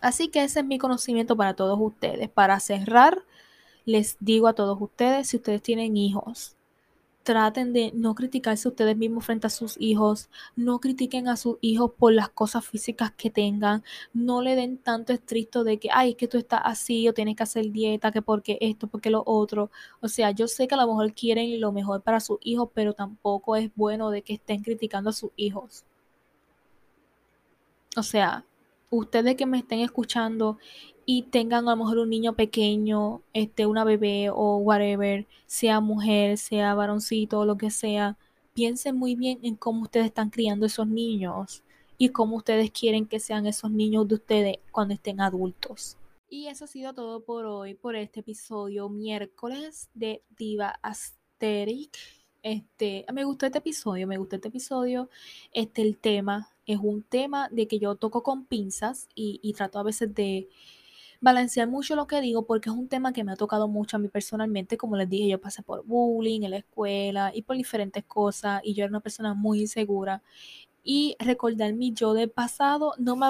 Así 0.00 0.28
que 0.28 0.44
ese 0.44 0.60
es 0.60 0.66
mi 0.66 0.78
conocimiento 0.78 1.36
para 1.36 1.54
todos 1.54 1.78
ustedes. 1.80 2.28
Para 2.28 2.60
cerrar, 2.60 3.24
les 3.84 4.16
digo 4.20 4.46
a 4.48 4.52
todos 4.52 4.78
ustedes, 4.80 5.28
si 5.28 5.38
ustedes 5.38 5.62
tienen 5.62 5.96
hijos, 5.96 6.56
traten 7.28 7.74
de 7.74 7.92
no 7.94 8.14
criticarse 8.14 8.68
ustedes 8.68 8.96
mismos 8.96 9.26
frente 9.26 9.46
a 9.46 9.50
sus 9.50 9.76
hijos, 9.78 10.30
no 10.56 10.80
critiquen 10.80 11.28
a 11.28 11.36
sus 11.36 11.58
hijos 11.60 11.92
por 11.98 12.14
las 12.14 12.30
cosas 12.30 12.66
físicas 12.66 13.12
que 13.12 13.28
tengan, 13.28 13.84
no 14.14 14.40
le 14.40 14.56
den 14.56 14.78
tanto 14.78 15.12
estricto 15.12 15.62
de 15.62 15.78
que, 15.78 15.90
ay, 15.92 16.12
es 16.12 16.16
que 16.16 16.26
tú 16.26 16.38
estás 16.38 16.62
así 16.64 17.06
o 17.06 17.12
tienes 17.12 17.36
que 17.36 17.42
hacer 17.42 17.70
dieta, 17.70 18.12
que 18.12 18.22
porque 18.22 18.56
esto, 18.62 18.86
porque 18.86 19.10
lo 19.10 19.22
otro. 19.26 19.70
O 20.00 20.08
sea, 20.08 20.30
yo 20.30 20.48
sé 20.48 20.66
que 20.66 20.74
a 20.74 20.78
lo 20.78 20.86
mejor 20.86 21.12
quieren 21.12 21.60
lo 21.60 21.70
mejor 21.70 22.00
para 22.00 22.20
sus 22.20 22.38
hijos, 22.40 22.70
pero 22.72 22.94
tampoco 22.94 23.56
es 23.56 23.70
bueno 23.76 24.08
de 24.10 24.22
que 24.22 24.32
estén 24.34 24.62
criticando 24.62 25.10
a 25.10 25.12
sus 25.12 25.30
hijos. 25.36 25.84
O 27.94 28.02
sea, 28.02 28.46
ustedes 28.90 29.36
que 29.36 29.46
me 29.46 29.58
estén 29.58 29.80
escuchando 29.80 30.58
y 31.04 31.22
tengan 31.22 31.66
a 31.68 31.70
lo 31.70 31.76
mejor 31.78 31.98
un 31.98 32.10
niño 32.10 32.34
pequeño, 32.34 33.22
este, 33.32 33.66
una 33.66 33.84
bebé 33.84 34.30
o 34.30 34.56
whatever, 34.58 35.26
sea 35.46 35.80
mujer, 35.80 36.36
sea 36.36 36.74
varoncito 36.74 37.44
lo 37.44 37.56
que 37.56 37.70
sea, 37.70 38.18
piensen 38.52 38.96
muy 38.96 39.14
bien 39.14 39.38
en 39.42 39.56
cómo 39.56 39.82
ustedes 39.82 40.06
están 40.06 40.30
criando 40.30 40.66
esos 40.66 40.86
niños 40.86 41.62
y 41.96 42.10
cómo 42.10 42.36
ustedes 42.36 42.70
quieren 42.70 43.06
que 43.06 43.20
sean 43.20 43.46
esos 43.46 43.70
niños 43.70 44.06
de 44.08 44.16
ustedes 44.16 44.56
cuando 44.70 44.94
estén 44.94 45.20
adultos. 45.20 45.96
Y 46.30 46.48
eso 46.48 46.66
ha 46.66 46.68
sido 46.68 46.92
todo 46.92 47.24
por 47.24 47.46
hoy, 47.46 47.74
por 47.74 47.96
este 47.96 48.20
episodio 48.20 48.88
miércoles 48.88 49.88
de 49.94 50.22
Diva 50.36 50.78
Asteric. 50.82 51.96
Este, 52.42 53.06
me 53.12 53.24
gustó 53.24 53.46
este 53.46 53.58
episodio, 53.58 54.06
me 54.06 54.18
gustó 54.18 54.36
este 54.36 54.48
episodio. 54.48 55.08
Este, 55.52 55.80
el 55.80 55.96
tema 55.96 56.50
es 56.68 56.78
un 56.80 57.02
tema 57.02 57.48
de 57.50 57.66
que 57.66 57.78
yo 57.78 57.96
toco 57.96 58.22
con 58.22 58.44
pinzas 58.44 59.08
y, 59.14 59.52
trato 59.54 59.78
a 59.78 59.82
veces 59.82 60.14
de 60.14 60.48
balancear 61.20 61.66
mucho 61.66 61.96
lo 61.96 62.06
que 62.06 62.20
digo 62.20 62.46
porque 62.46 62.68
es 62.68 62.76
un 62.76 62.88
tema 62.88 63.12
que 63.12 63.24
me 63.24 63.32
ha 63.32 63.36
tocado 63.36 63.68
mucho 63.68 63.96
a 63.96 64.00
mí 64.00 64.08
personalmente. 64.08 64.76
Como 64.76 64.96
les 64.96 65.08
dije, 65.08 65.28
yo 65.28 65.40
pasé 65.40 65.62
por 65.62 65.84
bullying 65.84 66.42
en 66.42 66.50
la 66.50 66.58
escuela 66.58 67.32
y 67.34 67.42
por 67.42 67.56
diferentes 67.56 68.04
cosas 68.04 68.60
y 68.64 68.74
yo 68.74 68.84
era 68.84 68.90
una 68.90 69.00
persona 69.00 69.34
muy 69.34 69.62
insegura. 69.62 70.22
Y 70.84 71.16
recordar 71.18 71.72
mi 71.74 71.92
yo 71.92 72.14
del 72.14 72.30
pasado, 72.30 72.94
no 72.98 73.16
me, 73.16 73.26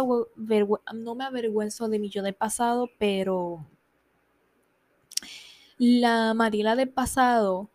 no 0.95 1.15
me 1.15 1.25
avergüenzo 1.25 1.89
de 1.89 1.99
mi 1.99 2.09
yo 2.11 2.23
del 2.23 2.35
pasado, 2.35 2.91
pero 2.99 3.65
la 5.79 6.35
Mariela 6.35 6.75
del 6.77 6.89
pasado, 6.89 7.71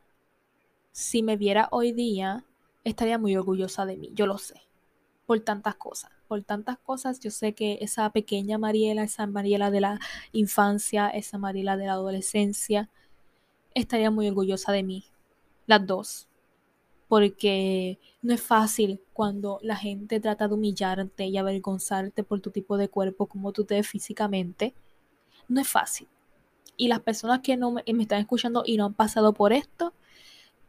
si 0.91 1.23
me 1.23 1.37
viera 1.37 1.69
hoy 1.71 1.93
día, 1.93 2.45
estaría 2.83 3.17
muy 3.17 3.35
orgullosa 3.35 3.85
de 3.85 3.97
mí, 3.97 4.11
yo 4.13 4.27
lo 4.27 4.37
sé, 4.37 4.61
por 5.25 5.39
tantas 5.39 5.75
cosas 5.75 6.11
por 6.33 6.41
tantas 6.41 6.79
cosas, 6.79 7.19
yo 7.19 7.29
sé 7.29 7.53
que 7.53 7.77
esa 7.81 8.09
pequeña 8.09 8.57
Mariela, 8.57 9.03
esa 9.03 9.27
Mariela 9.27 9.69
de 9.69 9.81
la 9.81 9.99
infancia, 10.31 11.07
esa 11.09 11.37
Mariela 11.37 11.77
de 11.77 11.85
la 11.85 11.93
adolescencia, 11.93 12.89
estaría 13.75 14.09
muy 14.09 14.27
orgullosa 14.29 14.71
de 14.71 14.81
mí. 14.81 15.05
Las 15.67 15.85
dos. 15.85 16.27
Porque 17.07 17.99
no 18.23 18.33
es 18.33 18.41
fácil 18.41 18.99
cuando 19.13 19.59
la 19.61 19.75
gente 19.75 20.19
trata 20.19 20.47
de 20.47 20.55
humillarte 20.55 21.25
y 21.27 21.37
avergonzarte 21.37 22.23
por 22.23 22.41
tu 22.41 22.49
tipo 22.49 22.77
de 22.77 22.89
cuerpo, 22.89 23.27
como 23.27 23.51
tú 23.51 23.63
te 23.63 23.75
ves 23.75 23.87
físicamente. 23.87 24.73
No 25.47 25.61
es 25.61 25.67
fácil. 25.67 26.07
Y 26.77 26.87
las 26.87 27.01
personas 27.01 27.41
que 27.41 27.57
no 27.57 27.69
me, 27.69 27.83
me 27.93 28.01
están 28.01 28.21
escuchando 28.21 28.63
y 28.65 28.77
no 28.77 28.85
han 28.85 28.95
pasado 28.95 29.33
por 29.33 29.53
esto, 29.53 29.93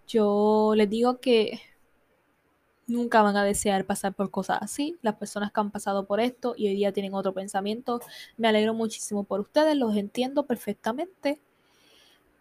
yo 0.07 0.75
les 0.77 0.91
digo 0.91 1.21
que 1.21 1.63
nunca 2.87 3.23
van 3.23 3.37
a 3.37 3.45
desear 3.45 3.85
pasar 3.85 4.15
por 4.15 4.31
cosas 4.31 4.59
así. 4.61 4.97
Las 5.03 5.17
personas 5.17 5.53
que 5.53 5.61
han 5.61 5.71
pasado 5.71 6.07
por 6.07 6.21
esto 6.21 6.55
y 6.57 6.69
hoy 6.69 6.75
día 6.75 6.93
tienen 6.93 7.15
otro 7.15 7.33
pensamiento, 7.33 8.01
me 8.37 8.49
alegro 8.49 8.75
muchísimo 8.75 9.25
por 9.25 9.41
ustedes, 9.41 9.77
los 9.77 9.97
entiendo 9.97 10.45
perfectamente, 10.47 11.41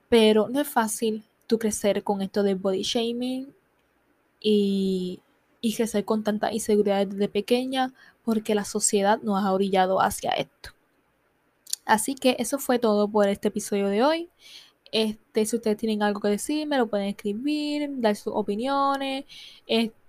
pero 0.09 0.49
no 0.49 0.59
es 0.61 0.67
fácil 0.67 1.23
tú 1.47 1.59
crecer 1.59 2.03
con 2.03 2.21
esto 2.21 2.43
del 2.43 2.55
body 2.55 2.83
shaming 2.83 3.53
y, 4.39 5.19
y 5.61 5.75
crecer 5.75 6.05
con 6.05 6.23
tanta 6.23 6.51
inseguridad 6.53 7.07
desde 7.07 7.27
pequeña 7.29 7.93
porque 8.23 8.55
la 8.55 8.65
sociedad 8.65 9.21
nos 9.21 9.43
ha 9.43 9.51
orillado 9.51 10.01
hacia 10.01 10.31
esto. 10.31 10.71
Así 11.85 12.15
que 12.15 12.35
eso 12.39 12.59
fue 12.59 12.79
todo 12.79 13.07
por 13.09 13.27
este 13.27 13.49
episodio 13.49 13.87
de 13.89 14.03
hoy. 14.03 14.29
Este, 14.91 15.45
si 15.45 15.55
ustedes 15.55 15.77
tienen 15.77 16.03
algo 16.03 16.19
que 16.21 16.27
decir, 16.29 16.67
me 16.67 16.77
lo 16.77 16.87
pueden 16.87 17.07
escribir, 17.07 17.89
dar 17.99 18.15
sus 18.15 18.33
opiniones. 18.35 19.25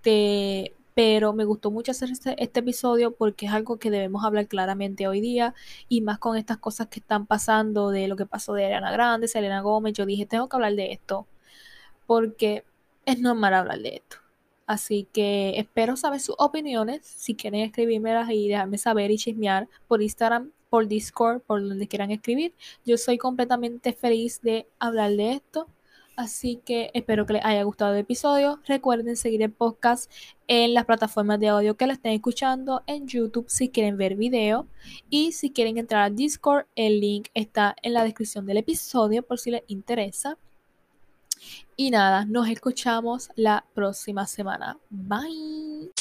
Este, 0.05 0.75
pero 0.93 1.33
me 1.33 1.45
gustó 1.45 1.71
mucho 1.71 1.91
hacer 1.91 2.11
este, 2.11 2.41
este, 2.41 2.59
episodio 2.59 3.15
porque 3.15 3.47
es 3.47 3.51
algo 3.51 3.79
que 3.79 3.89
debemos 3.89 4.23
hablar 4.23 4.47
claramente 4.47 5.07
hoy 5.07 5.19
día 5.19 5.55
y 5.89 6.01
más 6.01 6.19
con 6.19 6.37
estas 6.37 6.57
cosas 6.57 6.87
que 6.87 6.99
están 6.99 7.25
pasando 7.25 7.89
de 7.89 8.07
lo 8.07 8.15
que 8.15 8.25
pasó 8.27 8.53
de 8.53 8.65
Ariana 8.65 8.91
Grande, 8.91 9.27
Selena 9.27 9.61
Gómez. 9.61 9.93
Yo 9.93 10.05
dije, 10.05 10.25
tengo 10.27 10.47
que 10.47 10.57
hablar 10.57 10.75
de 10.75 10.91
esto 10.91 11.27
porque 12.07 12.63
es 13.05 13.19
normal 13.19 13.55
hablar 13.55 13.79
de 13.79 13.95
esto. 13.97 14.17
Así 14.67 15.07
que 15.11 15.57
espero 15.57 15.97
saber 15.97 16.19
sus 16.19 16.35
opiniones. 16.39 17.05
Si 17.05 17.35
quieren 17.35 17.61
escribírmelas 17.61 18.29
y 18.31 18.47
dejarme 18.49 18.77
saber 18.77 19.11
y 19.11 19.17
chismear 19.17 19.67
por 19.87 20.01
Instagram, 20.03 20.51
por 20.69 20.87
Discord, 20.87 21.41
por 21.41 21.67
donde 21.67 21.87
quieran 21.87 22.11
escribir. 22.11 22.53
Yo 22.85 22.97
soy 22.97 23.17
completamente 23.17 23.93
feliz 23.93 24.41
de 24.41 24.67
hablar 24.79 25.11
de 25.11 25.33
esto. 25.33 25.67
Así 26.15 26.61
que 26.65 26.91
espero 26.93 27.25
que 27.25 27.33
les 27.33 27.45
haya 27.45 27.63
gustado 27.63 27.93
el 27.93 27.99
episodio. 27.99 28.59
Recuerden 28.65 29.17
seguir 29.17 29.41
el 29.41 29.51
podcast 29.51 30.11
en 30.47 30.73
las 30.73 30.85
plataformas 30.85 31.39
de 31.39 31.49
audio 31.49 31.75
que 31.75 31.87
la 31.87 31.93
estén 31.93 32.13
escuchando, 32.13 32.83
en 32.87 33.07
YouTube 33.07 33.49
si 33.49 33.69
quieren 33.69 33.97
ver 33.97 34.15
video 34.15 34.67
y 35.09 35.33
si 35.33 35.51
quieren 35.51 35.77
entrar 35.77 36.03
a 36.03 36.09
Discord, 36.09 36.67
el 36.75 37.01
link 37.01 37.27
está 37.33 37.75
en 37.81 37.93
la 37.93 38.03
descripción 38.03 38.45
del 38.45 38.57
episodio 38.57 39.23
por 39.23 39.39
si 39.39 39.51
les 39.51 39.63
interesa. 39.67 40.37
Y 41.75 41.91
nada, 41.91 42.25
nos 42.25 42.47
escuchamos 42.47 43.29
la 43.35 43.65
próxima 43.73 44.25
semana. 44.25 44.77
Bye. 44.89 45.91